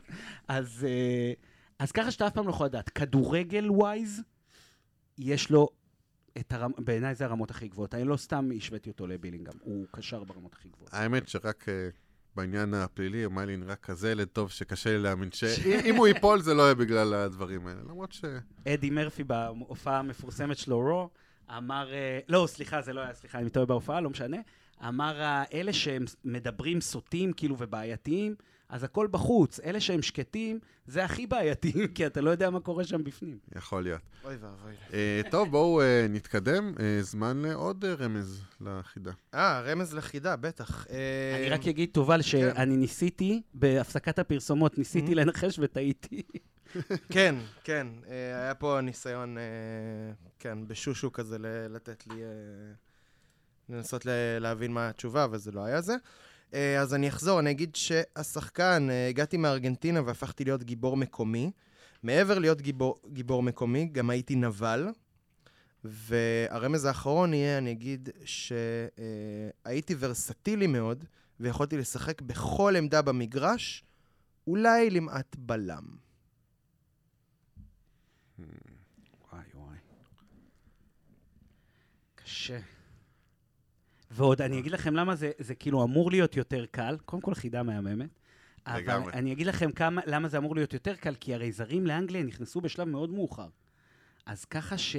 [0.49, 0.87] אז,
[1.79, 2.91] אז ככה שאתה אף פעם לא יכול לדעת.
[2.91, 4.23] כדורגל ווייז,
[5.19, 5.69] יש לו
[6.51, 6.73] הרמ...
[6.79, 7.95] בעיניי זה הרמות הכי גבוהות.
[7.95, 10.95] אני לא סתם השוויתי אותו לבילינגהם, הוא קשר ברמות הכי גבוהות.
[10.95, 11.89] האמת שרק אה,
[12.37, 16.63] בעניין הפלילי, מיילי נראה כזה ילד טוב שקשה לי להאמין שאם הוא ייפול זה לא
[16.63, 17.81] יהיה בגלל הדברים האלה.
[17.81, 18.25] למרות ש...
[18.69, 21.11] אדי מרפי בהופעה המפורסמת שלו, רו,
[21.57, 24.37] אמר, אה, לא, סליחה, זה לא היה, סליחה, אני טועה בהופעה, לא משנה.
[24.89, 28.35] אמר, אלה שהם מדברים סוטים, כאילו, ובעייתיים,
[28.73, 29.61] אז הכל בחוץ.
[29.61, 33.39] אלה שהם שקטים, זה הכי בעייתי, כי אתה לא יודע מה קורה שם בפנים.
[33.57, 34.01] יכול להיות.
[34.25, 34.73] אוי ואבוי.
[34.93, 36.75] אה, טוב, בואו אה, נתקדם.
[36.81, 39.11] אה, זמן לעוד אה, רמז לחידה.
[39.35, 40.87] אה, רמז לחידה, בטח.
[40.91, 45.17] אה, אני רק אגיד, תובל, שאני ניסיתי, בהפסקת הפרסומות, ניסיתי Mhm.
[45.17, 46.23] לנחש וטעיתי.
[47.15, 47.87] כן, כן.
[48.09, 49.43] אה, היה פה ניסיון, אה,
[50.39, 52.23] כן, בשושו כזה ל- לתת לי...
[52.23, 52.29] אה,
[53.69, 54.11] לנסות ל-
[54.41, 55.95] להבין מה התשובה, אבל זה לא היה זה.
[56.55, 61.51] אה, אז אני אחזור, אני אגיד שהשחקן, אה, הגעתי מארגנטינה והפכתי להיות גיבור מקומי.
[62.03, 64.89] מעבר להיות גיבור, גיבור מקומי, גם הייתי נבל.
[65.85, 71.05] והרמז האחרון יהיה, אני אגיד שהייתי ורסטילי מאוד,
[71.41, 73.85] ויכולתי לשחק בכל עמדה במגרש,
[74.47, 75.85] אולי למעט בלם.
[78.39, 79.77] וואי וואי.
[82.15, 82.59] קשה.
[84.13, 86.97] ועוד, אני אגיד לכם למה זה, זה כאילו אמור להיות יותר קל.
[87.05, 88.11] קודם כל, חידה מהממת.
[88.67, 89.13] אבל לגמרי.
[89.13, 92.61] אני אגיד לכם כמה, למה זה אמור להיות יותר קל, כי הרי זרים לאנגליה נכנסו
[92.61, 93.49] בשלב מאוד מאוחר.
[94.27, 94.97] אז ככה ש...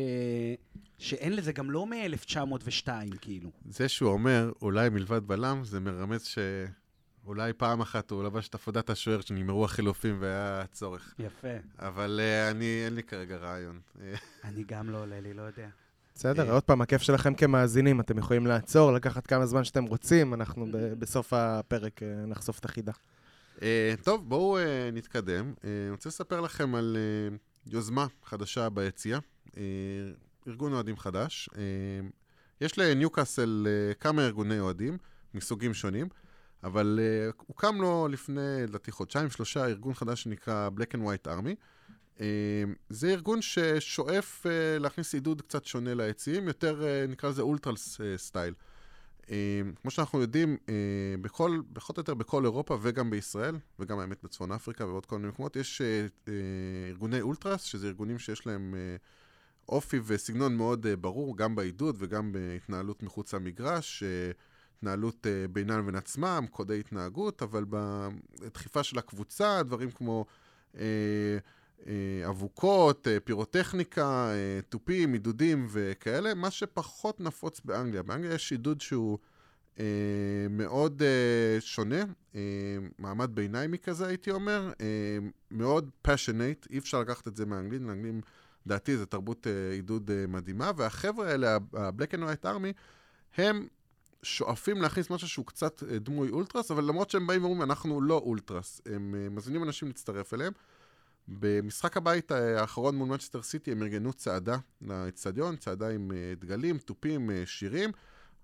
[0.98, 2.88] שאין לזה, גם לא מ-1902,
[3.22, 3.52] כאילו.
[3.70, 8.90] זה שהוא אומר, אולי מלבד בלם, זה מרמז שאולי פעם אחת הוא לבש את עבודת
[8.90, 11.14] השוער שנגמרו החילופים והיה צורך.
[11.20, 11.48] יפה.
[11.80, 13.80] אבל אה, אני, אין לי כרגע רעיון.
[14.02, 15.70] אה, אני גם לא עולה לי, לא יודע.
[16.16, 16.54] בסדר, אה.
[16.54, 20.94] עוד פעם, הכיף שלכם כמאזינים, אתם יכולים לעצור, לקחת כמה זמן שאתם רוצים, אנחנו ב-
[21.00, 22.92] בסוף הפרק אה, נחשוף את החידה.
[23.62, 25.54] אה, טוב, בואו אה, נתקדם.
[25.64, 27.36] אה, אני רוצה לספר לכם על אה,
[27.72, 29.20] יוזמה חדשה ביציאה,
[29.58, 29.62] אה,
[30.48, 31.50] ארגון אוהדים חדש.
[31.58, 31.62] אה,
[32.62, 34.98] יש לניוקאסל אה, כמה ארגוני אוהדים
[35.34, 36.08] מסוגים שונים,
[36.64, 41.56] אבל אה, הוקם לו לפני, לדעתי, חודשיים, שלושה, ארגון חדש שנקרא Black and White Army.
[42.22, 48.00] אה, זה ארגון ששואף אה, להכניס עידוד קצת שונה ליציעים, יותר אה, נקרא לזה אולטרלס
[48.18, 48.54] סטייל.
[49.82, 50.58] כמו שאנחנו יודעים,
[51.22, 55.30] בכל, פחות או יותר בכל אירופה וגם בישראל, וגם האמת בצפון אפריקה ועוד כל מיני
[55.30, 55.82] מקומות, יש
[56.90, 58.76] ארגוני אולטרס, שזה ארגונים שיש להם
[59.70, 64.04] אופי וסגנון מאוד ברור, גם בעידוד וגם בהתנהלות מחוץ למגרש,
[64.78, 70.26] התנהלות בינם לבין עצמם, קודי התנהגות, אבל בדחיפה של הקבוצה, דברים כמו...
[71.88, 78.04] אה, אבוקות, אה, פירוטכניקה, אה, תופים, עידודים וכאלה, מה שפחות נפוץ באנגליה.
[78.04, 79.18] באנגליה יש עידוד שהוא
[79.80, 79.86] אה,
[80.50, 82.04] מאוד אה, שונה,
[82.36, 82.42] אה,
[83.00, 85.18] מעמד ביניימי כזה הייתי אומר, אה,
[85.52, 88.22] מאוד passionate, אי אפשר לקחת את זה מאנגלית, לאנגלים,
[88.66, 92.74] לדעתי זו תרבות אה, עידוד אה, מדהימה, והחבר'ה האלה, ה-Black and White Army,
[93.38, 93.68] הם
[94.24, 98.82] שואפים להכניס משהו שהוא קצת דמוי אולטרס, אבל למרות שהם באים ואומרים, אנחנו לא אולטרס,
[98.86, 100.54] הם אה, מזמינים אנשים להצטרף אליהם.
[101.28, 107.32] במשחק הבית האחרון מול מנצ'סטר סיטי הם ארגנו צעדה לאצטדיון, צעדה עם אה, דגלים, תופים,
[107.32, 107.92] אה, שירים.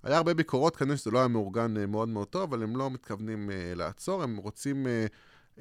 [0.03, 2.89] היה הרבה ביקורות, כנראה שזה לא היה מאורגן אה, מאוד מאוד טוב, אבל הם לא
[2.91, 5.05] מתכוונים אה, לעצור, הם רוצים אה,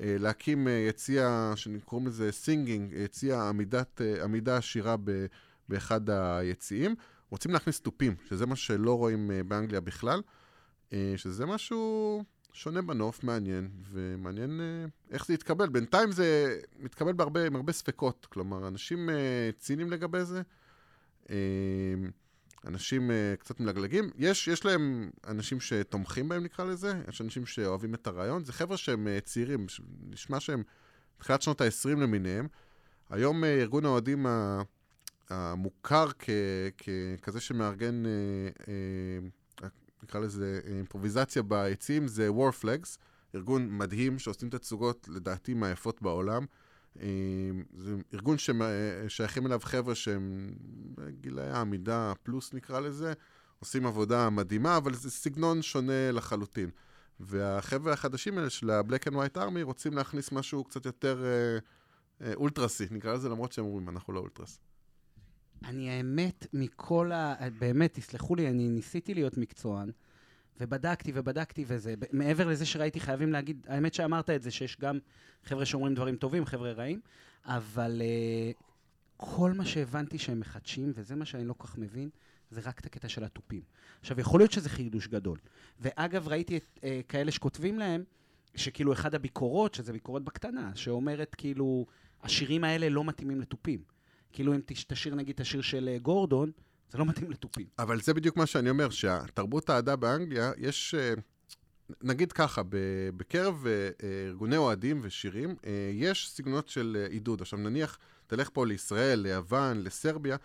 [0.01, 5.27] אה, להקים אה, יציע, שקוראים לזה singing, יציע עמידת, אה, עמידה שירה ב,
[5.69, 6.95] באחד היציעים.
[7.31, 10.23] רוצים להכניס תופים, שזה מה שלא רואים אה, באנגליה בכלל,
[10.93, 12.25] אה, שזה משהו
[12.59, 15.69] שונה בנוף, מעניין, ומעניין אה, איך זה יתקבל.
[15.69, 20.43] בינתיים זה מתקבל בהרבה, עם הרבה ספקות, כלומר, אנשים אה, ציניים לגבי זה,
[21.31, 21.37] אה,
[22.67, 24.11] אנשים קצת מלגלגים.
[24.17, 28.45] יש, יש להם אנשים שתומכים בהם, נקרא לזה, יש אנשים שאוהבים את הרעיון.
[28.45, 29.67] זה חבר'ה שהם צעירים,
[30.11, 30.63] נשמע שהם
[31.19, 32.49] תחילת שנות ה-20 למיניהם.
[33.11, 34.27] היום ארגון האוהדים
[35.29, 36.31] המוכר כ-
[37.23, 38.03] ככזה שמארגן,
[40.03, 42.99] נקרא לזה אה, אימפרוביזציה ביציעים, זה War Flags,
[43.35, 46.47] ארגון מדהים שעושים תצוגות לדעתי מהיפות בעולם.
[47.75, 50.55] זה ארגון ששייכים אליו חבר'ה שהם
[51.21, 53.13] גילאי העמידה פלוס נקרא לזה,
[53.61, 56.71] עושים עבודה מדהימה, אבל זה סגנון שונה לחלוטין.
[57.21, 61.59] והחבר'ה החדשים האלה של ה-Black and White Army רוצים להכניס משהו קצת יותר אה,
[62.27, 64.59] אה, אולטרסי, נקרא לזה, למרות שהם אומרים, אנחנו לא אולטרס.
[65.65, 67.35] אני האמת, מכל ה...
[67.59, 69.91] באמת, תסלחו לי, אני ניסיתי להיות מקצוען,
[70.61, 71.95] ובדקתי ובדקתי וזה.
[72.13, 74.99] מעבר לזה שראיתי, חייבים להגיד, האמת שאמרת את זה, שיש גם
[75.45, 77.01] חבר'ה שאומרים דברים טובים, חבר'ה רעים,
[77.45, 78.63] אבל uh,
[79.17, 82.11] כל מה שהבנתי שהם מחדשים, וזה מה שאני לא כל כך מבין,
[82.51, 83.63] זה רק את הקטע של התופים.
[84.01, 85.39] עכשיו, יכול להיות שזה חידוש גדול.
[85.81, 88.05] ואגב, ראיתי את uh, כאלה שכותבים להם,
[88.55, 91.87] שכאילו אחד הביקורות, שזה ביקורת בקטנה, שאומרת כאילו,
[92.23, 93.98] השירים האלה לא מתאימים לתופים.
[94.33, 96.51] כאילו אם תשיר נגיד את השיר של uh, גורדון,
[96.91, 97.67] זה לא מתאים לתופים.
[97.79, 100.95] אבל זה בדיוק מה שאני אומר, שהתרבות האהדה באנגליה, יש...
[100.95, 101.21] Uh,
[102.03, 102.63] נגיד ככה,
[103.17, 103.67] בקרב
[104.29, 105.57] ארגוני אוהדים ושירים,
[105.93, 107.41] יש סגנונות של עידוד.
[107.41, 110.37] עכשיו נניח, תלך פה לישראל, ליוון, לסרביה,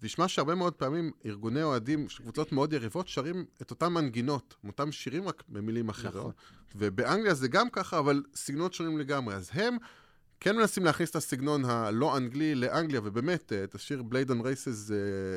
[0.00, 5.28] תשמע שהרבה מאוד פעמים ארגוני אוהדים, קבוצות מאוד יריבות, שרים את אותן מנגינות, אותם שירים
[5.28, 6.14] רק במילים אחרות.
[6.14, 6.32] נכון.
[6.74, 9.34] ובאנגליה זה גם ככה, אבל סגנונות שונים לגמרי.
[9.34, 9.76] אז הם
[10.40, 14.90] כן מנסים להכניס את הסגנון הלא אנגלי לאנגליה, ובאמת, אה, את השיר Blaydon Races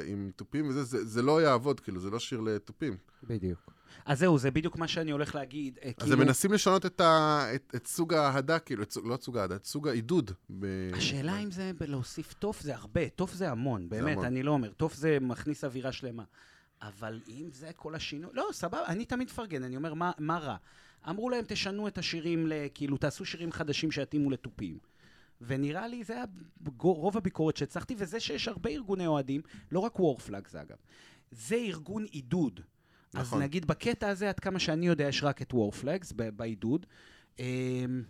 [0.06, 2.98] עם תופים וזה, זה, זה לא יעבוד, כאילו, זה לא שיר לתופים.
[3.24, 3.74] בדיוק.
[4.06, 5.80] אז זהו, זה בדיוק מה שאני הולך להגיד.
[5.84, 6.14] אז כאילו...
[6.14, 7.42] הם מנסים לשנות את, ה...
[7.56, 10.32] את, את סוג האהדה, כאילו, את סוג, לא את סוג האהדה, את סוג העידוד.
[10.60, 10.66] ב...
[10.94, 14.26] השאלה אם זה להוסיף תוף זה הרבה, תוף זה המון, באמת, זה המון.
[14.26, 16.24] אני לא אומר, תוף זה מכניס אווירה שלמה.
[16.82, 20.56] אבל אם זה כל השינוי, לא, סבבה, אני תמיד מפרגן, אני אומר, מה, מה רע?
[21.10, 24.93] אמרו להם, תשנו את השירים, כאילו, תעשו שירים חדשים שיתאימו לתופים.
[25.48, 26.26] ונראה לי זה היה
[26.84, 29.42] רוב הביקורת שהצלחתי, וזה שיש הרבה ארגוני אוהדים,
[29.72, 30.78] לא רק וורפלאגס אגב.
[31.32, 32.60] זה ארגון עידוד.
[33.14, 33.38] נכון.
[33.38, 36.86] אז נגיד בקטע הזה, עד כמה שאני יודע, יש רק את וורפלאגס בעידוד.
[37.40, 38.04] אמ,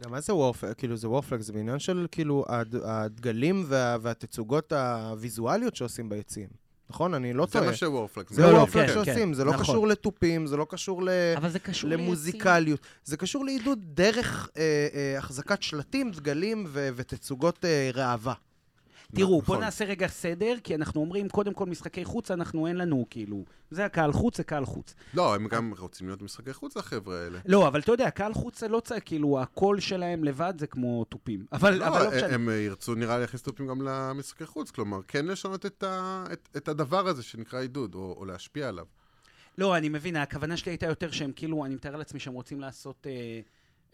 [0.00, 0.74] גם מה זה וורפלאגס?
[0.74, 2.44] כאילו זה וורפלאגס, זה בעניין של כאילו
[2.84, 6.61] הדגלים וה, והתצוגות הוויזואליות שעושים ביציעים.
[6.92, 7.14] נכון?
[7.14, 7.64] אני לא טועה.
[7.64, 8.32] זה מה שוורפלקס.
[8.32, 9.64] זה וורפלקס כן, שעושים, כן, זה לא נכון.
[9.64, 11.08] קשור לתופים, זה לא קשור, ל...
[11.48, 12.80] זה קשור למוזיקליות.
[13.04, 14.62] זה קשור לעידוד דרך אה,
[14.94, 18.34] אה, החזקת שלטים, דגלים ו- ותצוגות אה, ראווה.
[19.14, 19.60] תראו, בואו נכון.
[19.60, 23.84] נעשה רגע סדר, כי אנחנו אומרים, קודם כל משחקי חוץ, אנחנו אין לנו, כאילו, זה
[23.84, 24.94] הקהל חוץ, זה קהל חוץ.
[25.14, 27.38] לא, הם גם רוצים להיות משחקי חוץ, החבר'ה האלה.
[27.46, 31.04] לא, אבל אתה יודע, קהל חוץ זה לא צריך, כאילו, הקול שלהם לבד זה כמו
[31.04, 31.46] תופים.
[31.52, 32.34] אבל לא, אבל לא משנה.
[32.34, 36.48] הם ירצו, נראה לי, להכניס תופים גם למשחקי חוץ, כלומר, כן לשנות את, ה, את,
[36.56, 38.86] את הדבר הזה שנקרא עידוד, או, או להשפיע עליו.
[39.58, 43.06] לא, אני מבין, הכוונה שלי הייתה יותר שהם, כאילו, אני מתאר לעצמי שהם רוצים לעשות,
[43.06, 43.40] אה,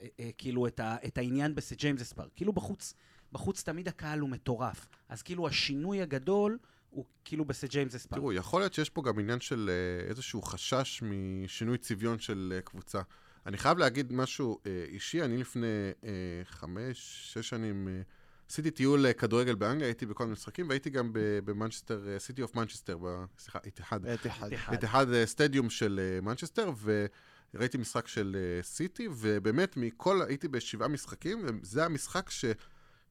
[0.00, 2.30] אה, אה, כאילו, את, ה, את העניין בסג'יימס פארק.
[2.36, 2.94] כאילו, בחוץ...
[3.32, 4.88] בחוץ תמיד הקהל הוא מטורף.
[5.08, 6.58] אז כאילו השינוי הגדול
[6.90, 8.20] הוא כאילו ב St James' Park.
[8.20, 12.62] תראו, יכול להיות שיש פה גם עניין של אה, איזשהו חשש משינוי צביון של אה,
[12.62, 13.00] קבוצה.
[13.46, 15.66] אני חייב להגיד משהו אה, אישי, אני לפני
[16.00, 16.04] אה,
[16.44, 17.88] חמש, שש שנים
[18.50, 21.10] עשיתי טיול כדורגל באנגליה, הייתי בכל מיני משחקים, והייתי גם
[21.44, 22.98] במנצ'סטר, City of Manchester,
[23.38, 24.00] סליחה, אתיחאד.
[24.72, 26.70] Etihad Stadium של מנצ'סטר,
[27.54, 32.44] וראיתי משחק של סיטי, ובאמת מכל, הייתי בשבעה משחקים, וזה המשחק ש...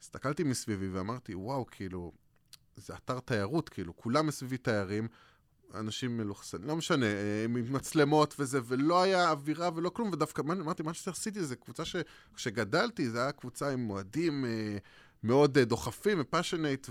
[0.01, 2.11] הסתכלתי מסביבי ואמרתי, וואו, כאילו,
[2.75, 5.07] זה אתר תיירות, כאילו, כולם מסביבי תיירים,
[5.73, 10.83] אנשים מלוכסנים, לא משנה, אה, עם מצלמות וזה, ולא היה אווירה ולא כלום, ודווקא אמרתי,
[10.83, 14.77] מה שעשיתי זה קבוצה שכשגדלתי, זו הייתה קבוצה עם מועדים אה,
[15.23, 16.89] מאוד אה, דוחפים ופאשונט,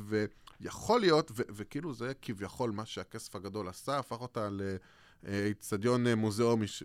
[0.60, 4.48] ויכול להיות, ו- וכאילו זה כביכול מה שהכסף הגדול עשה, הפך אותה
[5.22, 6.06] לאיצטדיון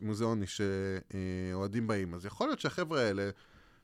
[0.01, 2.13] מוזיאוני שאוהדים באים.
[2.13, 3.29] אז יכול להיות שהחבר'ה האלה...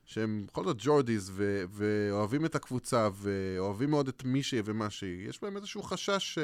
[0.08, 5.28] שהם בכל זאת ג'ורדיז, ו- ואוהבים את הקבוצה, ואוהבים מאוד את מי שהיא ומה שהיא,
[5.28, 6.38] יש בהם איזשהו חשש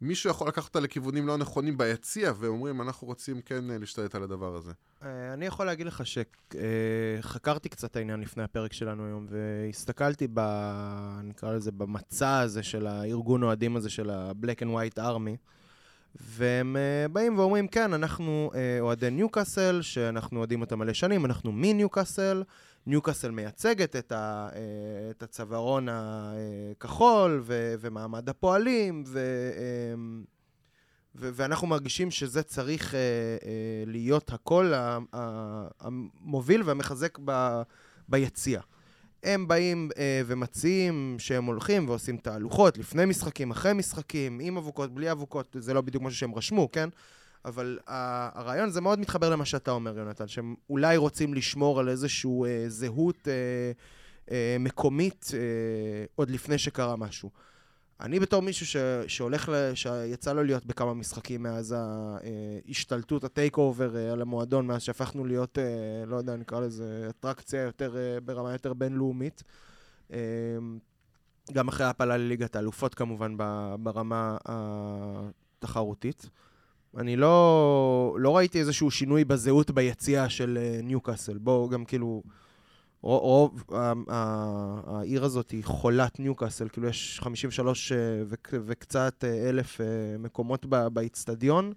[0.00, 4.22] שמישהו יכול לקחת אותה לכיוונים לא נכונים ביציע, ואומרים, אנחנו רוצים כן אה, להשתלט על
[4.22, 4.72] הדבר הזה.
[5.02, 10.40] אה, אני יכול להגיד לך שחקרתי קצת את העניין לפני הפרק שלנו היום, והסתכלתי ב...
[11.22, 15.36] נקרא לזה, במצע הזה של הארגון אוהדים הזה של ה-Black and White Army.
[16.20, 21.52] והם uh, באים ואומרים, כן, אנחנו uh, אוהדי ניוקאסל, שאנחנו אוהדים אותם מלא שנים, אנחנו
[21.52, 22.42] מניוקאסל,
[22.86, 24.54] ניוקאסל מייצגת את, ה, uh,
[25.10, 29.20] את הצווארון הכחול ו, ומעמד הפועלים, ו,
[29.52, 29.98] uh,
[31.16, 33.46] ו, ואנחנו מרגישים שזה צריך uh, uh,
[33.86, 34.72] להיות הקול
[35.80, 37.62] המוביל והמחזק ב,
[38.08, 38.60] ביציע.
[39.24, 45.12] הם באים אה, ומציעים שהם הולכים ועושים תהלוכות לפני משחקים, אחרי משחקים, עם אבוקות, בלי
[45.12, 46.88] אבוקות, זה לא בדיוק משהו שהם רשמו, כן?
[47.44, 52.30] אבל הרעיון זה מאוד מתחבר למה שאתה אומר, יונתן, שהם אולי רוצים לשמור על איזושהי
[52.46, 53.32] אה, זהות אה,
[54.30, 55.38] אה, מקומית אה,
[56.14, 57.30] עוד לפני שקרה משהו.
[58.00, 58.76] אני בתור מישהו ש,
[59.06, 65.24] שהולך, ל, שיצא לו להיות בכמה משחקים מאז ההשתלטות, הטייק אובר על המועדון, מאז שהפכנו
[65.24, 69.42] להיות, אה, לא יודע, נקרא לזה אטרקציה יותר, אה, ברמה יותר בינלאומית.
[70.12, 70.18] אה,
[71.52, 73.36] גם אחרי ההפלה לליגת האלופות כמובן
[73.78, 76.30] ברמה התחרותית.
[76.96, 81.38] אני לא, לא ראיתי איזשהו שינוי בזהות ביציאה של ניוקאסל.
[81.38, 82.22] בואו גם כאילו...
[83.04, 83.64] רוב,
[84.86, 87.98] העיר הזאת היא חולת ניוקאסל, כאילו יש 53 אה,
[88.66, 89.86] וקצת אה, אלף אה,
[90.18, 91.72] מקומות באיצטדיון.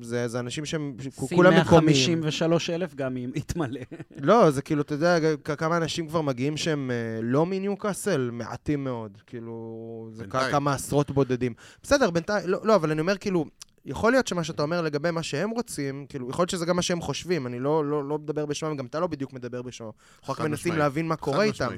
[0.00, 1.96] זה, זה אנשים שהם כולם מקומיים.
[1.96, 3.80] סין 153 אלף גם אם יתמלא.
[4.28, 6.90] לא, זה כאילו, אתה יודע כמה אנשים כבר מגיעים שהם
[7.22, 8.30] לא מניוקאסל?
[8.32, 9.18] מעטים מאוד.
[9.26, 11.54] כאילו, זה כמה עשרות בודדים.
[11.82, 13.44] בסדר, בינתיים, לא, לא, אבל אני אומר כאילו,
[13.84, 16.82] יכול להיות שמה שאתה אומר לגבי מה שהם רוצים, כאילו, יכול להיות שזה גם מה
[16.82, 19.90] שהם חושבים, אני לא, לא, לא מדבר בשמם, גם אתה לא בדיוק מדבר בשמם.
[20.18, 21.70] אנחנו רק מנסים להבין מה קורה איתם.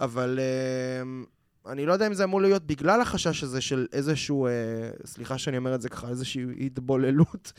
[0.00, 5.06] אבל uh, אני לא יודע אם זה אמור להיות בגלל החשש הזה של איזשהו, uh,
[5.06, 7.52] סליחה שאני אומר את זה ככה, איזושהי התבוללות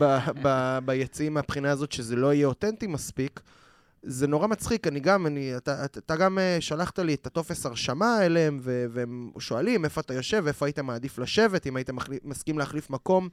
[0.84, 3.40] ביציעים מהבחינה הזאת, שזה לא יהיה אותנטי מספיק.
[4.02, 8.26] זה נורא מצחיק, אני גם, אני, אתה, אתה גם אה, שלחת לי את הטופס הרשמה
[8.26, 12.58] אליהם, ו, והם שואלים איפה אתה יושב, איפה היית מעדיף לשבת, אם היית מחליף, מסכים
[12.58, 13.28] להחליף מקום,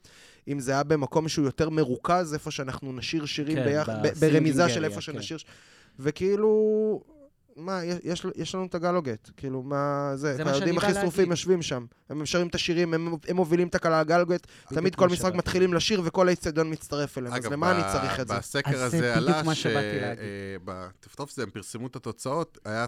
[0.48, 4.86] אם זה היה במקום שהוא יותר מרוכז, איפה שאנחנו נשיר שירים כן, ביחד, ברמיזה של
[4.86, 5.02] איפה כן.
[5.02, 5.38] שנשיר,
[6.00, 6.50] וכאילו,
[7.56, 11.86] מה, יש, יש לנו את הגלוגט, כאילו, מה זה, זה הילדים הכי שרופים יושבים שם.
[12.10, 16.30] הם שרים את השירים, הם, הם מובילים את הגלוגט, תמיד כל משחק מתחילים לשיר וכל
[16.30, 18.34] האצטדיון מצטרף אליהם, אז למה אני צריך את זה?
[18.38, 22.86] בסקר הזה עלה שבטפטוף זה הם פרסמו את התוצאות, היה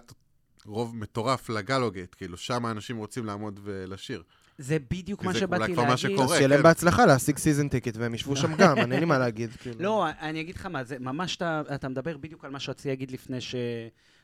[0.66, 4.22] רוב מטורף לגלוגט, כאילו, שם האנשים רוצים לעמוד ולשיר.
[4.58, 5.76] זה בדיוק מה שבאתי להגיד.
[5.76, 6.62] זה מה שקורה, אז שיהיה להם כן.
[6.62, 9.50] בהצלחה להשיג season ticket, והם ישבו שם גם, אין לי מה להגיד.
[9.60, 9.76] כאילו.
[9.80, 11.38] לא, אני אגיד לך מה, זה ממש,
[11.74, 13.54] אתה מדבר בדיוק על מה שרציתי להגיד לפני ש...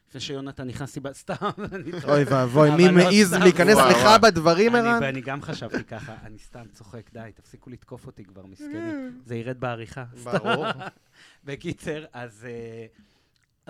[0.08, 1.34] לפני שיונתן נכנס לי סתם,
[2.08, 5.02] אוי ואבוי, מי לא מעז להיכנס לך בדברים, ערן?
[5.02, 9.20] אני גם חשבתי ככה, אני סתם צוחק, די, תפסיקו לתקוף אותי כבר, מסכנים.
[9.26, 10.04] זה ירד בעריכה.
[10.24, 10.66] ברור.
[11.44, 12.86] בקיצר, אז אה,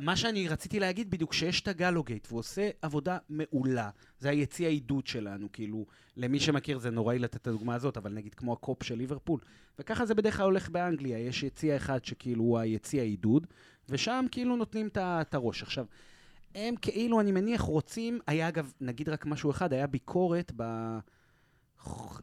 [0.02, 3.90] מה שאני רציתי להגיד בדיוק, שיש את ה Gallowgate, והוא עושה עבודה מעולה.
[4.18, 5.86] זה היציא העידוד שלנו, כאילו,
[6.16, 9.40] למי שמכיר זה נוראי לתת את הדוגמה הזאת, אבל נגיד כמו הקופ של ליברפול.
[9.78, 13.46] וככה זה בדרך כלל הולך באנגליה, יש יציא אחד שכאילו הוא היציא העידוד,
[13.88, 15.62] ושם כאילו נותנים את הראש.
[15.62, 15.84] עכשיו,
[16.54, 20.64] הם כאילו, אני מניח, רוצים, היה אגב, נגיד רק משהו אחד, היה ביקורת ב...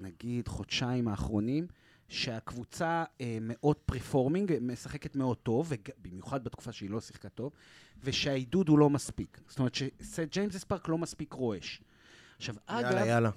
[0.02, 1.68] נגיד חודשיים האחרונים,
[2.10, 5.72] שהקבוצה אה, מאוד פרפורמינג, משחקת מאוד טוב,
[6.02, 7.52] במיוחד בתקופה שהיא לא שיחקה טוב,
[8.04, 9.42] ושהעידוד הוא לא מספיק.
[9.48, 9.76] זאת אומרת
[10.16, 11.82] שג'יימס ספארק לא מספיק רועש.
[12.38, 12.98] עכשיו, יאללה, אגב...
[12.98, 13.30] יאללה, יאללה.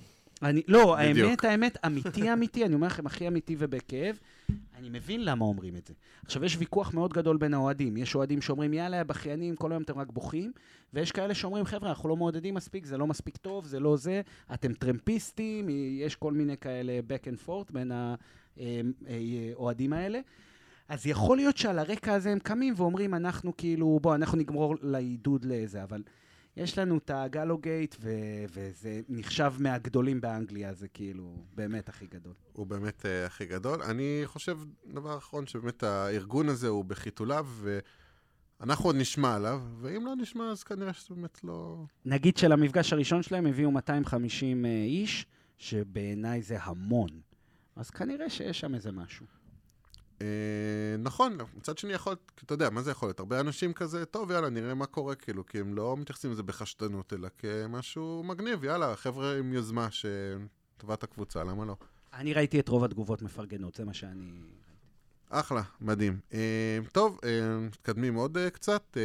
[0.42, 1.44] אני, לא, בדיוק.
[1.44, 4.18] האמת, האמת, אמיתי אמיתי, אני אומר לכם, הכי אמיתי ובכאב,
[4.78, 5.94] אני מבין למה אומרים את זה.
[6.24, 7.96] עכשיו, יש ויכוח מאוד גדול בין האוהדים.
[7.96, 10.52] יש אוהדים שאומרים, יאללה, בכיינים, כל היום אתם רק בוכים,
[10.94, 14.20] ויש כאלה שאומרים, חבר'ה, אנחנו לא מעודדים מספיק, זה לא מספיק טוב, זה לא זה,
[14.54, 17.92] אתם טרמפיסטים, יש כל מיני כאלה back and forth בין
[19.56, 20.20] האוהדים האלה.
[20.88, 25.44] אז יכול להיות שעל הרקע הזה הם קמים ואומרים, אנחנו כאילו, בוא, אנחנו נגמור לעידוד
[25.44, 26.02] לזה, אבל...
[26.58, 32.32] יש לנו את הגלוגייט, ו- וזה נחשב מהגדולים באנגליה, זה כאילו באמת הכי גדול.
[32.52, 33.82] הוא באמת uh, הכי גדול.
[33.82, 37.46] אני חושב, דבר אחרון, שבאמת הארגון הזה הוא בחיתוליו,
[38.60, 41.84] ואנחנו עוד נשמע עליו, ואם לא נשמע, אז כנראה שזה באמת לא...
[42.04, 45.26] נגיד שלמפגש הראשון שלהם הביאו 250 uh, אה, איש,
[45.58, 47.08] שבעיניי זה המון.
[47.76, 49.26] אז כנראה שיש שם איזה משהו.
[50.22, 50.26] אה,
[50.98, 53.20] נכון, מצד שני יכול להיות, אתה יודע, מה זה יכול להיות?
[53.20, 57.12] הרבה אנשים כזה, טוב, יאללה, נראה מה קורה, כאילו, כי הם לא מתייחסים לזה בחשדנות,
[57.12, 61.76] אלא כמשהו מגניב, יאללה, חבר'ה עם יוזמה שטובת הקבוצה, למה לא?
[62.12, 64.30] אני ראיתי את רוב התגובות מפרגנות, זה מה שאני...
[65.30, 66.18] אחלה, מדהים.
[66.30, 66.34] Uh,
[66.92, 67.26] טוב, uh,
[67.60, 68.96] מתקדמים עוד uh, קצת.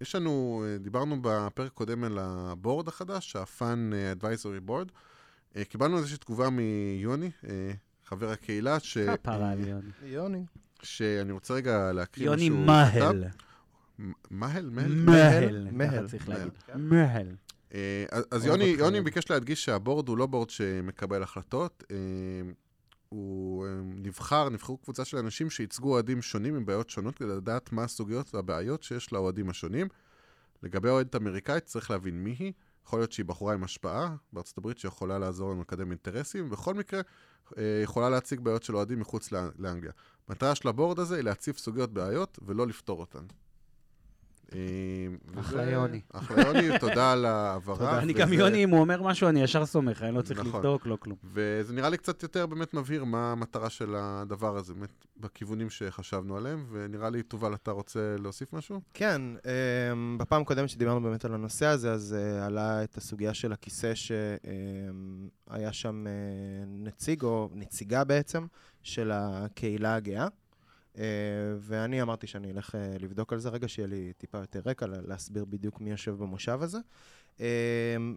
[0.00, 4.92] יש לנו, דיברנו בפרק קודם על הבורד החדש, ה-Fun Advisory Board.
[5.68, 7.30] קיבלנו איזושהי תגובה מיוני,
[8.10, 8.98] חבר הקהילה, ש...
[8.98, 9.90] כפרה על יוני.
[10.02, 10.44] יוני.
[10.82, 12.46] שאני רוצה רגע להקריא משהו.
[12.46, 13.24] יוני מהל.
[14.30, 14.70] מהל?
[14.70, 15.68] מהל.
[15.72, 16.08] מהל.
[16.08, 16.52] צריך להגיד.
[16.74, 17.34] מהל.
[17.74, 21.84] אה, אז יוני, יוני ביקש להדגיש שהבורד הוא לא בורד שמקבל החלטות.
[21.90, 21.96] אה,
[23.08, 27.72] הוא אה, נבחר, נבחרו קבוצה של אנשים שייצגו אוהדים שונים עם בעיות שונות כדי לדעת
[27.72, 29.88] מה הסוגיות והבעיות שיש לאוהדים השונים.
[30.62, 32.52] לגבי אוהדת אמריקאית צריך להבין מי היא.
[32.90, 36.50] יכול להיות שהיא בחורה עם השפעה בארצות הברית שיכולה לעזור לנו לקדם אינטרסים.
[36.50, 37.00] בכל מקרה,
[37.58, 39.92] אה, יכולה להציג בעיות של אוהדים מחוץ לאנגליה.
[40.28, 43.24] המטרה של הבורד הזה היא להציף סוגיות בעיות ולא לפתור אותן.
[44.52, 46.00] וזה- אחלה יוני.
[46.12, 47.98] אחלה יוני, תודה על ההעברה.
[48.02, 50.52] אני גם יוני, אם הוא אומר משהו, אני ישר סומך, אני לא צריך נכון.
[50.54, 51.16] לבדוק, לא כלום.
[51.24, 56.36] וזה נראה לי קצת יותר באמת מבהיר מה המטרה של הדבר הזה, באמת בכיוונים שחשבנו
[56.36, 58.80] עליהם, ונראה לי, תובל, אתה רוצה להוסיף משהו?
[58.94, 59.22] כן,
[59.92, 63.92] אמ, בפעם הקודמת שדיברנו באמת על הנושא הזה, אז אה, עלה את הסוגיה של הכיסא
[63.94, 66.12] שהיה שם אה,
[66.66, 68.46] נציג, או נציגה בעצם,
[68.82, 70.26] של הקהילה הגאה.
[70.98, 71.04] אה,
[71.60, 75.00] ואני אמרתי שאני אלך אה, לבדוק על זה רגע, שיהיה לי טיפה יותר רקע, לה-
[75.06, 76.78] להסביר בדיוק מי יושב במושב הזה.
[77.40, 77.44] אמ,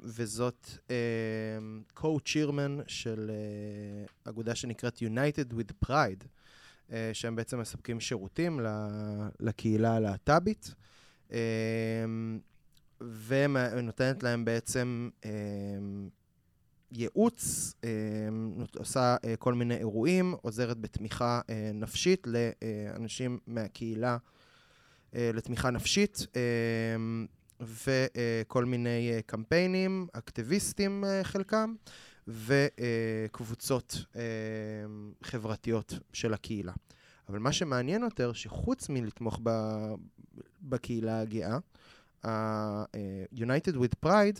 [0.03, 0.69] וזאת
[1.97, 6.25] co-chairman של אה, אגודה שנקראת United with Pride,
[6.91, 8.59] אה, שהם בעצם מספקים שירותים
[9.39, 10.73] לקהילה הלהט"בית,
[13.27, 15.09] ונותנת להם בעצם
[16.93, 24.17] ייעוץ, אמ, עושה אה, כל מיני אירועים, עוזרת בתמיכה אה, נפשית לאנשים מהקהילה,
[25.15, 26.27] אה, לתמיכה נפשית.
[26.35, 27.25] אמ,
[27.59, 31.75] וכל מיני קמפיינים, אקטיביסטים חלקם,
[32.27, 34.05] וקבוצות
[35.23, 36.73] חברתיות של הקהילה.
[37.29, 39.39] אבל מה שמעניין יותר, שחוץ מלתמוך
[40.61, 41.57] בקהילה הגאה,
[42.23, 44.39] ה-United with Pride,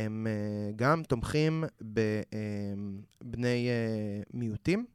[0.00, 4.86] הם אה, גם תומכים בבני אה, מיעוטים.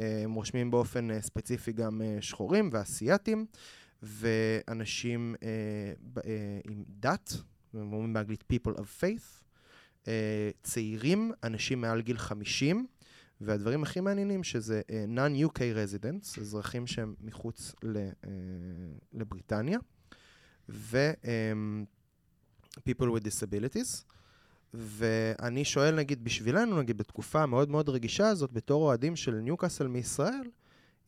[0.00, 3.46] אה, הם רושמים באופן ספציפי גם שחורים ואסייתים.
[4.04, 5.34] ואנשים
[6.64, 7.32] עם דת,
[7.74, 10.08] הם אומרים באנגלית people of faith,
[10.62, 12.86] צעירים, אנשים מעל גיל 50,
[13.40, 14.80] והדברים הכי מעניינים שזה
[15.16, 17.74] non-UK residents, אזרחים שהם מחוץ
[19.12, 19.78] לבריטניה,
[20.68, 21.12] ו...
[22.84, 24.04] people with disabilities.
[24.74, 30.50] ואני שואל, נגיד, בשבילנו, נגיד, בתקופה המאוד מאוד רגישה הזאת, בתור אוהדים של ניוקאסל מישראל,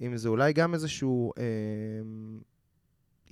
[0.01, 1.43] אם זה אולי גם איזשהו אה,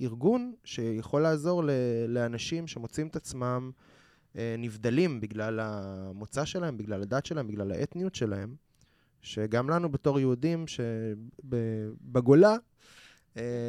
[0.01, 1.71] ארגון שיכול לעזור ל-
[2.07, 3.71] לאנשים שמוצאים את עצמם
[4.37, 8.55] אה, נבדלים בגלל המוצא שלהם, בגלל הדת שלהם, בגלל האתניות שלהם,
[9.21, 12.55] שגם לנו בתור יהודים שבגולה,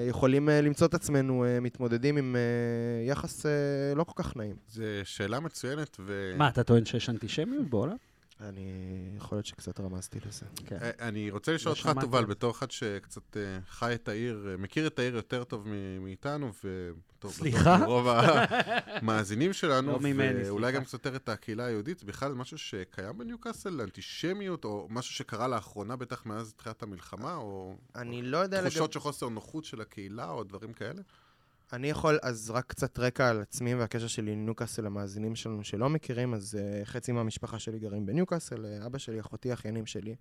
[0.09, 3.51] יכולים אה, למצוא את עצמנו אה, מתמודדים עם אה, יחס אה,
[3.97, 4.57] לא כל כך נעים.
[4.69, 6.35] זו שאלה מצוינת, ו...
[6.37, 7.97] מה, אתה טוען שיש אנטישמיות בעולם?
[8.41, 8.71] אני,
[9.17, 10.47] יכול להיות שקצת רמזתי לזה.
[10.67, 10.79] כן.
[10.83, 12.25] אה, אני רוצה לשאול לא אותך, תובל.
[12.25, 16.53] בתור אחד שקצת אה, חי את העיר, אה, מכיר את העיר יותר טוב מ- מאיתנו,
[16.65, 17.77] ובתור סליחה?
[17.77, 20.73] בתור רוב המאזינים שלנו, לא ממני, ואולי.
[20.73, 25.49] גם קצת יותר את הקהילה היהודית, זה בכלל משהו שקיים בניוקאסל, אנטישמיות, או משהו שקרה
[25.49, 28.71] לאחרונה, בטח מאז תחילת המלחמה, או אני לא יודע לגבי...
[28.71, 31.03] תחושות של חוסר נוחות של הקהילה, או דברים כאלה?
[31.75, 35.91] אני יכול, אז רק קצת רקע על עצמי והקשר שלי עם ניוקאסל למאזינים שלנו שלא
[35.91, 40.15] מכירים, אז uh, חצי מהמשפחה שלי גרים בניוקאסל, uh, אבא שלי, אחותי, אחיינים שלי,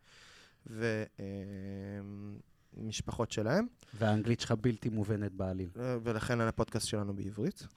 [2.78, 5.70] ומשפחות שלהם, והאנגלית שלך בלתי מובנת בעליל.
[5.76, 7.68] uh, ולכן על הפודקאסט שלנו בעברית,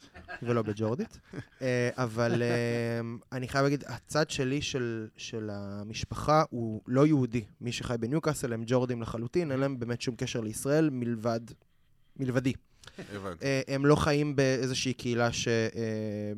[0.43, 1.19] ולא בג'ורדית.
[1.35, 1.41] uh,
[2.05, 7.45] אבל uh, אני חייב להגיד, הצד שלי של, של המשפחה הוא לא יהודי.
[7.61, 11.41] מי שחי בניוקאסל הם ג'ורדים לחלוטין, אין להם באמת שום קשר לישראל מלבד,
[12.17, 12.53] מלבדי.
[13.15, 13.45] הבנתי.
[13.45, 15.49] אה, הם לא חיים באיזושהי קהילה ש...
[15.49, 15.53] אה,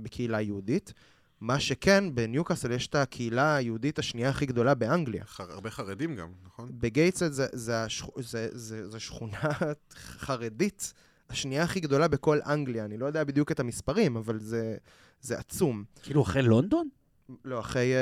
[0.02, 0.92] בקהילה יהודית.
[1.40, 5.24] מה שכן, בניוקאסל יש את הקהילה היהודית השנייה הכי גדולה באנגליה.
[5.38, 6.68] הרבה חרדים גם, נכון?
[6.72, 8.06] בגייטסד זה, זה, השכ...
[8.20, 9.38] זה, זה, זה שכונה
[10.18, 10.92] חרדית
[11.30, 12.84] השנייה הכי גדולה בכל אנגליה.
[12.84, 14.76] אני לא יודע בדיוק את המספרים, אבל זה,
[15.20, 15.84] זה עצום.
[16.02, 16.88] כאילו, אחרי לונדון?
[17.44, 17.92] לא, אחרי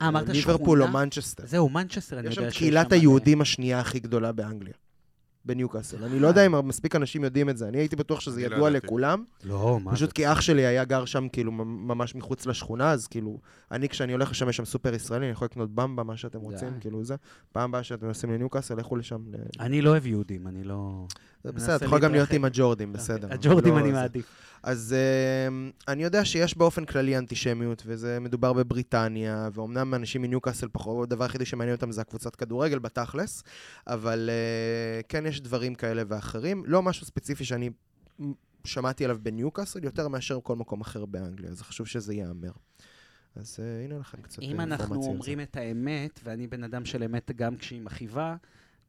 [0.00, 0.88] אה, ליברפול או?
[0.88, 1.46] מנצ'סטר.
[1.46, 4.74] זהו, מנצ'סטר, אני יש יודע שם שיש קהילת שם- היהודים השנייה הכי גדולה באנגליה.
[5.48, 6.04] בניוקאסל.
[6.04, 7.68] אני לא יודע אם מספיק אנשים יודעים את זה.
[7.68, 8.70] אני הייתי בטוח שזה לא ידוע.
[8.70, 9.24] לכולם.
[9.44, 10.14] לא, מה פשוט זה?
[10.14, 13.38] כי אח שלי היה גר שם כאילו ממ- ממש מחוץ לשכונה, אז כאילו,
[13.72, 16.68] אני כשאני הולך לשם, יש שם סופר ישראלי, אני יכול לקנות במבה, מה שאתם רוצים.
[16.80, 17.14] כאילו זה.
[17.52, 19.18] פעם הבאה שאתם נוסעים לניוקאסל, לכו לשם.
[19.60, 21.06] אני לא אוהב יהודים, אני לא...
[21.44, 22.30] בסדר, אתה יכול גם להיות.
[22.30, 23.28] עם הג'ורדים, בסדר.
[23.30, 23.92] הג'ורדים לא אני זה.
[23.94, 24.26] מעדיף.
[24.62, 24.94] אז
[25.48, 31.24] אמ, אני יודע שיש באופן כללי אנטישמיות, וזה מדובר בבריטניה, ואומנם אנשים מניוקאסל פחות, הדבר
[31.24, 33.42] היחידי שמעניין אותם זה הקבוצת כדורגל בתכלס,
[33.86, 36.62] אבל אה, כן יש דברים כאלה ואחרים.
[36.66, 37.70] לא משהו ספציפי שאני
[38.64, 42.52] שמעתי עליו בניוקאסל, יותר מאשר כל מקום אחר באנגליה, אז חשוב שזה ייאמר.
[43.36, 45.08] אז אה, הנה לכם קצת אם אינפורמציה אנחנו על זה.
[45.08, 48.36] אומרים את האמת, ואני בן אדם של אמת גם כשהיא מכאיבה,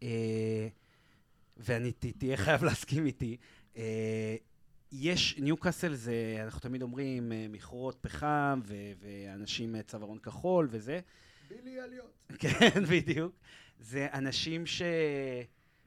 [0.03, 0.67] אה,
[1.57, 3.37] ואני תהיה חייב להסכים איתי,
[3.77, 4.35] אה,
[4.91, 6.13] יש, ניוקאסל זה,
[6.43, 10.99] אנחנו תמיד אומרים, אה, מכרות פחם, ו- ואנשים אה, צווארון כחול וזה.
[11.49, 12.11] בילי אליוט.
[12.39, 13.31] כן, בדיוק.
[13.79, 14.81] זה אנשים ש...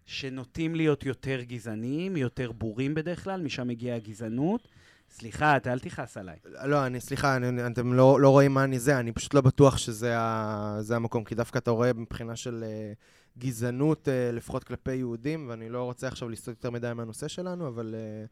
[0.07, 4.69] שנוטים להיות יותר גזעניים, יותר בורים בדרך כלל, משם מגיעה הגזענות.
[5.11, 6.37] סליחה, אתה אל תכעס עליי.
[6.45, 9.79] לא, אני, סליחה, אני, אתם לא, לא רואים מה אני זה, אני פשוט לא בטוח
[9.79, 14.95] שזה ה, זה המקום, כי דווקא אתה רואה מבחינה של אה, גזענות, אה, לפחות כלפי
[14.95, 18.29] יהודים, ואני לא רוצה עכשיו לסטות יותר מדי מהנושא שלנו, אבל אה,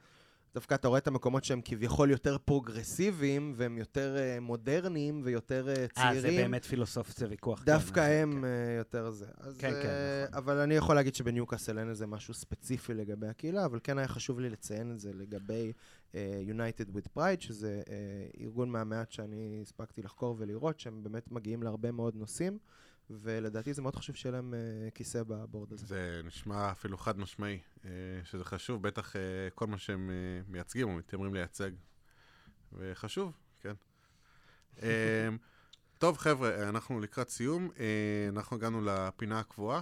[0.55, 5.89] דווקא אתה רואה את המקומות שהם כביכול יותר פרוגרסיביים, והם יותר אה, מודרניים ויותר אה,
[5.89, 6.17] צעירים.
[6.17, 7.65] אה, זה באמת פילוסוף, זה ויכוח.
[7.65, 8.45] דווקא כן, הם כן.
[8.45, 9.27] אה, יותר זה.
[9.39, 10.39] אז, כן, כן, אה, נכון.
[10.39, 14.41] אבל אני יכול להגיד שבניוקאסל אין איזה משהו ספציפי לגבי הקהילה, אבל כן היה חשוב
[14.41, 15.73] לי לציין את זה לגבי
[16.15, 17.95] אה, United with Pride, שזה אה,
[18.41, 22.59] ארגון מהמעט שאני הספקתי לחקור ולראות, שהם באמת מגיעים להרבה מאוד נושאים,
[23.23, 25.87] ולדעתי זה מאוד חשוב שיהיה להם אה, כיסא בבורד הזה.
[25.87, 27.91] זה נשמע אפילו חד משמעי, אה,
[28.25, 29.21] שזה חשוב, בטח אה,
[29.55, 30.11] כל מה שהם
[30.49, 31.71] מייצגים או מתיימרים לייצג.
[32.73, 33.75] וחשוב, כן.
[34.83, 35.29] אה,
[35.99, 37.71] טוב, חבר'ה, אנחנו לקראת סיום.
[38.29, 39.81] אנחנו הגענו לפינה הקבועה,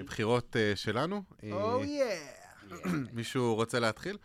[0.00, 1.22] הבחירות שלנו.
[1.44, 2.74] אה, Oh yeah!
[3.12, 4.18] מישהו רוצה להתחיל?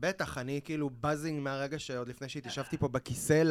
[0.00, 3.42] בטח, אני כאילו בזינג מהרגע שעוד לפני שהתיישבתי פה בכיסא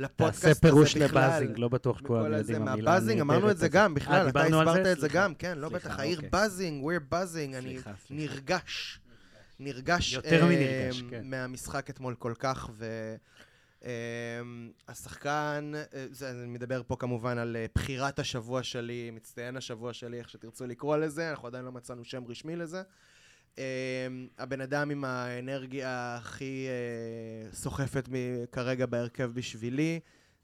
[0.00, 1.06] לפודקאסט תעשה הזה פירוש בכלל.
[1.28, 3.68] לבאזינג, לא בטוח כולם מכל הזה, יודעים המילה מהבאזינג, אמרנו את זה.
[3.68, 4.86] גם, אה, בכלל, אתה דיברנו על הסברת?
[4.96, 5.08] את זה.
[5.08, 6.30] גם, כן, לא בטח, העיר אוקיי.
[6.32, 7.78] בזינג, we're buzzing, אני.
[8.10, 9.00] נרגש,
[9.60, 11.20] נרגש יותר אה, מנרגש, כן.
[11.24, 12.86] מהמשחק אתמול כל כך, ו...
[13.84, 13.90] אה,
[14.88, 20.18] השחקן, אה, זה- אני מדבר פה כמובן על אה, בחירת השבוע שלי, מצטיין השבוע שלי,
[20.18, 22.82] איך שתרצו לקרוא לזה, אנחנו עדיין לא מצאנו שם רשמי לזה.
[23.58, 23.64] אה,
[24.38, 28.14] הבן אדם עם האנרגיה הכי אה, סוחפת מ-
[28.52, 30.00] כרגע בהרכב בשבילי,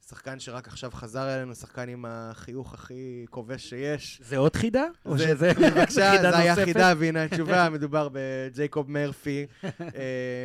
[0.09, 4.21] שחקן שרק עכשיו חזר אלינו, שחקן עם החיוך הכי כובש שיש.
[4.25, 4.85] זה עוד חידה?
[5.05, 6.65] או זה- שזה בבקשה, חידה זה היה נוספת?
[6.67, 9.71] חידה, והנה התשובה, מדובר בג'ייקוב מרפי, אה,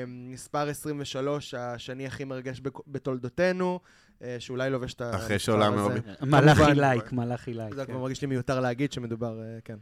[0.07, 3.79] מספר 23, השני הכי מרגש בתולדותינו,
[4.23, 5.69] אה, שאולי לובש את המספר אחרי שעולה.
[5.69, 5.99] מאובי.
[6.21, 6.61] מלאכי.
[6.75, 7.75] לייק, מלאכי לייק.
[7.75, 7.91] זה כן.
[7.91, 9.77] כבר מרגיש לי מיותר להגיד שמדובר, אה, כן,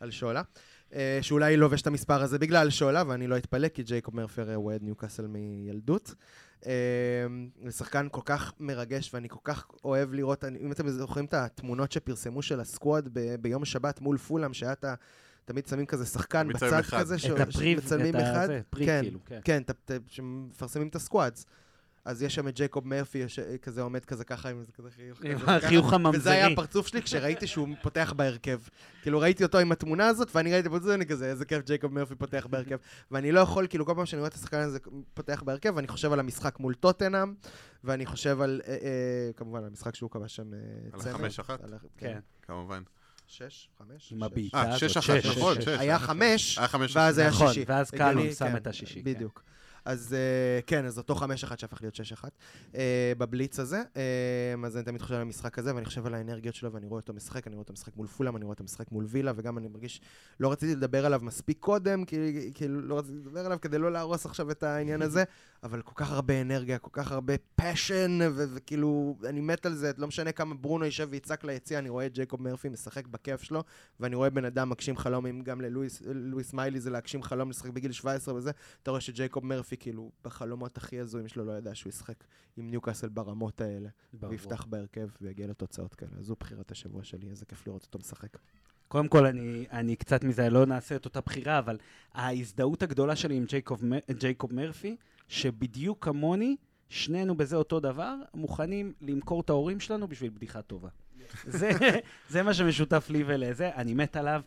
[0.00, 0.42] על שולה.
[0.94, 4.54] אה, שאולי לובש את המספר הזה בגלל שולה, ואני לא אתפלא, כי ג'ייקוב מרפי הרי
[4.54, 6.14] הוא אוהד ניוקאסל מילדות.
[6.66, 6.72] אה,
[7.64, 11.92] זה שחקן כל כך מרגש, ואני כל כך אוהב לראות, אם אתם זוכרים את התמונות
[11.92, 14.94] שפרסמו של הסקוואד ב- ביום שבת מול פולאם, שהיה את ה...
[15.44, 17.00] תמיד שמים כזה שחקן בצד אחד.
[17.00, 18.42] כזה, ש- את הפריב, שמצלמים את אחד.
[18.44, 19.40] הזה, פרי כן, כאילו, כן.
[19.44, 21.46] כן, ת- ת- שמפרסמים את הסקוואדס.
[22.04, 25.18] אז יש שם את ג'ייקוב מרפי, יש- כזה עומד כזה ככה עם איזה כזה חיוך.
[25.24, 25.94] עם החיוך ככה.
[25.94, 26.18] הממזרי.
[26.20, 28.60] וזה היה הפרצוף שלי כשראיתי שהוא פותח בהרכב.
[29.02, 31.94] כאילו ראיתי אותו עם התמונה הזאת, ואני ראיתי את זה, אני כזה, איזה כיף ג'ייקוב
[31.94, 32.76] מרפי פותח בהרכב.
[33.10, 34.78] ואני לא יכול, כאילו כל פעם שאני רואה את השחקן הזה
[35.14, 37.34] פותח בהרכב, אני חושב על המשחק מול טוטנאם,
[37.84, 38.78] ואני חושב על, אה, אה,
[39.36, 40.58] כמובן, על המשחק שהוא כבש שם אה,
[40.92, 41.14] על צמד.
[41.14, 41.60] החמש אחת?
[41.64, 41.66] ה-
[41.96, 42.18] כן.
[42.42, 42.82] כמובן.
[43.26, 44.12] שש, חמש?
[44.12, 44.24] עם שש.
[44.26, 44.78] הבעיטה אה, הזאת.
[44.90, 45.68] שש אחת, נכון, שש.
[45.68, 47.64] היה חמש, היה חמש ואז היה נכון, שישי.
[47.68, 48.94] ואז קלום שם כן, את השישי.
[48.94, 49.12] כן.
[49.14, 49.42] בדיוק.
[49.84, 51.24] אז אה, כן, אז אותו 5-1
[51.56, 52.24] שהפך להיות 6-1
[52.74, 53.82] אה, בבליץ הזה.
[53.96, 57.00] אה, אז אני תמיד חושב על המשחק הזה, ואני חושב על האנרגיות שלו, ואני רואה
[57.00, 59.58] אותו משחק, אני רואה אותו משחק מול פולאם, אני רואה אותו משחק מול וילה, וגם
[59.58, 60.00] אני מרגיש,
[60.40, 64.26] לא רציתי לדבר עליו מספיק קודם, כי כאילו לא רציתי לדבר עליו כדי לא להרוס
[64.26, 65.24] עכשיו את העניין הזה,
[65.62, 70.06] אבל כל כך הרבה אנרגיה, כל כך הרבה passion, וכאילו, אני מת על זה, לא
[70.06, 73.62] משנה כמה ברונו יישב ויצעק ליציע, אני רואה את ג'ייקוב מרפי משחק בכיף שלו,
[74.00, 77.70] ואני רואה בן אדם מגשים חלום, אם גם ללואיס לואיס מיילי זה להגשים חלום לשחק
[77.70, 78.50] בגיל 17 וזה,
[78.82, 82.24] אתה רואה שג'ייקוב מרפי, כאילו, בחלומות הכי הזויים שלו, לא ידע שהוא ישחק
[82.56, 84.32] עם ניוקאסל ברמות האלה, ברור.
[84.32, 86.10] ויפתח בהרכב ויגיע לתוצאות כאלה.
[86.18, 88.36] אז זו בחירת השבוע שלי, איזה כיף לראות אותו משחק.
[88.88, 91.78] קודם כל, אני, אני קצת מזה, לא נעשה את אותה בחירה, אבל
[92.12, 94.96] ההזדהות הגדולה שלי עם ג'ייקוב, ג'ייקוב מרפי,
[95.28, 96.56] שבדיוק כמוני,
[96.88, 100.88] שנינו בזה אותו דבר, מוכנים למכור את ההורים שלנו בשביל בדיחה טובה.
[101.46, 101.70] זה,
[102.28, 104.42] זה מה שמשותף לי ולזה, אני מת עליו.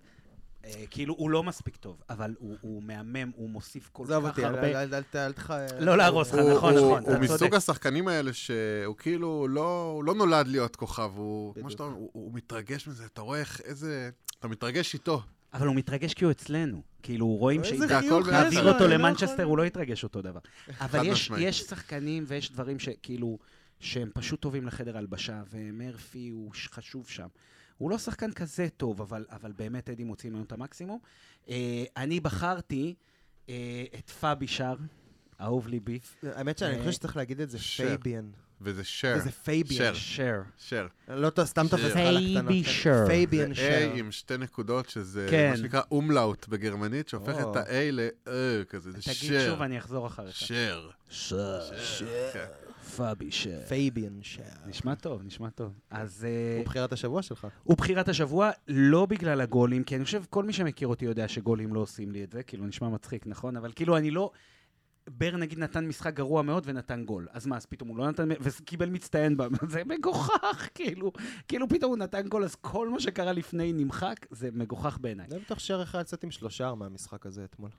[0.65, 4.45] אה, כאילו, הוא לא מספיק טוב, אבל הוא, מהמם, הוא מוסיף כל עזוב כך אותי,
[4.45, 4.81] הרבה...
[4.83, 5.49] אל- אל- אל תח...
[5.79, 7.55] לא להרוס לך, נכון, נכון, הוא מסוג.
[7.55, 11.71] השחקנים האלה שהוא כאילו לא הוא לא נולד להיות כוכב, הוא, כמו.
[11.71, 14.09] שאתה אומר, הוא- מתרגש מזה, אתה רואה איך, איזה,
[14.39, 15.21] אתה מתרגש איתו.
[15.53, 16.81] אבל הוא מתרגש כי הוא אצלנו.
[17.03, 17.61] כאילו, רואים
[18.63, 20.39] לו, אותו למנצ'סטר, הוא לא יתרגש אותו דבר.
[20.81, 21.05] אבל
[21.39, 23.37] יש, שחקנים ויש דברים שכאילו,
[23.79, 27.27] שהם פשוט טובים לחדר הלבשה, ומרפי הוא חשוב שם.
[27.77, 30.99] הוא לא שחקן כזה טוב, אבל, אבל באמת אדי מוציא ממנו את המקסימום.
[31.49, 32.93] אה, אני בחרתי
[33.49, 33.53] אה,
[33.99, 34.75] את פאבי שר,
[35.41, 35.99] אהוב ליבי.
[36.23, 37.57] האמת שאני אה, חושב שצריך להגיד את זה.
[37.59, 38.29] פייביאן.
[38.61, 39.93] וזה שר, וזה פייביאן.
[39.93, 39.93] שר.
[39.95, 40.41] שר.
[40.57, 40.87] שר.
[41.07, 41.65] לא ת- סתם.
[41.69, 42.47] תופס לך על הקטנות.
[42.47, 42.71] פייבי כן.
[42.71, 43.03] שר.
[43.07, 43.91] פייביאן זה שר.
[43.93, 45.49] A עם שתי נקודות, שזה כן.
[45.51, 47.35] מה שנקרא אומלאוט בגרמנית, שהופך.
[47.51, 49.49] את ה-A ל-אה כזה, זה תגיד שר.
[49.49, 50.35] שוב, אני אחזור אחריך.
[50.35, 50.89] שר.
[51.09, 51.59] שר.
[51.77, 52.45] שר.
[52.83, 53.61] פאבי שר.
[53.67, 54.43] פייביאן שר.
[54.65, 55.73] נשמע טוב, נשמע טוב.
[55.89, 56.25] אז...
[56.25, 57.47] אה, הוא בחירת השבוע שלך.
[57.63, 61.73] הוא בחירת השבוע, לא בגלל הגולים, כי אני חושב, כל מי שמכיר אותי יודע שגולים
[61.73, 63.57] לא עושים לי את זה, כאילו, נשמע מצחיק, נכון?
[63.57, 64.31] אבל כאילו, אני לא...
[65.09, 67.27] בר נגיד נתן משחק גרוע מאוד ונתן גול.
[67.31, 68.29] אז מה, אז פתאום הוא לא נתן...
[68.41, 69.47] וקיבל מצטיין בה.
[69.69, 71.11] זה מגוחך, כאילו.
[71.47, 75.27] כאילו פתאום הוא נתן גול, אז כל מה שקרה לפני נמחק, זה מגוחך בעיניי.
[75.31, 77.69] אני בטוח שר אחד לצאת עם שלושה מהמשחק הזה אתמול.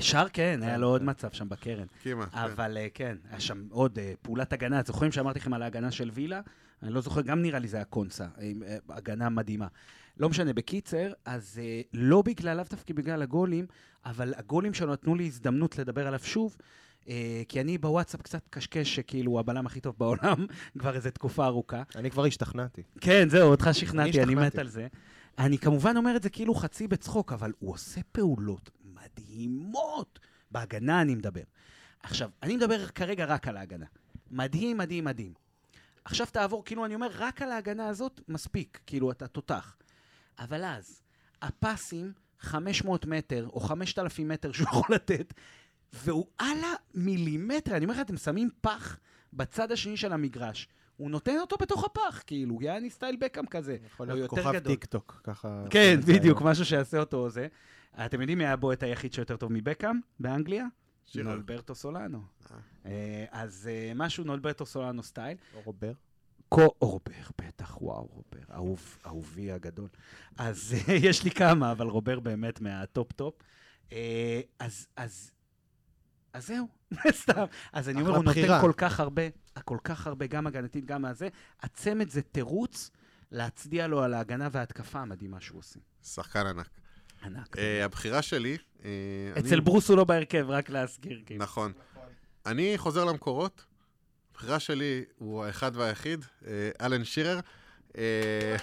[0.00, 1.86] שר, כן, היה לו עוד מצב שם בקרן.
[2.02, 2.26] קימה.
[2.26, 2.38] כן.
[2.38, 4.82] אבל אה, כן, היה שם עוד אה, פעולת הגנה.
[4.86, 6.40] זוכרים שאמרתי לכם על ההגנה של וילה?
[6.82, 8.52] אני לא זוכר, גם נראה לי זה היה קונסה, אה,
[8.88, 9.66] הגנה מדהימה.
[10.20, 13.66] לא משנה, בקיצר, אז אה, לא בגלל, לאו דווקא בגלל הגולים,
[14.04, 16.56] אבל הגולים שלו נתנו לי הזדמנות לדבר עליו שוב,
[17.08, 20.46] אה, כי אני בוואטסאפ קצת קשקש שכאילו הוא הבלם הכי טוב בעולם,
[20.78, 21.82] כבר איזו תקופה ארוכה.
[21.96, 22.82] אני כבר השתכנעתי.
[23.00, 24.58] כן, זהו, אותך שכנעתי, אני מת.
[24.58, 24.86] על זה.
[25.38, 28.70] אני כמובן אומר את זה כאילו חצי בצחוק, אבל הוא עושה פעולות
[29.04, 30.18] מדהימות.
[30.50, 31.42] בהגנה אני מדבר.
[32.02, 33.86] עכשיו, אני מדבר כרגע רק על ההגנה.
[34.30, 35.34] מדהים, מדהים, מדהים.
[36.04, 39.76] עכשיו תעבור, כאילו, אני אומר, רק על ההגנה הזאת מספיק, כאילו, אתה תותח.
[40.38, 41.02] אבל אז,
[41.42, 45.34] הפסים, 500 מטר או 5,000 מטר שהוא יכול לתת,
[45.92, 46.58] והוא על
[46.94, 48.98] המילימטר, אני אומר לך, אתם שמים פח
[49.32, 50.68] בצד השני של המגרש.
[50.96, 53.76] הוא נותן אותו בתוך הפח, כאילו, יעני סטייל בקאם כזה.
[53.86, 54.72] יכול להיות כוכב גדול.
[54.72, 55.64] טיק טוק, ככה...
[55.70, 56.42] כן, בדיוק.
[56.42, 57.48] משהו שיעשה אותו זה.
[57.98, 60.66] אתם יודעים מי היה בועט היחיד שיותר טוב מבקאם באנגליה?
[61.06, 61.28] שירר.
[61.28, 62.22] נולברטו סולנו.
[62.50, 62.56] אה.
[62.86, 65.36] אה, אז אה, משהו נולברטו סולנו סטייל.
[65.54, 65.92] או רובר.
[66.48, 69.88] קו רובר, בטח, וואו, רובר, אהוב, אהובי הגדול.
[70.38, 70.74] אז
[71.08, 73.34] יש לי כמה, אבל רובר באמת מהטופ-טופ.
[74.58, 75.30] אז, אז,
[76.32, 76.68] אז זהו,
[77.22, 77.44] סתם.
[77.72, 78.60] אז אני אומר, הוא נותן.
[78.60, 79.22] כל כך הרבה,
[79.64, 81.28] כל כך הרבה, גם הגנתית, גם מהזה.
[81.60, 82.90] הצמד זה תירוץ
[83.30, 85.80] להצדיע לו על ההגנה וההתקפה המדהימה שהוא עושה.
[86.02, 86.68] שחקן ענק.
[87.24, 87.58] ענק.
[87.58, 88.56] אה, הבחירה שלי...
[88.84, 88.90] אה,
[89.38, 91.42] אצל אני- ברוס הוא לא בהרכב, רק להזכיר, כאילו.
[91.44, 91.72] נכון.
[92.46, 93.64] אני חוזר למקורות.
[94.30, 97.40] הבחירה שלי הוא האחד והיחיד, אה, אלן שירר.
[97.98, 98.56] אה,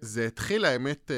[0.00, 1.16] זה התחיל, האמת, אה,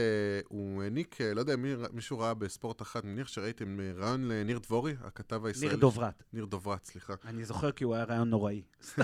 [0.49, 5.47] הוא העניק, לא יודע, מי- מישהו ראה בספורט אחת, מניח שראיתם רעיון לניר דבורי, הכתב
[5.47, 5.69] הישראלי.
[5.69, 6.23] ניר דוברת.
[6.33, 7.15] ניר דוברת, סליחה.
[7.25, 8.63] אני זוכר כי הוא היה רעיון נוראי.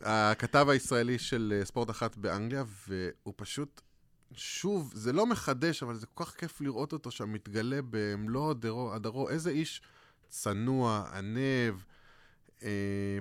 [0.00, 3.80] הכתב הישראלי של ספורט אחת באנגליה, והוא פשוט,
[4.34, 8.94] שוב, זה לא מחדש, אבל זה כל כך כיף לראות אותו שם מתגלה במלוא הדרו,
[8.94, 9.28] הדרו.
[9.28, 9.82] איזה איש
[10.28, 11.74] צנוע, ענב,
[12.62, 12.68] אה,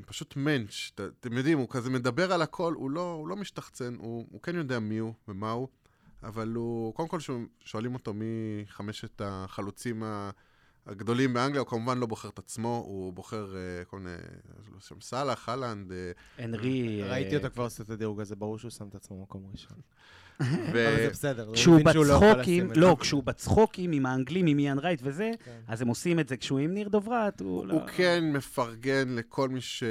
[0.05, 0.91] פשוט מענץ'.
[0.95, 4.41] ת- אתם יודעים, הוא כזה מדבר על הכל, הוא לא, הוא לא משתחצן, הוא, הוא
[4.41, 5.67] כן יודע מי הוא ומה הוא,
[6.23, 7.17] אבל הוא, קודם כל
[7.59, 8.25] שואלים אותו מי
[8.67, 10.29] חמשת החלוצים ה...
[10.85, 14.15] הגדולים באנגליה, הוא כמובן לא בוחר את עצמו, הוא בוחר אה, כל מיני,
[14.61, 17.03] יש לו שם סאלח, אהלנד, אה, הנרי...
[17.03, 19.77] ראיתי אה, אותו כבר עושה את הדירוג הזה, ברור שהוא שם את עצמו במקום ראשון.
[20.73, 20.87] ו...
[20.87, 21.45] אבל זה בסדר.
[21.47, 22.95] הוא כשהוא לא בצחוקים, לא, זה.
[23.01, 25.51] כשהוא בצחוקים עם האנגלים, עם איאן רייט וזה, כן.
[25.67, 27.73] אז הם עושים את זה כשהוא עם ניר דוברת, הוא לא...
[27.73, 29.83] הוא כן מפרגן לכל מי ש...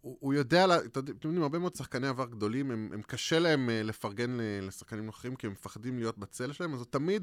[0.00, 4.30] הוא- יודע, אתם יודעים, הרבה מאוד שחקני עבר גדולים, הם, הם קשה להם אה, לפרגן
[4.30, 7.22] ל- לשחקנים אחרים, כי הם מפחדים להיות בצל שלהם, אז הוא תמיד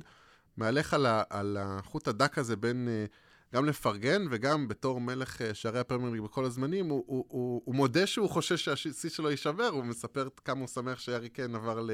[0.57, 3.06] מהלך על, ה, על החוט הדק הזה בין אה,
[3.53, 7.75] גם לפרגן וגם בתור מלך אה, שערי הפרמייר ליג בכל הזמנים, הוא, הוא, הוא, הוא
[7.75, 11.91] מודה שהוא חושש שהשיא שלו יישבר, הוא מספר כמה הוא שמח שארי קיין עבר ל...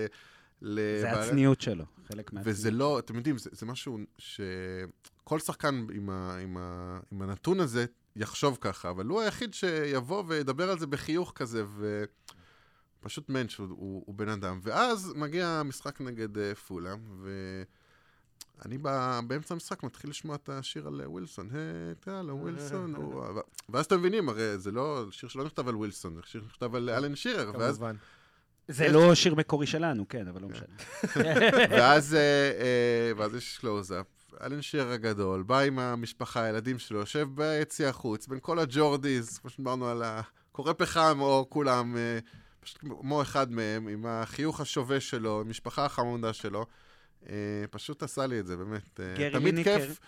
[0.61, 2.57] ל- זה הצניעות שלו, חלק מהצניעות.
[2.57, 7.59] וזה לא, אתם יודעים, זה, זה משהו שכל שחקן עם, ה, עם, ה, עם הנתון
[7.59, 11.63] הזה יחשוב ככה, אבל הוא היחיד שיבוא וידבר על זה בחיוך כזה,
[13.01, 14.59] ופשוט מענץ' הוא, הוא, הוא בן אדם.
[14.63, 16.99] ואז מגיע המשחק נגד uh, פולאם,
[18.59, 21.49] ואני בא, באמצע המשחק מתחיל לשמוע את השיר על אה, ווילסון.
[21.51, 22.95] היי, תאללה, ווילסון.
[22.95, 23.23] הוא...
[23.69, 26.89] ואז אתם מבינים, הרי זה לא שיר שלא נכתב על ווילסון, זה שיר שנכתב על
[26.89, 27.95] אלן שירר, ואז כמובן.
[28.67, 30.75] זה לא שיר מקורי שלנו, כן, אבל לא משנה.
[31.71, 34.05] ואז, אה, אה, ואז יש קלוזאפ.
[34.41, 39.37] אלן שירר הגדול, בא עם המשפחה, הילדים שלו, יושב ביציע החוץ, בין כל ה Geordies,
[39.37, 40.21] כמו שדיברנו על ה...
[40.51, 42.19] כורה פחם או כולם, אה,
[42.59, 46.65] פשוט כמו אחד מהם, עם החיוך השווה שלו, המשפחה החמודה שלו.
[47.29, 47.35] אה,
[47.71, 48.99] פשוט עשה לי את זה, באמת.
[48.99, 49.79] אה, גרי תמיד ליניקר.
[49.79, 49.99] כיף.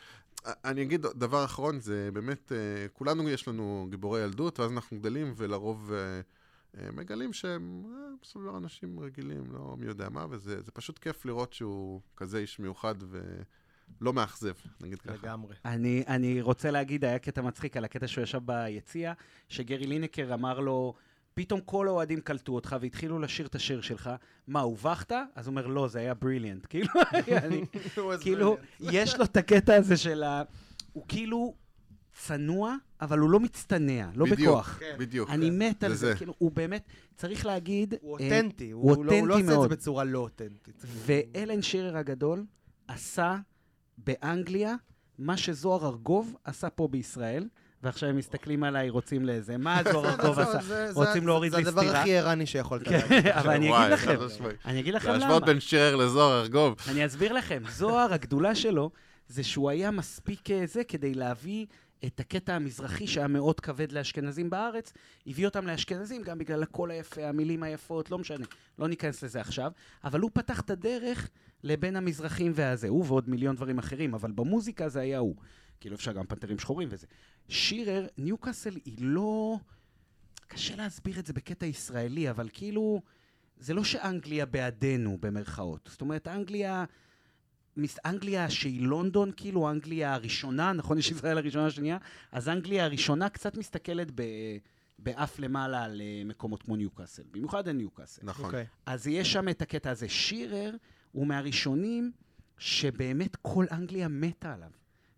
[0.46, 5.00] אה, אני אגיד דבר אחרון, זה באמת, אה, כולנו יש לנו גיבורי ילדות, ואז אנחנו
[5.00, 6.22] גדלים, ולרוב אה,
[6.78, 10.72] אה, מגלים שהם אה, בסופו של דבר אנשים רגילים, לא מי יודע מה, וזה זה
[10.72, 12.96] פשוט כיף לראות שהוא כזה איש מיוחד
[14.02, 15.14] ולא מאכזב, נגיד ככה.
[15.14, 15.56] לגמרי.
[15.66, 19.14] אני, אני רוצה להגיד, היה קטע מצחיק על הקטע שהוא ישב ביציע,
[19.50, 20.94] שגרי לינקר אמר לו,
[21.34, 24.10] פתאום כל האוהדים קלטו אותך והתחילו לשיר את השיר שלך.
[24.48, 25.12] מה, הובכת?
[25.36, 26.66] אז הוא אומר, לא, זה היה בריליאנט.
[26.70, 26.90] כאילו,
[27.30, 27.66] אני,
[28.22, 30.44] כאילו, יש לו את הקטע הזה של ה...
[30.94, 31.56] הוא כאילו
[32.14, 34.78] צנוע, אבל הוא לא מצטנע, לא בדיוק, בכוח.
[34.80, 34.96] כן.
[35.00, 35.30] בדיוק.
[35.30, 36.16] אני מת על זה זה.
[36.16, 36.84] כאילו, הוא באמת,
[37.16, 37.94] צריך להגיד...
[38.02, 39.70] הוא אה, אותנטי, הוא הוא לא- הוא לא אותנטי עושה את.
[39.70, 40.84] זה בצורה לא אותנטית.
[40.88, 42.46] ואלן שירר הגדול
[42.88, 43.38] עשה
[43.98, 44.76] באנגליה
[45.18, 47.48] מה שזוהר ארגוב עשה פה בישראל,
[47.84, 49.90] ועכשיו הם מסתכלים עליי, רוצים לאיזה, מה זה-
[50.42, 50.90] עשה?
[50.94, 52.02] רוצים להוריד לי זה הדבר סטירה.
[52.02, 53.28] הכי ערני שיכולת כן, להגיד.
[53.28, 54.16] אבל אני אגיד לכם.
[54.66, 55.18] אני אגיד לכם למה.
[55.18, 56.76] להשוות בין שירר לזוהר ארגוב.
[56.88, 58.92] אני אסביר לכם, זוהר, הגדולה שלו,
[59.28, 61.66] זה שהוא היה מספיק אה, זה כדי להביא
[62.06, 64.94] את הקטע המזרחי שהיה מאוד כבד לאשכנזים בארץ,
[65.28, 68.46] הביא אותם לאשכנזים גם בגלל הקול היפה, המילים היפות, לא משנה,
[68.80, 69.72] לא ניכנס לזה עכשיו,
[70.04, 71.30] אבל הוא פתח את הדרך
[71.64, 75.36] לבין המזרחים והזה, הוא ועוד מיליון דברים אחרים, אבל במוזיקה זה היה הוא.
[75.82, 77.08] כאילו אפשר גם פנתרים שחורים וזה.
[77.50, 79.58] שירר, ניוקאסל היא לא...
[80.48, 83.02] קשה להסביר את זה בקטע ישראלי, אבל כאילו,
[83.58, 85.90] זה לא שאנגליה בעדנו, במרכאות.
[85.92, 86.86] זאת אומרת, אנגליה...
[87.78, 90.98] מס- אנגליה שהיא לונדון, כאילו אנגליה הראשונה, נכון?
[90.98, 91.98] יש ישראל הראשונה השנייה?
[92.32, 94.24] אז אנגליה הראשונה קצת מסתכלת ב...
[95.00, 98.22] באף למעלה על אה, מקומות כמו ניוקאסל, במיוחד על ניוקאסל.
[98.26, 98.46] נכון.
[98.46, 98.66] אוקיי.
[98.86, 100.10] אז יש שם את הקטע הזה.
[100.10, 100.76] שירר
[101.12, 102.12] הוא מהראשונים
[102.58, 104.70] שבאמת כל אנגליה מתה עליו.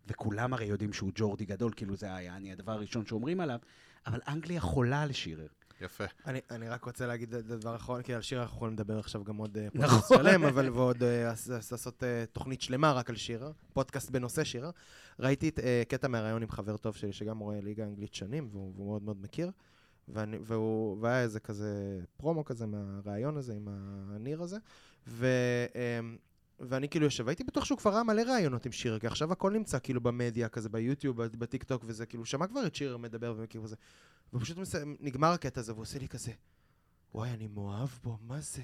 [0.06, 3.58] וכולם הרי יודעים שהוא ג'ורדי גדול, כאילו זה היה אני הדבר הראשון שאומרים עליו,
[4.06, 5.46] אבל אנגליה חולה על שירר.
[5.80, 6.04] יפה.
[6.26, 9.24] אני, אני רק רוצה להגיד את הדבר האחרון, כי על שיר אנחנו יכולים לדבר עכשיו
[9.24, 9.88] גם עוד אה, נכון.
[9.88, 11.32] פודקאסט שלם, אבל ועוד אה,
[11.70, 14.70] לעשות אה, תוכנית שלמה רק על שיר, פודקאסט בנושא שיר.
[15.18, 18.72] ראיתי את, אה, קטע מהראיון עם חבר טוב שלי, שגם רואה ליגה אנגלית שנים, והוא,
[18.76, 19.50] והוא מאוד מאוד מכיר,
[20.08, 24.56] ואני, והוא, והיה איזה כזה פרומו כזה מהראיון הזה עם הניר הזה,
[25.06, 25.26] ו...
[26.60, 29.52] ואני כאילו יושב, הייתי בטוח שהוא כבר ראה מלא ראיונות עם שירר, כי עכשיו הכל
[29.52, 33.76] נמצא כאילו במדיה, כזה ביוטיוב, בטיקטוק וזה, כאילו, שמע כבר את שירר מדבר וכאילו זה.
[34.32, 34.58] ופשוט
[35.00, 36.32] נגמר הקטע הזה, והוא עושה לי כזה,
[37.14, 38.62] וואי, אני מאוהב בו, מה זה?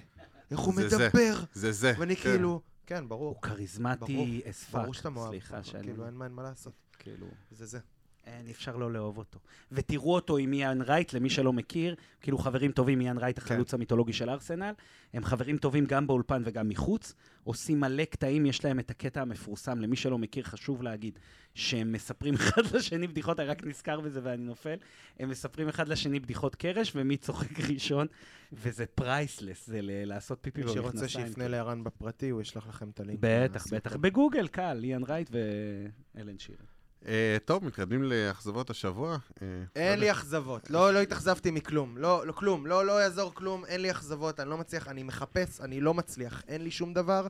[0.51, 0.97] איך הוא זה זה.
[1.09, 1.41] מדבר?
[1.55, 1.93] זה זה.
[1.99, 2.23] ואני כן.
[2.23, 3.35] כאילו, כן, ברור.
[3.35, 4.79] הוא כריזמטי ברור, as fuck.
[4.79, 5.31] ברור שאתה מאוהב.
[5.31, 5.83] סליחה שאני...
[5.85, 6.73] כאילו, אין מה- אין מה לעשות.
[6.99, 7.27] כאילו...
[7.51, 7.79] זה זה.
[8.27, 9.39] אין, אי אפשר לא לאהוב אותו.
[9.73, 14.13] ותראו אותו עם איאן רייט, למי שלא מכיר, כאילו חברים טובים, איאן רייט, החלוץ המיתולוגי
[14.13, 14.73] של ארסנל.
[15.15, 17.15] הם חברים טובים גם באולפן וגם מחוץ.
[17.45, 21.19] עושים מלא קטעים, יש להם את הקטע המפורסם, למי שלא מכיר, חשוב להגיד,
[21.55, 24.77] שהם מספרים אחד לשני בדיחות, אני רק נזכר בזה ואני נופל.
[25.19, 28.07] הם מספרים אחד לשני בדיחות קרש, ומי צוחק ראשון,
[28.53, 30.93] וזה priceless, זה ל- לעשות פיפי מי במכנסיים.
[31.09, 33.19] שרוצה שיפנה לערן בפרטי, הוא ישלח לכם את הלינק.
[33.23, 33.67] בטח.
[33.73, 33.97] בטח.
[33.97, 35.31] בגוגל, קל, איאן רייט
[36.15, 36.80] ואלן שירר.
[37.07, 39.13] אה, טוב, מתקדמים לאכזבות השבוע.
[39.13, 39.47] אה, לא
[39.77, 39.97] אין יודע.
[39.97, 43.91] לי אכזבות, לא, לא התאכזבתי מכלום, לא, לא כלום, לא, לא יעזור כלום, אין לי
[43.91, 47.27] אכזבות, אני לא מצליח, אני מחפש, אני לא מצליח, אין לי שום דבר.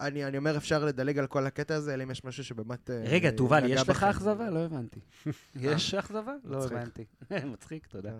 [0.00, 2.90] אני, אני אומר, אפשר לדלג על כל הקטע הזה, אלא אם יש משהו שבאמת...
[2.90, 4.02] אה, רגע, תובל, יש לך.
[4.02, 4.50] אכזבה?
[4.50, 5.00] לא הבנתי.
[5.54, 6.32] יש אכזבה?
[6.44, 6.64] לא.
[6.64, 7.04] הבנתי.
[7.52, 8.10] מצחיק, תודה.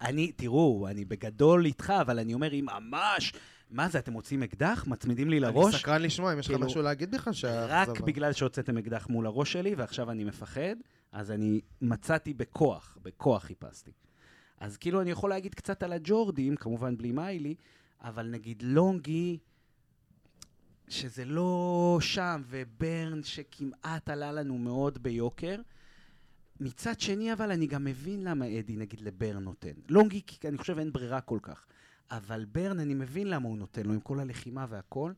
[0.00, 3.32] אני, תראו, אני בגדול איתך, אבל אני אומר, אם ממש...
[3.70, 4.84] מה זה, אתם מוצאים אקדח?
[4.86, 5.76] מצמידים לי אני לראש?
[5.76, 8.06] סקרן לשמוע אם יש לך כאילו, משהו להגיד בכלל רק שהאכזבה.
[8.06, 10.76] בגלל שהוצאתם אקדח מול הראש שלי, ועכשיו אני מפחד,
[11.12, 13.90] אז אני מצאתי בכוח, בכוח חיפשתי.
[14.60, 17.54] אז כאילו אני יכול להגיד קצת על הג'ורדים, כמובן בלי מיילי,
[18.00, 19.38] אבל נגיד לונגי,
[20.88, 25.56] שזה לא שם, וברן שכמעט עלה לנו מאוד ביוקר.
[26.60, 29.72] מצד שני, אבל אני גם מבין למה אדי, נגיד, לברן נותן.
[29.88, 31.66] לונגי, כי אני חושב אין ברירה כל כך.
[32.10, 35.12] אבל ברן, אני מבין למה הוא נותן לו, עם כל הלחימה והכל.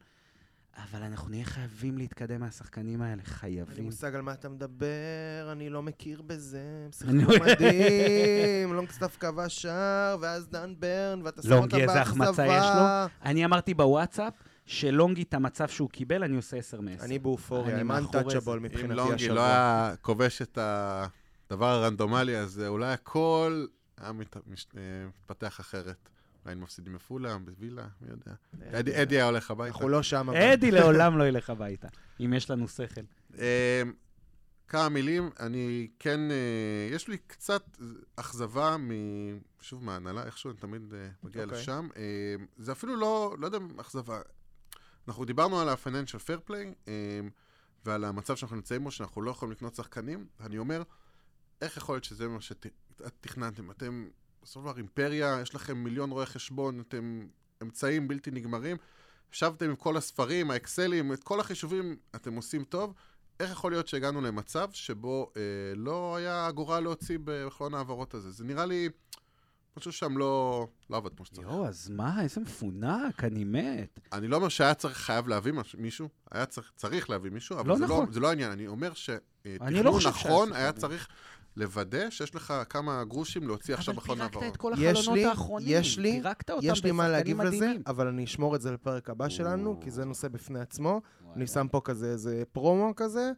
[0.84, 3.84] אבל אנחנו נהיה חייבים להתקדם מהשחקנים האלה, אין לי חייבים.
[3.84, 10.16] מושג על מה אתה מדבר, אני לא מכיר בזה, הם שיחקו מדהים, לונגסטאפ כבש שער,
[10.20, 13.06] ואז דן ברן, ואתה שם אותם לונגי, איזה החמצה יש באכזבה.
[13.24, 14.32] אני אמרתי בוואטסאפ,
[14.66, 17.04] שלונגי את המצב שהוא קיבל, אני עושה 10 מ-10.
[17.04, 18.50] אני באופוריה, אני מאחורי untouchable זה.
[18.52, 19.44] אם מבחינתי לונגי לא השבוע.
[19.44, 23.66] היה כובש את הדבר הרנדומלי הזה, אולי הכל
[24.00, 24.12] היה אה,
[24.46, 26.08] מתפתח אחרת.
[26.46, 28.32] אולי היינו מפסידים בפולאם, בווילה, מי יודע.
[28.78, 29.74] אדי אדי היה הולך הביתה.
[29.74, 30.28] אנחנו לא שם.
[30.28, 30.38] אבל.
[30.38, 31.88] אדי לעולם לא ילך הביתה,
[32.20, 33.00] אם יש לנו שכל.
[33.38, 33.82] אה,
[34.68, 37.78] כמה מילים, אני כן, אה, יש לי קצת
[38.16, 38.90] אכזבה מ...
[39.60, 41.58] שוב, מההנהלה, איכשהו אני תמיד אה, מגיע אוקיי.
[41.58, 41.88] לשם.
[41.96, 44.20] אה, זה אפילו לא, לא יודע אם אכזבה.
[45.08, 47.20] אנחנו דיברנו על ה-financial fair play, אה,
[47.84, 50.26] ועל המצב שאנחנו נמצאים בו, שאנחנו לא יכולים לקנות שחקנים.
[50.40, 50.82] אני אומר,
[51.60, 53.70] איך יכול להיות שזה מה שתכננתם?
[53.70, 54.08] אתם
[54.46, 57.26] בסופו של דבר אימפריה, יש לכם מיליון רואי חשבון, אתם
[57.62, 58.76] אמצעים בלתי נגמרים.
[59.32, 62.94] ישבתם עם כל הספרים, האקסלים, את כל החישובים אתם עושים טוב.
[63.40, 65.42] איך יכול להיות שהגענו למצב שבו אה,
[65.76, 68.30] לא היה אגורה להוציא בחלון ההעברות הזה?
[68.30, 68.88] זה נראה לי
[69.76, 71.46] משהו שם לא, לא עבד כמו שצריך.
[71.48, 74.00] יואו, אז מה, איזה מפונק, אני מת.
[74.12, 77.68] אני לא אומר שהיה צריך, חייב להביא מש- מישהו, היה צריך, צריך להביא מישהו, אבל
[77.68, 78.06] לא זה, נכון.
[78.06, 78.50] לא, זה לא העניין.
[78.52, 81.08] אני אומר לא שתכנון חושב נכון שהיה היה צריך
[81.56, 84.54] לוודא שיש לך כמה גרושים להוציא עכשיו בחלון אבל פירקת העברות.
[84.54, 85.68] את כל יש החלונות לי- האחרונים.
[85.70, 86.22] יש לי-
[86.62, 87.82] יש לי מה להגיב לזה, מדהימים.
[87.86, 91.00] אבל אני אשמור את זה לפרק הבא שלנו, כי זה נושא בפני עצמו.
[91.36, 93.30] אני שם פה כזה איזה פרומו כזה,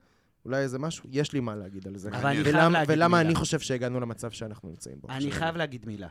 [0.44, 2.08] אולי איזה משהו, יש לי מה להגיד על זה.
[2.08, 3.28] אבל אני ולמה- חייב להגיד ולמה מילה.
[3.30, 5.08] אני חושב שהגענו למצב שאנחנו נמצאים בו.
[5.10, 5.32] אני.
[5.32, 6.08] חייב להגיד מילה.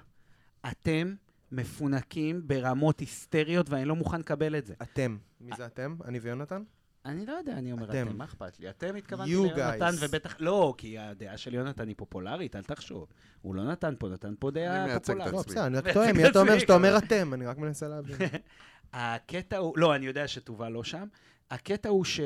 [0.72, 1.14] אתם
[1.52, 4.74] מפונקים ברמות היסטריות, ואני לא מוכן לקבל את זה.
[4.82, 5.18] אתם.
[5.42, 5.96] מי זה אתם?
[6.06, 6.64] אני ויונתן?
[7.08, 8.18] אני לא יודע, אני אומר אתם.
[8.18, 8.70] מה אכפת לי?
[8.70, 9.92] אתם התכוונתי You ליונתן.
[10.00, 10.36] ובטח...
[10.40, 13.08] לא, כי הדעה של יונתן היא פופולרית, אל תחשוב.
[13.42, 15.34] הוא לא נתן פה, נתן פה אני דעה מייצג את פופולרית.
[15.34, 15.42] לא.
[15.42, 16.98] בסדר, אני רק טועה, מי אתה אומר שאתה אומר.
[16.98, 17.34] אתם?
[17.34, 18.16] אני רק מנסה להבין.
[18.94, 21.08] הקטע הוא, לא, אני יודע שתובל לא שם.
[21.52, 22.20] הקטע הוא ש...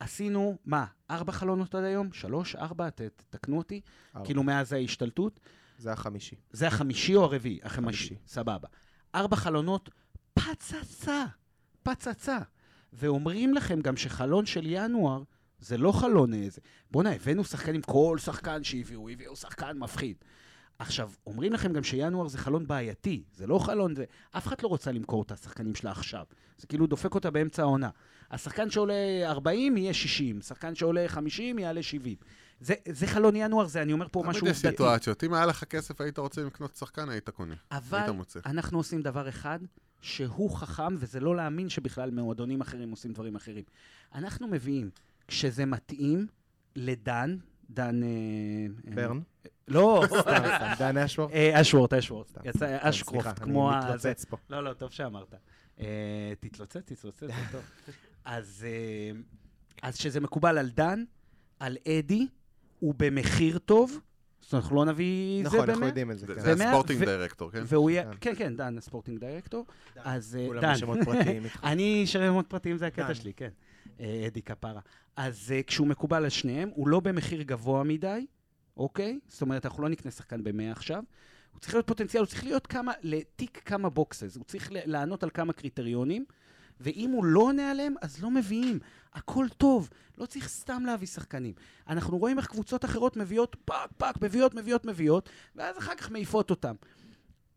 [0.00, 2.12] עשינו, מה, ארבע חלונות עד היום?
[2.12, 3.80] שלוש, ארבע, ת- תתקנו אותי.
[4.16, 4.26] ארבע.
[4.26, 5.40] כאילו מאז ההשתלטות.
[5.78, 6.36] זה החמישי.
[6.50, 7.58] זה החמישי או הרביעי?
[7.62, 8.08] החמישי.
[8.08, 8.14] חמישי.
[8.26, 8.68] סבבה.
[9.14, 9.90] ארבע חלונות,
[10.34, 11.24] פצצה.
[11.82, 12.38] פצצה.
[12.92, 15.22] ואומרים לכם גם שחלון של ינואר
[15.60, 16.60] זה לא חלון איזה.
[16.90, 20.16] בואנה, הבאנו שחקנים, כל שחקן שהביאו, הביאו שחקן מפחיד.
[20.78, 24.04] עכשיו, אומרים לכם גם שינואר זה חלון בעייתי, זה לא חלון, זה...
[24.30, 26.24] אף אחד לא רוצה למכור את השחקנים שלה עכשיו.
[26.58, 27.90] זה כאילו דופק אותה באמצע העונה.
[28.30, 28.94] השחקן שעולה
[29.24, 32.16] 40 יהיה 60, שחקן שעולה 50 יעלה 70.
[32.60, 34.58] זה, זה חלון ינואר, זה אני אומר פה משהו תמיד יש.
[34.58, 35.24] סיטואציות.
[35.24, 37.54] אם היה לך כסף, היית רוצה לקנות שחקן, היית קונה.
[37.70, 38.40] אבל היית מוצא.
[38.46, 39.58] אנחנו עושים דבר אחד
[40.02, 43.64] שהוא חכם, וזה לא להאמין שבכלל מועדונים אחרים עושים דברים אחרים.
[44.14, 44.90] אנחנו מביאים,
[45.28, 46.26] כשזה מתאים,
[46.76, 47.36] לדן,
[47.70, 48.02] דן...
[48.02, 48.08] אה,
[48.88, 49.20] אה, ברן.
[49.68, 50.72] לא, סתם, סתם.
[50.78, 51.30] דן אשוור.
[51.30, 52.38] אה, אשוורט, אשוורט.
[52.44, 53.80] יצא כן, אשקרופט, סליחה, כמו אני ה...
[53.80, 53.88] זה.
[53.88, 54.36] מתלוצץ פה.
[54.50, 55.34] לא, לא, טוב שאמרת.
[56.40, 57.62] תתלוצץ, תתלוצץ, זה טוב.
[58.24, 58.66] אז
[59.82, 61.04] אז שזה מקובל על דן,
[61.60, 62.26] על אדי,
[62.78, 64.00] הוא במחיר טוב,
[64.42, 65.86] זאת אומרת, אנחנו לא נביא נכון, זה אנחנו באמת.
[65.86, 66.26] יודעים את זה.
[66.26, 66.40] זה- כן.
[66.40, 67.62] זה הספורטינג ו- דירקטור, כן?
[67.66, 68.10] והוא יהיה, כן.
[68.20, 69.66] כן, כן, דן, הספורטינג דירקטור.
[69.96, 71.64] אז אה, כולם דן, בשמות פרטיים איתך.
[71.72, 73.14] אני שמות פרטיים זה הקטע.
[73.14, 73.48] שלי, כן.
[74.00, 74.80] אה, אדי כפרה.
[75.16, 78.26] אז אה, כשהוא מקובל על שניהם, הוא לא במחיר גבוה מדי,
[78.76, 79.18] אוקיי?
[79.28, 81.02] זאת אומרת, אנחנו לא נקנה שחקן ב-100 עכשיו.
[81.52, 85.22] הוא צריך להיות פוטנציאל, הוא צריך להיות כמה, ל tick כמה boxes, הוא צריך לענות
[85.22, 86.24] על כמה קריטריונים,
[86.80, 88.78] ואם הוא לא עונה עליהם, אז לא מביאים.
[89.14, 91.54] הכל טוב, לא צריך סתם להביא שחקנים.
[91.88, 96.50] אנחנו רואים איך קבוצות אחרות מביאות פאק פאק, מביאות, מביאות, מביאות, ואז אחר כך מעיפות
[96.50, 96.74] אותם.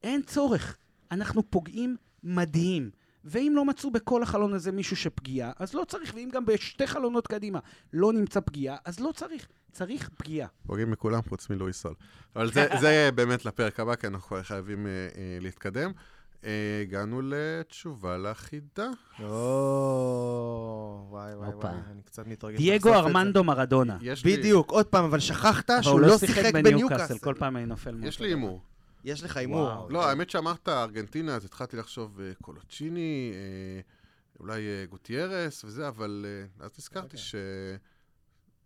[0.03, 0.77] אין צורך.
[1.11, 2.89] אנחנו פוגעים מדהים.
[3.25, 7.27] ואם לא מצאו בכל החלון הזה מישהו שפגיעה, אז לא צריך, ואם גם בשתי חלונות
[7.27, 7.59] קדימה
[7.93, 9.47] לא נמצא פגיעה, אז לא צריך.
[9.71, 10.47] צריך פגיעה.
[10.67, 11.93] פוגעים מכולם חוץ מלואיס סול.
[12.35, 15.91] אבל זה, זה באמת לפרק הבא, כי אנחנו חייבים אה, אה, להתקדם.
[16.43, 18.89] אה, הגענו לתשובה לחידה.
[19.23, 21.49] או, וואי וואי.
[21.49, 22.57] וואי, אני קצת מתרגש.
[22.57, 22.93] דייגו.
[22.93, 23.97] ארמנדו מרדונה.
[24.25, 27.17] בדיוק, עוד פעם, אבל שכחת שהוא לא שיחק בניוקאסל.
[27.17, 28.27] כל פעם אני נופל יש לי.
[28.27, 28.61] הימור.
[29.03, 29.37] יש לך.
[29.37, 29.87] הימור.
[29.89, 33.81] לא, האמת שאמרת ארגנטינה, אז התחלתי לחשוב אה, קולוצ'יני, אה,
[34.39, 36.25] אולי גוטיירס וזה, אבל
[36.59, 37.79] אז נזכרתי אוקיי.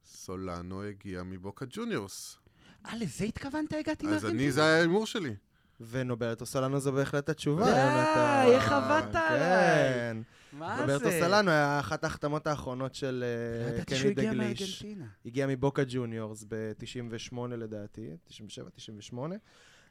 [0.06, 2.38] שסולנו הגיע מבוקה ג'וניורס.
[2.86, 3.74] אה, לזה התכוונת?
[3.74, 4.44] הגעתי אז לארגנטינה?
[4.44, 5.36] אני, זה היה ההימור שלי.
[5.82, 7.64] ונוברטו סולנו זו בהחלט התשובה.
[7.64, 8.44] די, יונתן.
[8.48, 9.94] איך עבדת עליי?
[9.94, 10.18] כן.
[10.54, 10.82] מה זה?
[10.82, 13.24] רוברטו סולנו היה אחת ההחתמות האחרונות של
[13.62, 14.84] לא אה, ידעתי שהוא קני הגיע דגליש.
[14.84, 15.06] מארגנטינה.
[15.26, 19.36] הגיע מבוקה ג'וניורס ב-98 לדעתי, 97, 98.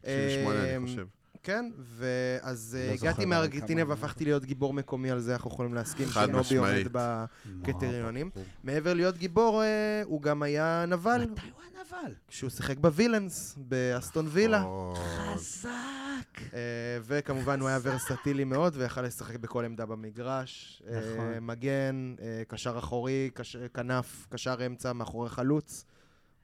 [0.02, 1.06] 98 אה, אני חושב.
[1.42, 6.06] כן, ואז אה, לא הגעתי מארגנטינה והפכתי להיות גיבור מקומי על זה, אנחנו יכולים להסכים
[6.08, 6.86] חד שנובי משמעית.
[6.86, 6.98] עומד
[7.62, 8.30] בקריטריונים.
[8.34, 12.14] מה מעבר להיות גיבור, אה, הוא גם היה נבל, מתי הוא היה נבל?
[12.28, 14.64] כשהוא שיחק בווילנס, באסטון וילה.
[14.94, 15.70] חזק.
[16.54, 16.58] אה,
[17.02, 20.82] וכמובן הוא היה ורסטילי מאוד, ויכל לשחק בכל עמדה במגרש.
[20.86, 21.38] נכון.
[21.40, 22.14] מגן,
[22.48, 23.30] קשר אחורי,
[23.74, 25.84] כנף, קשר אמצע, מאחורי חלוץ.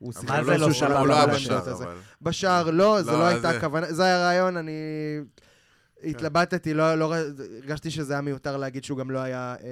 [0.04, 1.72] הוא שיחק מה אבל זה הוא לא לא היה בכל בשער.
[1.72, 1.96] אבל...
[2.22, 4.72] בשער לא, זה לא, לא הייתה זה- הכוונה, זה היה רעיון, אני
[6.02, 9.68] התלבטתי, לא, לא, הרגשתי שזה היה מיותר להגיד שהוא גם לא היה אה,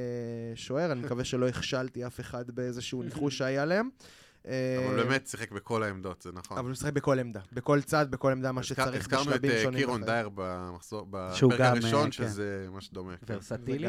[0.54, 3.88] שוער, אני מקווה שלא הכשלתי אף אחד באיזשהו ניחוש שהיה להם.
[4.48, 6.58] אה, אבל באמת שיחק בכל העמדות, זה נכון.
[6.58, 9.62] אבל הוא משחק בכל עמדה, בכל צד, בכל עמדה, מה שצריך הזכרנו את בשלבים אה,
[9.62, 9.78] שונים.
[9.78, 10.16] קירון בחיים.
[10.16, 12.10] דייר במחזור, בפרק הראשון, אה, כן.
[12.10, 13.14] שזה ממש דומה.
[13.26, 13.34] כן.
[13.34, 13.88] ורסטילי.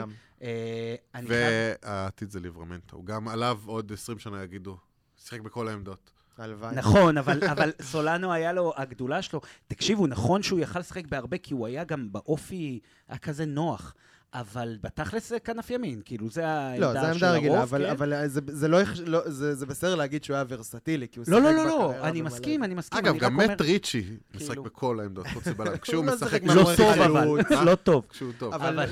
[1.28, 4.78] והעתיד זה ליברמנטו, גם עליו עוד 20 שנה יגידו,
[5.18, 6.13] שיחק בכל העמדות.
[6.38, 6.76] הלוואי.
[6.76, 11.54] נכון, אבל, אבל סולנו היה לו, הגדולה שלו, תקשיבו, נכון שהוא יכל לשחק בהרבה, כי
[11.54, 13.96] הוא היה גם באופי, היה כזה נוח,
[14.34, 17.86] אבל בתכלס זה כנף ימין, כאילו, זה העמדה לא, של זו הרוב, עמדה רגילה, אבל,
[17.86, 17.90] כן?
[17.90, 21.38] אבל זה, זה, לא, לא, זה, זה בסדר להגיד שהוא היה ורסטילי, כי הוא לא,
[21.38, 22.22] שיחק לא, לא, לא, בקריירה אני.
[22.22, 23.48] מסכים, אני מסכים, אגב, גם אומר...
[23.48, 24.04] מת ריצ'י
[24.36, 25.78] משחק כאילו- בכל העמדות, חוץ מבלם.
[25.82, 26.44] כשהוא הוא לא משחק...
[26.44, 27.52] לא טוב, אבל, חלוץ.
[27.66, 28.06] לא טוב.
[28.10, 28.54] כשהוא טוב.
[28.54, 28.86] אבל אה,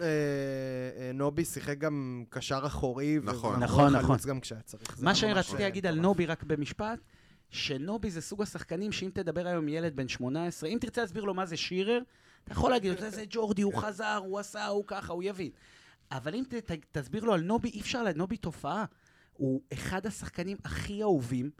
[0.00, 3.62] אה, נובי שיחק גם קשר אחורי, נכון.
[3.62, 4.16] נכון, חלוץ נכון.
[4.28, 4.96] גם כשהיה צריך.
[4.96, 6.00] זה מה שרציתי אה, להגיד על.
[6.00, 6.98] נובי רק במשפט,
[7.50, 11.34] שנובי זה סוג השחקנים שאם תדבר היום עם ילד בן 18, אם תרצה להסביר לו
[11.34, 11.98] מה זה שירר,
[12.44, 15.50] אתה יכול להגיד, לו, זה ג'ורדי, הוא חזר, הוא עשה, הוא ככה, הוא יבין.
[16.10, 18.84] אבל אם ת, ת, תסביר לו על נובי, אי אפשר, נובי תופעה.
[19.32, 21.50] הוא אחד השחקנים הכי אהובים,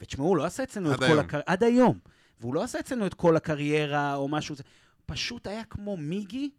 [0.00, 1.18] ותשמעו, הוא לא עשה אצלנו את כל.
[1.18, 1.98] הקריירה, עד היום.
[2.40, 4.62] והוא לא עשה אצלנו את כל הקריירה או משהו, זה
[5.06, 6.50] פשוט היה כמו מיגי,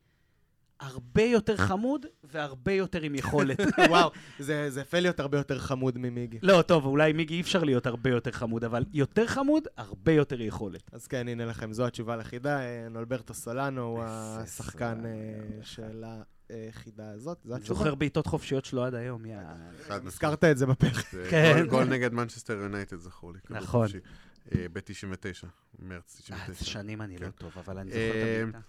[0.82, 3.60] הרבה יותר חמוד והרבה יותר עם יכולת.
[3.90, 6.40] וואו, זה זה יפה להיות הרבה יותר חמוד ממיגי.
[6.44, 10.42] לא, טוב, אולי מיגי אי אפשר להיות הרבה יותר חמוד, אבל יותר חמוד, הרבה יותר
[10.42, 10.90] יכולת.
[10.94, 12.60] אז כן, הנה לכם, זו התשובה לחידה.
[12.62, 15.12] אה, נולברטו סולנו הוא השחקן אה,
[15.64, 16.04] של
[16.50, 17.80] החידה הזאת, זו אני התשובה.
[17.80, 19.38] זוכר בעיטות חופשיות שלו עד היום, יא...
[19.90, 21.06] הזכרת את זה בפרק.
[21.30, 21.66] כן.
[21.70, 23.40] גול- נגד מנצ'סטר יונייטד, זכור לי.
[23.50, 23.88] נכון.
[24.56, 25.46] אה, ב-99,
[25.80, 26.66] מרץ אה, 99.
[26.66, 27.26] שנים אני כן.
[27.26, 28.60] לא טוב, אבל אני זוכר את הבעיטה.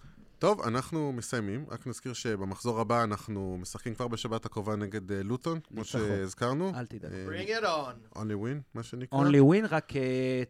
[0.43, 1.67] טוב, אנחנו מסיימים.
[1.71, 6.01] רק נזכיר שבמחזור הבא אנחנו משחקים כבר בשבת הקרובה נגד אה, לוטון, כמו ניצחון.
[6.01, 6.73] שהזכרנו.
[6.75, 7.13] אל תדאג.
[7.13, 8.17] אה, Bring it on.
[8.19, 9.19] only win, מה שנקרא.
[9.19, 10.43] Only win, רק אה,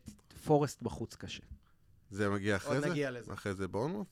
[0.44, 1.42] פורסט בחוץ קשה.
[2.10, 2.90] זה מגיע אחרי עוד זה.
[2.90, 3.32] נגיע לזה.
[3.32, 3.66] אחרי זה.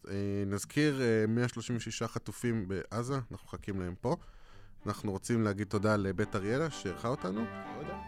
[0.09, 0.15] אה,
[0.47, 4.17] נזכיר, אה, 136 חטופים בעזה, אנחנו מחכים להם פה.
[4.87, 7.45] אנחנו רוצים להגיד תודה לבית אריאלה שאירחה אותנו.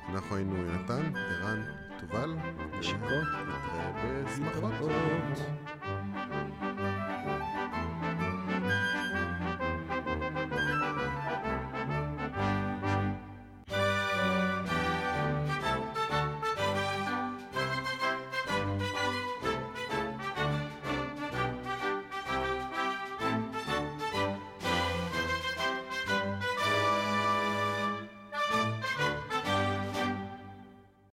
[0.08, 1.62] אנחנו היינו יונתן, ערן,
[2.00, 2.34] תובל.
[2.82, 3.02] שיקות.
[3.10, 4.72] נתראה בשמחות.
[4.72, 6.61] להתראות.